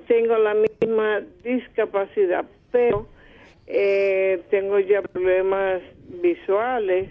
tengo 0.06 0.36
la 0.38 0.54
misma 0.54 1.22
discapacidad, 1.42 2.44
pero 2.70 3.08
eh, 3.66 4.42
tengo 4.50 4.78
ya 4.78 5.02
problemas 5.02 5.82
visuales, 6.22 7.08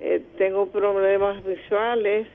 eh, 0.00 0.22
tengo 0.36 0.66
problemas 0.72 1.44
visuales 1.44 2.26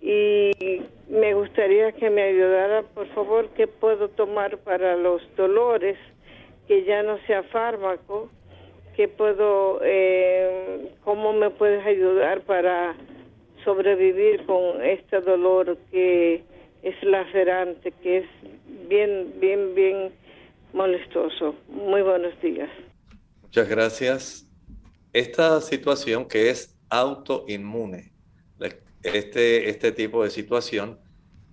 y 0.00 0.82
me 1.08 1.34
gustaría 1.34 1.92
que 1.92 2.08
me 2.08 2.22
ayudara, 2.22 2.82
por 2.82 3.06
favor, 3.08 3.48
qué 3.56 3.66
puedo 3.66 4.08
tomar 4.08 4.58
para 4.58 4.96
los 4.96 5.22
dolores, 5.36 5.98
que 6.66 6.84
ya 6.84 7.02
no 7.02 7.18
sea 7.26 7.42
fármaco, 7.44 8.30
qué 8.96 9.08
puedo, 9.08 9.80
eh, 9.82 10.92
cómo 11.04 11.32
me 11.32 11.50
puedes 11.50 11.84
ayudar 11.84 12.42
para 12.42 12.96
sobrevivir 13.64 14.46
con 14.46 14.82
este 14.82 15.20
dolor 15.20 15.76
que 15.90 16.42
es 16.82 17.02
lacerante, 17.02 17.92
que 18.02 18.18
es 18.18 18.26
bien, 18.88 19.34
bien, 19.38 19.74
bien 19.74 20.12
molestoso. 20.72 21.54
Muy 21.68 22.02
buenos 22.02 22.40
días. 22.40 22.70
Muchas 23.42 23.68
gracias. 23.68 24.46
Esta 25.12 25.60
situación 25.60 26.26
que 26.26 26.50
es 26.50 26.78
autoinmune, 26.88 28.12
este, 29.02 29.70
este 29.70 29.92
tipo 29.92 30.24
de 30.24 30.30
situación, 30.30 30.98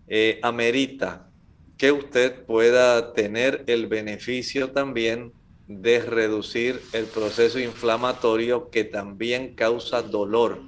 eh, 0.07 0.39
amerita 0.41 1.29
que 1.77 1.91
usted 1.91 2.43
pueda 2.45 3.13
tener 3.13 3.63
el 3.67 3.87
beneficio 3.87 4.71
también 4.71 5.31
de 5.67 5.99
reducir 5.99 6.81
el 6.93 7.05
proceso 7.05 7.59
inflamatorio 7.59 8.69
que 8.69 8.83
también 8.83 9.53
causa 9.53 10.01
dolor. 10.01 10.61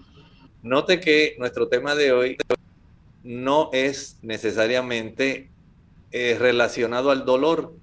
Note 0.62 1.00
que 1.00 1.36
nuestro 1.40 1.70
tema 1.70 1.96
de 1.96 2.12
hoy 2.12 2.38
no 3.24 3.70
es 3.72 4.18
necesariamente 4.22 5.50
eh, 6.12 6.36
relacionado 6.38 7.12
al 7.12 7.26
dolor, 7.26 7.74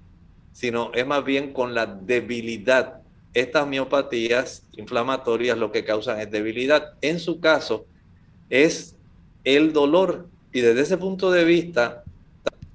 sino 0.53 0.91
es 0.93 1.05
más 1.05 1.25
bien 1.25 1.53
con 1.53 1.73
la 1.73 1.85
debilidad. 1.85 3.01
Estas 3.33 3.67
miopatías 3.67 4.63
inflamatorias 4.75 5.57
lo 5.57 5.71
que 5.71 5.83
causan 5.83 6.19
es 6.19 6.31
debilidad. 6.31 6.93
En 7.01 7.19
su 7.19 7.39
caso, 7.39 7.85
es 8.49 8.95
el 9.43 9.73
dolor. 9.73 10.27
Y 10.51 10.61
desde 10.61 10.81
ese 10.81 10.97
punto 10.97 11.31
de 11.31 11.43
vista, 11.43 12.03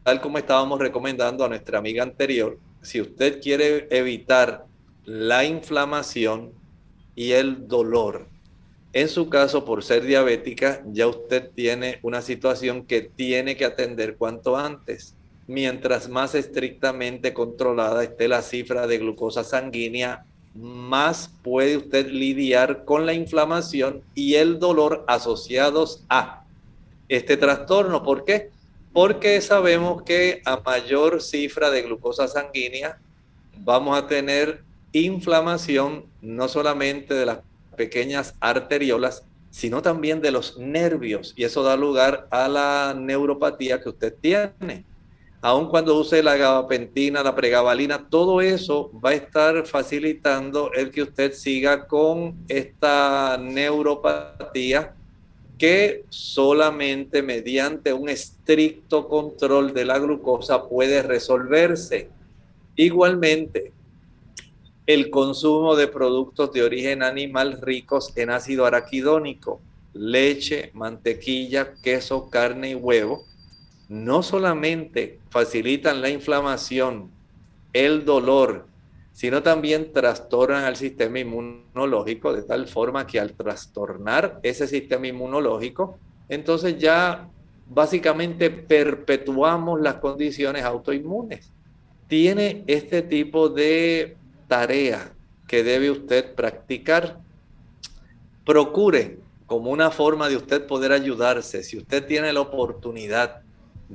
tal 0.03 0.21
como 0.21 0.39
estábamos 0.39 0.81
recomendando 0.81 1.45
a 1.45 1.49
nuestra 1.49 1.79
amiga 1.79 2.03
anterior, 2.03 2.59
si 2.81 3.01
usted 3.01 3.41
quiere 3.41 3.87
evitar 3.91 4.67
la 5.05 5.45
inflamación 5.45 6.53
y 7.15 7.33
el 7.33 7.69
dolor, 7.69 8.27
en 8.95 9.09
su 9.09 9.31
caso, 9.31 9.65
por 9.65 9.83
ser 9.83 10.05
diabética, 10.05 10.83
ya 10.93 11.07
usted 11.07 11.51
tiene 11.55 11.99
una 12.03 12.21
situación 12.21 12.85
que 12.85 13.01
tiene 13.01 13.57
que 13.57 13.65
atender 13.65 14.17
cuanto 14.17 14.59
antes. 14.59 15.17
Mientras 15.47 16.11
más 16.11 16.35
estrictamente 16.35 17.33
controlada 17.33 18.05
esté 18.05 18.29
la 18.29 18.43
cifra 18.43 18.87
de 18.87 18.99
glucosa 18.99 19.45
sanguínea, 19.45 20.27
más 20.55 21.31
puede 21.43 21.77
usted 21.77 22.09
lidiar 22.09 22.85
con 22.85 23.07
la 23.07 23.15
inflamación 23.15 24.03
y 24.15 24.35
el 24.35 24.59
dolor 24.59 25.05
asociados 25.09 26.05
a 26.09 26.45
este 27.09 27.37
trastorno. 27.37 28.03
¿Por 28.03 28.25
qué? 28.25 28.51
Porque 28.93 29.41
sabemos 29.41 30.03
que 30.03 30.43
a 30.45 30.59
mayor 30.59 31.23
cifra 31.23 31.71
de 31.71 31.83
glucosa 31.83 32.29
sanguínea 32.29 32.99
vamos 33.59 33.97
a 33.97 34.07
tener 34.07 34.63
inflamación 34.93 36.05
no 36.21 36.49
solamente 36.49 37.15
de 37.15 37.27
las 37.27 37.39
pequeñas 37.77 38.35
arteriolas, 38.41 39.25
sino 39.51 39.83
también 39.83 40.21
de 40.21 40.31
los 40.31 40.59
nervios. 40.59 41.33
Y 41.37 41.45
eso 41.45 41.63
da 41.63 41.77
lugar 41.77 42.27
a 42.31 42.49
la 42.49 42.95
neuropatía 42.99 43.81
que 43.81 43.89
usted 43.89 44.15
tiene. 44.21 44.85
Aun 45.45 45.67
cuando 45.67 45.99
use 45.99 46.23
la 46.23 46.37
gabapentina, 46.37 47.21
la 47.21 47.35
pregabalina, 47.35 48.09
todo 48.09 48.41
eso 48.41 48.93
va 49.05 49.11
a 49.11 49.15
estar 49.15 49.67
facilitando 49.67 50.71
el 50.73 50.93
que 50.93 51.03
usted 51.03 51.33
siga 51.33 51.89
con 51.89 52.37
esta 52.47 53.37
neuropatía 53.43 54.95
que 55.59 56.05
solamente 56.11 57.23
mediante 57.23 57.93
un 57.93 58.09
estricto 58.09 59.09
control 59.09 59.75
de 59.75 59.85
la 59.85 59.99
glucosa 59.99 60.69
puede 60.69 61.03
resolverse. 61.03 62.09
Igualmente, 62.77 63.73
el 64.87 65.11
consumo 65.11 65.75
de 65.75 65.89
productos 65.89 66.53
de 66.53 66.63
origen 66.63 67.03
animal 67.03 67.61
ricos 67.61 68.17
en 68.17 68.31
ácido 68.31 68.65
araquidónico, 68.65 69.61
leche, 69.93 70.71
mantequilla, 70.73 71.75
queso, 71.83 72.31
carne 72.31 72.71
y 72.71 72.75
huevo, 72.77 73.25
no 73.93 74.23
solamente 74.23 75.19
facilitan 75.29 76.01
la 76.01 76.09
inflamación, 76.09 77.11
el 77.75 78.07
dolor, 78.07 78.65
sino 79.13 79.43
también 79.43 79.93
trastornan 79.93 80.65
al 80.65 80.77
sistema 80.77 81.19
inmunológico 81.19 82.33
de 82.33 82.43
tal 82.43 82.69
forma 82.69 83.07
que 83.07 83.21
al 83.21 83.35
trastornar 83.35 84.41
ese 84.43 84.67
sistema 84.67 85.09
inmunológico, 85.09 85.99
entonces 86.31 86.79
ya 86.79 87.29
básicamente 87.69 88.49
perpetuamos 88.49 89.79
las 89.79 89.97
condiciones 89.97 90.65
autoinmunes. 90.65 91.53
Tiene 92.09 92.65
este 92.69 93.03
tipo 93.03 93.51
de 93.51 94.17
tarea 94.49 95.13
que 95.47 95.63
debe 95.63 95.91
usted 95.91 96.35
practicar. 96.35 97.19
Procure 98.47 99.19
como 99.45 99.71
una 99.71 99.91
forma 99.91 100.31
de 100.31 100.37
usted 100.37 100.67
poder 100.67 100.93
ayudarse, 100.93 101.63
si 101.63 101.77
usted 101.77 102.07
tiene 102.07 102.33
la 102.33 102.41
oportunidad 102.41 103.43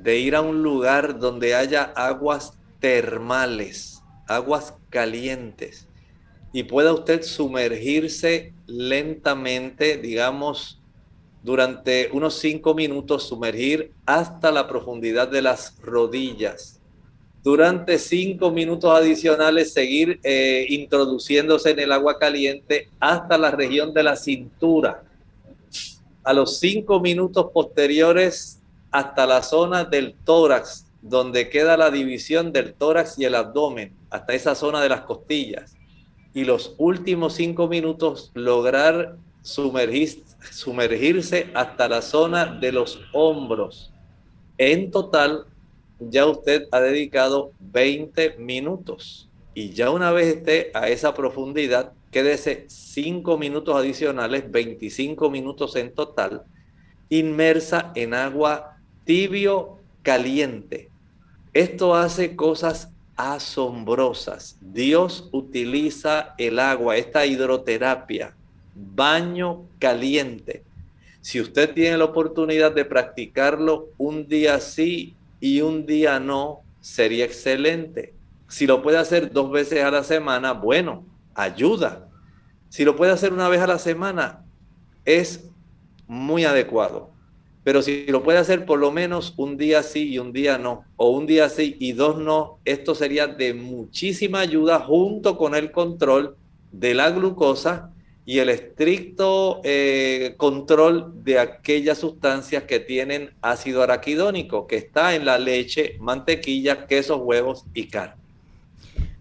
de 0.04 0.18
ir 0.18 0.36
a 0.36 0.42
un 0.42 0.64
lugar 0.64 1.20
donde 1.20 1.56
haya 1.56 1.84
aguas 1.96 2.54
termales, 2.80 4.02
aguas 4.28 4.74
calientes, 4.90 5.88
y 6.54 6.64
pueda 6.64 6.94
usted 6.94 7.24
sumergirse 7.24 8.54
lentamente, 8.66 9.98
digamos, 9.98 10.82
durante 11.44 12.10
unos 12.12 12.36
cinco 12.36 12.74
minutos, 12.74 13.28
sumergir 13.28 13.92
hasta 14.06 14.52
la 14.52 14.68
profundidad 14.68 15.28
de 15.28 15.42
las 15.42 15.78
rodillas 15.82 16.78
durante 17.48 17.98
cinco 17.98 18.52
minutos 18.52 18.92
adicionales 18.92 19.72
seguir 19.72 20.20
eh, 20.22 20.66
introduciéndose 20.68 21.70
en 21.70 21.80
el 21.80 21.94
agua 21.94 22.20
caliente 22.20 22.90
hasta 23.00 23.38
la 23.38 23.52
región 23.52 23.94
de 23.94 24.04
la 24.04 24.18
cintura. 24.18 25.02
A 26.26 26.34
los 26.34 26.60
cinco 26.60 27.00
minutos 27.00 27.48
posteriores 27.54 28.60
hasta 28.92 29.26
la 29.26 29.44
zona 29.44 29.86
del 29.86 30.16
tórax, 30.24 30.86
donde 31.02 31.50
queda 31.50 31.78
la 31.78 31.92
división 31.92 32.52
del 32.52 32.74
tórax 32.74 33.20
y 33.20 33.26
el 33.26 33.36
abdomen, 33.36 33.96
hasta 34.10 34.34
esa 34.34 34.56
zona 34.56 34.82
de 34.82 34.90
las 34.90 35.02
costillas. 35.02 35.76
Y 36.34 36.46
los 36.46 36.76
últimos 36.78 37.34
cinco 37.34 37.68
minutos 37.68 38.32
lograr 38.34 39.18
sumergirse 39.42 41.50
hasta 41.54 41.88
la 41.88 42.02
zona 42.02 42.46
de 42.46 42.72
los 42.72 43.00
hombros. 43.14 43.92
En 44.58 44.92
total, 44.92 45.46
ya 46.00 46.26
usted 46.26 46.68
ha 46.72 46.80
dedicado 46.80 47.52
20 47.60 48.38
minutos. 48.38 49.30
Y 49.54 49.72
ya 49.72 49.90
una 49.90 50.12
vez 50.12 50.38
esté 50.38 50.72
a 50.74 50.90
esa 50.90 51.14
profundidad, 51.14 51.94
quédese 52.12 52.66
5 52.68 53.38
minutos 53.38 53.76
adicionales, 53.76 54.52
25 54.52 55.30
minutos 55.32 55.76
en 55.76 55.94
total, 55.94 56.44
inmersa 57.10 57.92
en 57.96 58.14
agua 58.14 58.77
tibio 59.08 59.78
caliente. 60.04 60.92
Esto 61.54 61.96
hace 61.96 62.36
cosas 62.36 62.92
asombrosas. 63.16 64.58
Dios 64.62 65.30
utiliza 65.32 66.36
el 66.38 66.60
agua, 66.60 66.98
esta 66.98 67.26
hidroterapia, 67.26 68.36
baño 68.76 69.64
caliente. 69.80 70.64
Si 71.22 71.40
usted 71.40 71.74
tiene 71.74 71.98
la 71.98 72.04
oportunidad 72.04 72.74
de 72.74 72.84
practicarlo 72.86 73.88
un 73.98 74.28
día 74.28 74.60
sí 74.60 75.16
y 75.40 75.62
un 75.62 75.86
día 75.86 76.20
no, 76.20 76.62
sería 76.82 77.24
excelente. 77.24 78.14
Si 78.50 78.68
lo 78.68 78.82
puede 78.82 78.98
hacer 78.98 79.32
dos 79.32 79.50
veces 79.50 79.84
a 79.84 79.92
la 79.92 80.04
semana, 80.04 80.52
bueno, 80.52 81.06
ayuda. 81.34 82.10
Si 82.70 82.84
lo 82.84 82.98
puede 82.98 83.14
hacer 83.14 83.32
una 83.32 83.48
vez 83.48 83.62
a 83.62 83.68
la 83.68 83.80
semana, 83.80 84.44
es 85.06 85.50
muy 86.08 86.44
adecuado. 86.44 87.17
Pero 87.68 87.82
si 87.82 88.06
lo 88.06 88.24
puede 88.24 88.38
hacer 88.38 88.66
por 88.66 88.80
lo 88.80 88.94
menos 88.94 89.34
un 89.36 89.58
día 89.58 89.84
sí 89.84 90.08
y 90.08 90.20
un 90.20 90.32
día 90.32 90.58
no, 90.58 90.86
o 90.96 91.10
un 91.10 91.26
día 91.26 91.50
sí 91.50 91.76
y 91.80 91.92
dos 91.92 92.18
no, 92.18 92.60
esto 92.64 92.96
sería 92.96 93.28
de 93.28 93.54
muchísima 93.54 94.40
ayuda 94.40 94.80
junto 94.80 95.38
con 95.38 95.54
el 95.54 95.74
control 95.74 96.38
de 96.72 96.94
la 96.94 97.12
glucosa 97.12 97.92
y 98.26 98.40
el 98.40 98.48
estricto 98.48 99.60
eh, 99.66 100.36
control 100.38 101.12
de 101.26 101.40
aquellas 101.40 101.98
sustancias 101.98 102.64
que 102.64 102.80
tienen 102.80 103.32
ácido 103.42 103.84
araquidónico, 103.84 104.66
que 104.66 104.78
está 104.78 105.14
en 105.14 105.26
la 105.26 105.38
leche, 105.38 105.98
mantequilla, 106.00 106.88
quesos, 106.88 107.20
huevos 107.22 107.66
y 107.74 107.88
carne. 107.88 108.16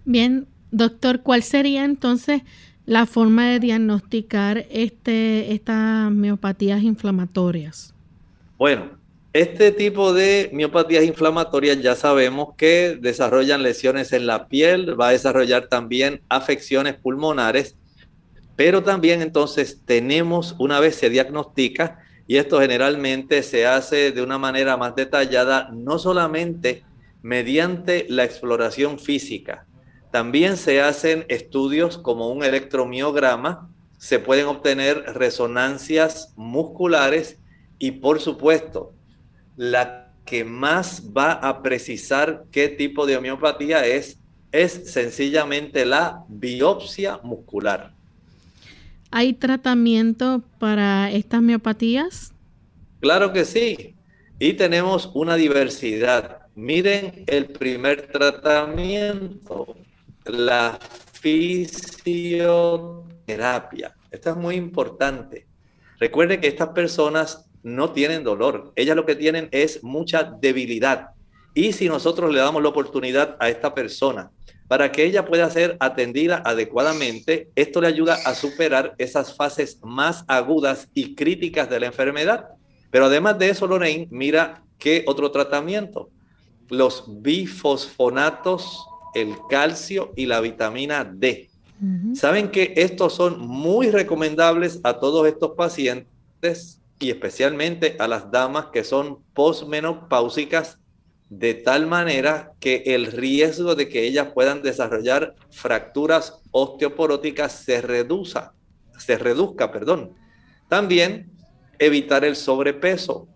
Bien, 0.05 0.47
doctor, 0.71 1.23
¿cuál 1.23 1.43
sería 1.43 1.85
entonces 1.85 2.43
la 2.85 3.07
forma 3.07 3.49
de 3.49 3.59
diagnosticar 3.59 4.67
este, 4.71 5.53
estas 5.53 6.13
miopatías 6.13 6.85
inflamatorias? 6.85 7.96
Bueno, 8.59 8.99
este 9.35 9.71
tipo 9.71 10.15
de 10.15 10.49
miopatías 10.51 11.05
inflamatorias 11.05 11.83
ya 11.83 11.95
sabemos 11.95 12.55
que 12.57 12.97
desarrollan 12.99 13.63
lesiones 13.63 14.15
en 14.15 14.27
la 14.27 14.49
piel, 14.49 14.99
va 14.99 15.09
a 15.09 15.13
desarrollar 15.13 15.69
también 15.69 16.23
afecciones 16.31 16.95
pulmonares, 16.95 17.77
pero 18.57 18.83
también 18.83 19.21
entonces 19.21 19.83
tenemos, 19.85 20.57
una 20.59 20.81
vez 20.81 20.97
se 20.97 21.11
diagnostica, 21.11 21.99
y 22.27 22.39
esto 22.39 22.59
generalmente 22.59 23.43
se 23.43 23.67
hace 23.67 24.11
de 24.11 24.23
una 24.23 24.39
manera 24.39 24.79
más 24.79 24.97
detallada, 24.97 25.69
no 25.71 25.99
solamente 25.99 26.83
mediante 27.21 28.07
la 28.09 28.25
exploración 28.25 28.99
física, 28.99 29.67
también 30.11 30.57
se 30.57 30.81
hacen 30.81 31.27
estudios 31.29 31.99
como 31.99 32.31
un 32.31 32.43
electromiograma, 32.43 33.69
se 33.99 34.19
pueden 34.19 34.47
obtener 34.47 35.03
resonancias 35.15 36.33
musculares 36.37 37.39
y 37.79 37.93
por 37.93 38.21
supuesto, 38.21 38.93
la 39.57 40.13
que 40.25 40.45
más 40.45 41.03
va 41.17 41.33
a 41.33 41.63
precisar 41.63 42.45
qué 42.51 42.69
tipo 42.69 43.07
de 43.07 43.17
homeopatía 43.17 43.87
es, 43.87 44.19
es 44.53 44.93
sencillamente 44.93 45.87
la 45.87 46.25
biopsia 46.29 47.21
muscular. 47.23 47.93
¿Hay 49.11 49.33
tratamiento 49.35 50.43
para 50.59 51.11
estas 51.13 51.43
miopatías? 51.43 52.33
Claro 53.01 53.33
que 53.33 53.45
sí. 53.45 53.95
Y 54.39 54.53
tenemos 54.55 55.11
una 55.15 55.37
diversidad. 55.37 56.47
Miren 56.55 57.25
el 57.27 57.47
primer 57.47 58.09
tratamiento, 58.09 59.77
la 60.25 60.79
fisioterapia. 61.13 63.95
Esto 64.11 64.31
es 64.31 64.37
muy 64.37 64.57
importante. 64.57 65.47
Recuerden 65.99 66.41
que 66.41 66.49
estas 66.49 66.71
personas 66.71 67.47
no 67.63 67.93
tienen 67.93 68.25
dolor, 68.25 68.73
ellas 68.77 68.97
lo 68.97 69.07
que 69.07 69.17
tienen 69.17 69.49
es 69.53 69.83
mucha 69.83 70.23
debilidad. 70.25 71.09
Y 71.55 71.73
si 71.73 71.89
nosotros 71.89 72.33
le 72.33 72.41
damos 72.41 72.63
la 72.63 72.69
oportunidad 72.69 73.37
a 73.41 73.49
esta 73.49 73.75
persona 73.75 74.31
para 74.69 74.93
que 74.93 75.05
ella 75.05 75.25
pueda 75.25 75.49
ser 75.51 75.77
atendida 75.81 76.43
adecuadamente, 76.45 77.51
esto 77.55 77.81
le 77.81 77.87
ayuda 77.87 78.19
a 78.25 78.35
superar 78.35 78.95
esas 78.99 79.35
fases 79.35 79.79
más 79.83 80.25
agudas 80.29 80.89
y 80.93 81.15
críticas 81.15 81.71
de 81.71 81.81
la 81.81 81.87
enfermedad. 81.87 82.49
Pero 82.91 83.07
además 83.07 83.39
de 83.39 83.51
eso, 83.51 83.67
Lorraine, 83.67 84.09
mira 84.11 84.63
qué 84.79 85.05
otro 85.07 85.31
tratamiento. 85.31 86.11
Los 86.69 87.05
bifosfonatos, 87.23 88.87
el 89.15 89.35
calcio 89.49 90.13
y 90.17 90.27
la 90.27 90.41
vitamina 90.41 91.05
D. 91.05 91.49
Saben 92.15 92.51
que 92.51 92.73
estos 92.77 93.15
son 93.15 93.39
muy 93.39 93.91
recomendables 93.91 94.81
a 94.83 94.99
todos 94.99 95.27
estos 95.27 95.53
pacientes 95.53 96.81
y 96.99 97.11
especialmente 97.11 97.97
a 97.99 98.09
las 98.09 98.31
damas 98.31 98.67
que 98.67 98.85
son 98.85 99.23
posmenopáusicas 99.35 100.79
de 101.29 101.55
tal 101.55 101.87
manera 101.87 102.53
que 102.61 102.83
el 102.87 103.07
riesgo 103.07 103.75
de 103.75 103.89
que 103.89 104.05
ellas 104.05 104.29
puedan 104.33 104.63
desarrollar 104.63 105.35
fracturas 105.51 106.41
osteoporóticas 106.53 107.53
se 107.53 107.83
reduzca, 107.83 108.55
se 108.99 109.19
reduzca, 109.19 109.73
perdón. 109.73 110.15
También 110.69 111.31
evitar 111.79 112.25
el 112.25 112.37
sobrepeso. 112.37 113.29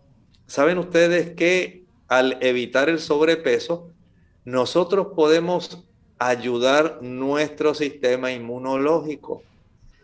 Saben 0.46 0.78
ustedes 0.78 1.34
que 1.34 1.84
al 2.08 2.38
evitar 2.40 2.88
el 2.88 2.98
sobrepeso, 2.98 3.92
nosotros 4.44 5.08
podemos 5.14 5.84
ayudar 6.18 6.98
nuestro 7.02 7.74
sistema 7.74 8.32
inmunológico. 8.32 9.42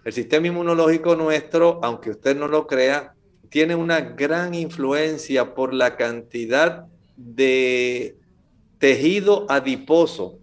El 0.05 0.13
sistema 0.13 0.47
inmunológico 0.47 1.17
nuestro, 1.17 1.81
aunque 1.83 2.11
usted 2.11 2.37
no 2.37 2.47
lo 2.47 2.67
crea, 2.67 3.16
tiene 3.51 3.75
una 3.75 4.01
gran 4.01 4.55
influencia 4.55 5.55
por 5.55 5.73
la 5.73 5.97
cantidad 5.97 6.87
de 7.17 8.17
tejido 8.79 9.47
adiposo 9.49 10.39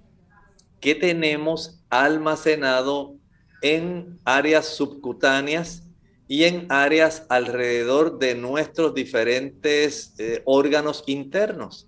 que 0.80 0.96
tenemos 0.96 1.82
almacenado 1.90 3.16
en 3.62 4.20
áreas 4.26 4.68
subcutáneas 4.68 5.84
y 6.28 6.44
en 6.44 6.66
áreas 6.70 7.26
alrededor 7.30 8.20
de 8.20 8.36
nuestros 8.36 8.94
diferentes 8.94 10.14
eh, 10.18 10.42
órganos 10.46 11.04
internos. 11.08 11.88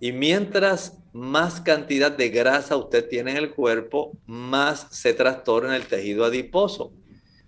Y 0.00 0.12
mientras 0.12 0.98
más 1.12 1.60
cantidad 1.60 2.10
de 2.10 2.30
grasa 2.30 2.76
usted 2.76 3.08
tiene 3.08 3.32
en 3.32 3.36
el 3.36 3.50
cuerpo, 3.50 4.16
más 4.26 4.86
se 4.90 5.12
trastorna 5.14 5.76
el 5.76 5.86
tejido 5.86 6.24
adiposo. 6.24 6.92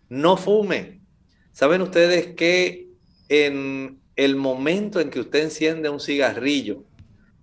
No 0.09 0.37
fume. 0.37 1.01
¿Saben 1.53 1.81
ustedes 1.83 2.35
que 2.35 2.84
en 3.43 4.01
el 4.17 4.37
momento 4.37 5.01
en 5.01 5.11
que 5.11 5.21
usted 5.21 5.45
enciende 5.45 5.89
un 5.89 6.01
cigarrillo, 6.01 6.85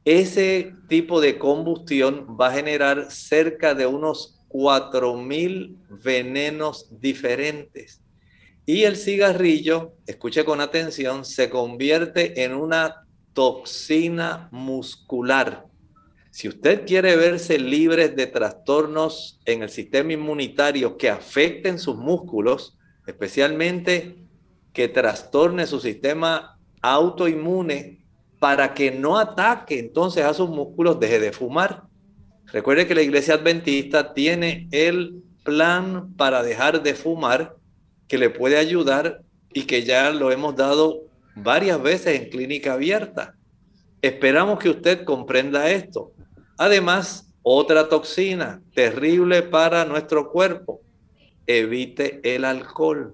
ese 0.05 0.73
tipo 0.87 1.21
de 1.21 1.37
combustión 1.37 2.37
va 2.39 2.47
a 2.47 2.53
generar 2.53 3.11
cerca 3.11 3.75
de 3.75 3.85
unos 3.85 4.39
4.000 4.49 5.77
venenos 6.03 6.87
diferentes. 6.99 8.01
Y 8.65 8.83
el 8.83 8.95
cigarrillo, 8.95 9.95
escuche 10.07 10.45
con 10.45 10.61
atención, 10.61 11.25
se 11.25 11.49
convierte 11.49 12.43
en 12.43 12.53
una 12.53 13.05
toxina 13.33 14.49
muscular. 14.51 15.65
Si 16.31 16.47
usted 16.47 16.85
quiere 16.85 17.15
verse 17.17 17.59
libre 17.59 18.07
de 18.09 18.27
trastornos 18.27 19.41
en 19.45 19.63
el 19.63 19.69
sistema 19.69 20.13
inmunitario 20.13 20.97
que 20.97 21.09
afecten 21.09 21.77
sus 21.77 21.97
músculos, 21.97 22.77
especialmente 23.05 24.20
que 24.73 24.87
trastorne 24.87 25.67
su 25.67 25.79
sistema 25.79 26.57
autoinmune 26.81 28.05
para 28.39 28.73
que 28.73 28.91
no 28.91 29.17
ataque 29.17 29.79
entonces 29.79 30.25
a 30.25 30.33
sus 30.33 30.49
músculos, 30.49 30.99
deje 30.99 31.19
de 31.19 31.31
fumar. 31.31 31.83
Recuerde 32.47 32.87
que 32.87 32.95
la 32.95 33.01
iglesia 33.01 33.35
adventista 33.35 34.13
tiene 34.13 34.67
el 34.71 35.23
plan 35.43 36.13
para 36.15 36.43
dejar 36.43 36.81
de 36.83 36.95
fumar 36.95 37.55
que 38.07 38.17
le 38.17 38.29
puede 38.29 38.57
ayudar 38.57 39.21
y 39.53 39.63
que 39.63 39.83
ya 39.83 40.11
lo 40.11 40.31
hemos 40.31 40.55
dado 40.55 41.01
varias 41.35 41.81
veces 41.81 42.19
en 42.19 42.29
clínica 42.29 42.73
abierta. 42.73 43.35
Esperamos 44.01 44.59
que 44.59 44.69
usted 44.69 45.03
comprenda 45.03 45.69
esto. 45.69 46.11
Además, 46.57 47.31
otra 47.43 47.89
toxina 47.89 48.61
terrible 48.73 49.43
para 49.43 49.85
nuestro 49.85 50.31
cuerpo. 50.31 50.81
Evite 51.47 52.19
el 52.23 52.45
alcohol. 52.45 53.13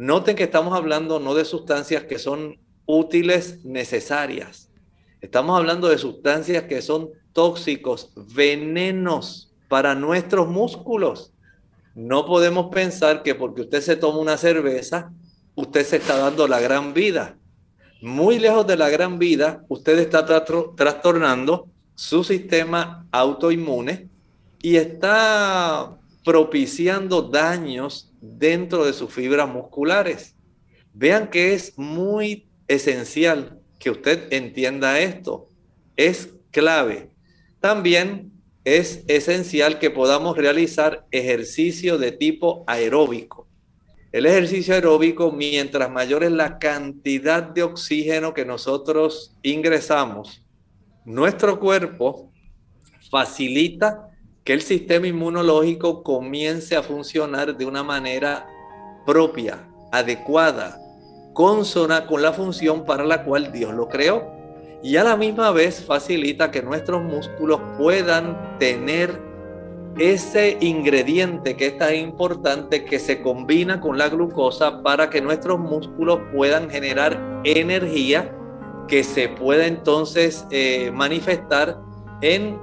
Noten 0.00 0.34
que 0.34 0.44
estamos 0.44 0.74
hablando 0.74 1.20
no 1.20 1.34
de 1.34 1.44
sustancias 1.44 2.04
que 2.04 2.18
son 2.18 2.58
útiles, 2.86 3.62
necesarias. 3.66 4.70
Estamos 5.20 5.58
hablando 5.58 5.90
de 5.90 5.98
sustancias 5.98 6.62
que 6.62 6.80
son 6.80 7.10
tóxicos, 7.34 8.10
venenos 8.16 9.52
para 9.68 9.94
nuestros 9.94 10.48
músculos. 10.48 11.34
No 11.94 12.24
podemos 12.24 12.70
pensar 12.74 13.22
que 13.22 13.34
porque 13.34 13.60
usted 13.60 13.82
se 13.82 13.94
toma 13.94 14.20
una 14.20 14.38
cerveza, 14.38 15.12
usted 15.54 15.84
se 15.84 15.98
está 15.98 16.16
dando 16.16 16.48
la 16.48 16.60
gran 16.60 16.94
vida. 16.94 17.36
Muy 18.00 18.38
lejos 18.38 18.66
de 18.66 18.78
la 18.78 18.88
gran 18.88 19.18
vida, 19.18 19.66
usted 19.68 19.98
está 19.98 20.24
trastornando 20.24 21.68
su 21.94 22.24
sistema 22.24 23.06
autoinmune 23.12 24.08
y 24.62 24.76
está 24.76 25.99
propiciando 26.24 27.22
daños 27.22 28.12
dentro 28.20 28.84
de 28.84 28.92
sus 28.92 29.12
fibras 29.12 29.48
musculares. 29.48 30.36
Vean 30.92 31.28
que 31.30 31.54
es 31.54 31.78
muy 31.78 32.48
esencial 32.68 33.60
que 33.78 33.90
usted 33.90 34.32
entienda 34.32 35.00
esto. 35.00 35.48
Es 35.96 36.34
clave. 36.50 37.10
También 37.60 38.32
es 38.64 39.04
esencial 39.08 39.78
que 39.78 39.90
podamos 39.90 40.36
realizar 40.36 41.06
ejercicio 41.10 41.98
de 41.98 42.12
tipo 42.12 42.64
aeróbico. 42.66 43.48
El 44.12 44.26
ejercicio 44.26 44.74
aeróbico, 44.74 45.30
mientras 45.30 45.90
mayor 45.90 46.24
es 46.24 46.32
la 46.32 46.58
cantidad 46.58 47.42
de 47.42 47.62
oxígeno 47.62 48.34
que 48.34 48.44
nosotros 48.44 49.36
ingresamos, 49.42 50.44
nuestro 51.04 51.60
cuerpo 51.60 52.32
facilita 53.10 54.09
que 54.44 54.52
el 54.52 54.62
sistema 54.62 55.06
inmunológico 55.06 56.02
comience 56.02 56.76
a 56.76 56.82
funcionar 56.82 57.56
de 57.56 57.64
una 57.64 57.82
manera 57.82 58.46
propia, 59.06 59.68
adecuada, 59.92 60.78
consona 61.34 62.06
con 62.06 62.22
la 62.22 62.32
función 62.32 62.84
para 62.84 63.04
la 63.04 63.24
cual 63.24 63.52
Dios 63.52 63.74
lo 63.74 63.88
creó. 63.88 64.22
Y 64.82 64.96
a 64.96 65.04
la 65.04 65.16
misma 65.16 65.50
vez 65.50 65.84
facilita 65.84 66.50
que 66.50 66.62
nuestros 66.62 67.02
músculos 67.02 67.60
puedan 67.78 68.58
tener 68.58 69.20
ese 69.98 70.56
ingrediente 70.60 71.56
que 71.56 71.66
es 71.66 71.78
tan 71.78 71.94
importante 71.94 72.84
que 72.84 72.98
se 72.98 73.20
combina 73.20 73.80
con 73.80 73.98
la 73.98 74.08
glucosa 74.08 74.82
para 74.82 75.10
que 75.10 75.20
nuestros 75.20 75.58
músculos 75.58 76.20
puedan 76.34 76.70
generar 76.70 77.42
energía 77.44 78.34
que 78.88 79.04
se 79.04 79.28
pueda 79.28 79.66
entonces 79.66 80.46
eh, 80.50 80.90
manifestar 80.92 81.78
en 82.22 82.58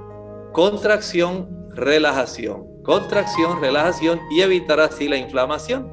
contracción, 0.52 1.48
relajación, 1.78 2.82
contracción, 2.82 3.60
relajación 3.60 4.20
y 4.30 4.42
evitar 4.42 4.80
así 4.80 5.08
la 5.08 5.16
inflamación. 5.16 5.90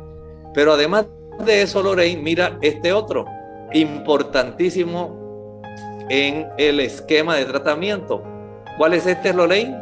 Pero 0.54 0.74
además 0.74 1.06
de 1.46 1.62
eso, 1.62 1.84
Lorraine, 1.84 2.22
mira 2.22 2.58
este 2.62 2.92
otro, 2.92 3.26
importantísimo 3.74 5.62
en 6.10 6.48
el 6.58 6.80
esquema 6.80 7.36
de 7.36 7.46
tratamiento. 7.46 8.24
¿Cuál 8.78 8.94
es 8.94 9.06
este, 9.08 9.34
Lorraine? 9.34 9.78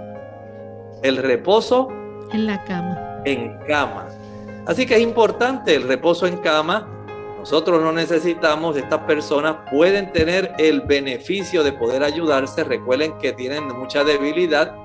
El 1.01 1.17
reposo 1.17 1.89
en 2.31 2.47
la 2.47 2.63
cama. 2.63 3.21
En 3.25 3.57
cama. 3.67 4.07
Así 4.65 4.85
que 4.85 4.95
es 4.95 5.01
importante 5.01 5.75
el 5.75 5.83
reposo 5.83 6.25
en 6.25 6.37
cama. 6.37 6.89
Nosotros 7.37 7.81
no 7.81 7.91
necesitamos, 7.91 8.77
estas 8.77 9.01
personas 9.01 9.57
pueden 9.69 10.11
tener 10.13 10.53
el 10.57 10.81
beneficio 10.81 11.63
de 11.63 11.73
poder 11.73 12.03
ayudarse. 12.03 12.63
Recuerden 12.63 13.17
que 13.19 13.33
tienen 13.33 13.67
mucha 13.77 14.03
debilidad. 14.03 14.75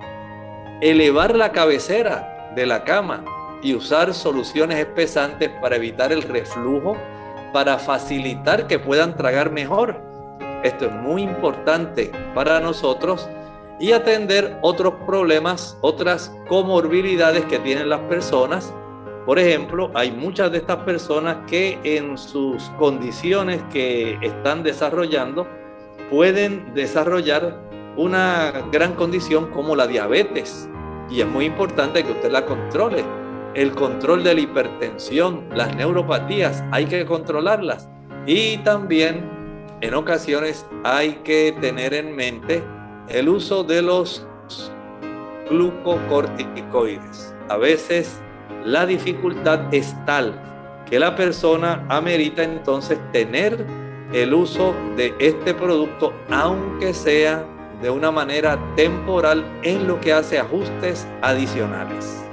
Elevar 0.80 1.34
la 1.34 1.50
cabecera 1.50 2.52
de 2.54 2.64
la 2.64 2.84
cama 2.84 3.24
y 3.62 3.74
usar 3.74 4.14
soluciones 4.14 4.78
espesantes 4.78 5.50
para 5.60 5.74
evitar 5.74 6.12
el 6.12 6.22
reflujo, 6.22 6.96
para 7.52 7.78
facilitar 7.78 8.68
que 8.68 8.78
puedan 8.78 9.16
tragar 9.16 9.50
mejor. 9.50 10.00
Esto 10.62 10.86
es 10.86 10.92
muy 10.92 11.22
importante 11.22 12.12
para 12.32 12.60
nosotros 12.60 13.28
y 13.80 13.90
atender 13.90 14.56
otros 14.62 14.94
problemas, 15.04 15.76
otras 15.80 16.32
comorbilidades 16.48 17.44
que 17.46 17.58
tienen 17.58 17.88
las 17.88 18.00
personas. 18.02 18.72
Por 19.26 19.40
ejemplo, 19.40 19.90
hay 19.94 20.12
muchas 20.12 20.52
de 20.52 20.58
estas 20.58 20.76
personas 20.84 21.38
que 21.48 21.76
en 21.82 22.16
sus 22.16 22.70
condiciones 22.78 23.60
que 23.72 24.16
están 24.22 24.62
desarrollando 24.62 25.44
pueden 26.08 26.72
desarrollar 26.72 27.67
una 27.98 28.52
gran 28.70 28.94
condición 28.94 29.50
como 29.50 29.74
la 29.74 29.88
diabetes 29.88 30.68
y 31.10 31.20
es 31.20 31.26
muy 31.26 31.46
importante 31.46 32.04
que 32.04 32.12
usted 32.12 32.30
la 32.30 32.46
controle. 32.46 33.04
El 33.54 33.72
control 33.72 34.22
de 34.22 34.34
la 34.34 34.40
hipertensión, 34.40 35.48
las 35.52 35.74
neuropatías, 35.74 36.62
hay 36.70 36.86
que 36.86 37.04
controlarlas. 37.04 37.88
Y 38.24 38.58
también 38.58 39.28
en 39.80 39.94
ocasiones 39.94 40.64
hay 40.84 41.14
que 41.24 41.56
tener 41.60 41.92
en 41.92 42.14
mente 42.14 42.62
el 43.08 43.28
uso 43.28 43.64
de 43.64 43.82
los 43.82 44.24
glucocorticoides. 45.50 47.34
A 47.48 47.56
veces 47.56 48.20
la 48.64 48.86
dificultad 48.86 49.74
es 49.74 49.96
tal 50.06 50.40
que 50.88 51.00
la 51.00 51.16
persona 51.16 51.84
amerita 51.88 52.44
entonces 52.44 52.98
tener 53.12 53.66
el 54.12 54.34
uso 54.34 54.72
de 54.96 55.14
este 55.18 55.52
producto, 55.52 56.12
aunque 56.30 56.94
sea 56.94 57.44
de 57.82 57.90
una 57.90 58.10
manera 58.10 58.58
temporal, 58.76 59.44
en 59.62 59.86
lo 59.86 60.00
que 60.00 60.12
hace 60.12 60.38
ajustes 60.38 61.06
adicionales. 61.22 62.24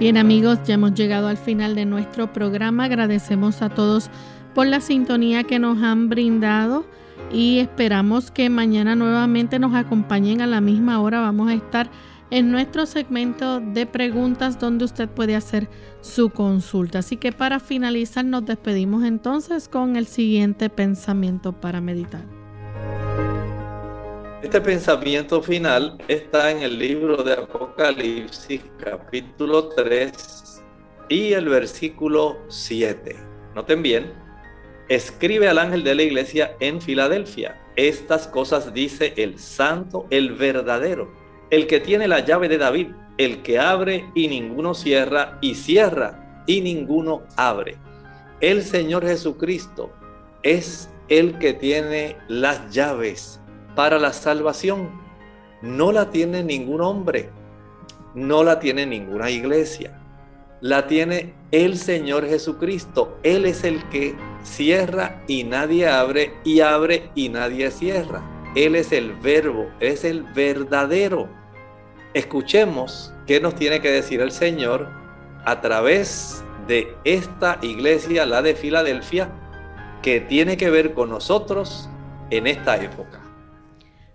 Bien 0.00 0.16
amigos, 0.16 0.58
ya 0.64 0.74
hemos 0.74 0.94
llegado 0.94 1.28
al 1.28 1.36
final 1.36 1.74
de 1.74 1.84
nuestro 1.84 2.32
programa. 2.32 2.84
Agradecemos 2.84 3.62
a 3.62 3.68
todos 3.68 4.10
por 4.54 4.66
la 4.66 4.80
sintonía 4.80 5.44
que 5.44 5.58
nos 5.58 5.82
han 5.82 6.08
brindado 6.08 6.84
y 7.32 7.60
esperamos 7.60 8.30
que 8.30 8.50
mañana 8.50 8.96
nuevamente 8.96 9.58
nos 9.58 9.74
acompañen 9.74 10.40
a 10.40 10.46
la 10.46 10.60
misma 10.60 11.00
hora. 11.00 11.20
Vamos 11.20 11.50
a 11.50 11.54
estar 11.54 11.88
en 12.30 12.50
nuestro 12.50 12.86
segmento 12.86 13.60
de 13.60 13.86
preguntas 13.86 14.58
donde 14.58 14.86
usted 14.86 15.08
puede 15.08 15.36
hacer 15.36 15.68
su 16.00 16.30
consulta. 16.30 16.98
Así 16.98 17.16
que 17.16 17.30
para 17.30 17.60
finalizar 17.60 18.24
nos 18.24 18.44
despedimos 18.44 19.04
entonces 19.04 19.68
con 19.68 19.96
el 19.96 20.06
siguiente 20.06 20.68
pensamiento 20.68 21.52
para 21.52 21.80
meditar. 21.80 22.41
Este 24.42 24.60
pensamiento 24.60 25.40
final 25.40 25.96
está 26.08 26.50
en 26.50 26.62
el 26.62 26.76
libro 26.76 27.22
de 27.22 27.34
Apocalipsis 27.34 28.60
capítulo 28.76 29.68
3 29.68 30.64
y 31.08 31.32
el 31.32 31.48
versículo 31.48 32.38
7. 32.48 33.16
Noten 33.54 33.82
bien, 33.82 34.12
escribe 34.88 35.48
al 35.48 35.60
ángel 35.60 35.84
de 35.84 35.94
la 35.94 36.02
iglesia 36.02 36.56
en 36.58 36.80
Filadelfia. 36.82 37.56
Estas 37.76 38.26
cosas 38.26 38.74
dice 38.74 39.14
el 39.16 39.38
santo, 39.38 40.08
el 40.10 40.32
verdadero, 40.32 41.14
el 41.50 41.68
que 41.68 41.78
tiene 41.78 42.08
la 42.08 42.18
llave 42.18 42.48
de 42.48 42.58
David, 42.58 42.88
el 43.18 43.42
que 43.42 43.60
abre 43.60 44.10
y 44.16 44.26
ninguno 44.26 44.74
cierra, 44.74 45.38
y 45.40 45.54
cierra 45.54 46.44
y 46.48 46.62
ninguno 46.62 47.22
abre. 47.36 47.76
El 48.40 48.64
Señor 48.64 49.06
Jesucristo 49.06 49.92
es 50.42 50.90
el 51.08 51.38
que 51.38 51.52
tiene 51.52 52.16
las 52.26 52.72
llaves 52.74 53.38
para 53.74 53.98
la 53.98 54.12
salvación. 54.12 54.90
No 55.60 55.92
la 55.92 56.10
tiene 56.10 56.42
ningún 56.42 56.80
hombre, 56.80 57.30
no 58.14 58.42
la 58.42 58.58
tiene 58.58 58.86
ninguna 58.86 59.30
iglesia 59.30 60.02
la 60.62 60.86
tiene 60.86 61.34
el 61.50 61.76
Señor 61.76 62.26
Jesucristo. 62.26 63.18
Él 63.24 63.44
es 63.46 63.64
el 63.64 63.82
que 63.88 64.14
cierra 64.44 65.20
y 65.26 65.42
nadie 65.42 65.88
abre 65.88 66.32
y 66.44 66.60
abre 66.60 67.10
y 67.16 67.28
nadie 67.28 67.70
cierra. 67.72 68.22
Él 68.54 68.76
es 68.76 68.92
el 68.92 69.12
verbo, 69.12 69.68
es 69.80 70.04
el 70.04 70.22
verdadero. 70.22 71.28
Escuchemos 72.14 73.12
qué 73.26 73.40
nos 73.40 73.56
tiene 73.56 73.80
que 73.80 73.90
decir 73.90 74.20
el 74.20 74.30
Señor 74.30 74.88
a 75.44 75.60
través 75.60 76.44
de 76.68 76.94
esta 77.02 77.58
iglesia, 77.60 78.24
la 78.24 78.40
de 78.40 78.54
Filadelfia, 78.54 79.30
que 80.00 80.20
tiene 80.20 80.56
que 80.56 80.70
ver 80.70 80.94
con 80.94 81.10
nosotros 81.10 81.88
en 82.30 82.46
esta 82.46 82.76
época. 82.76 83.21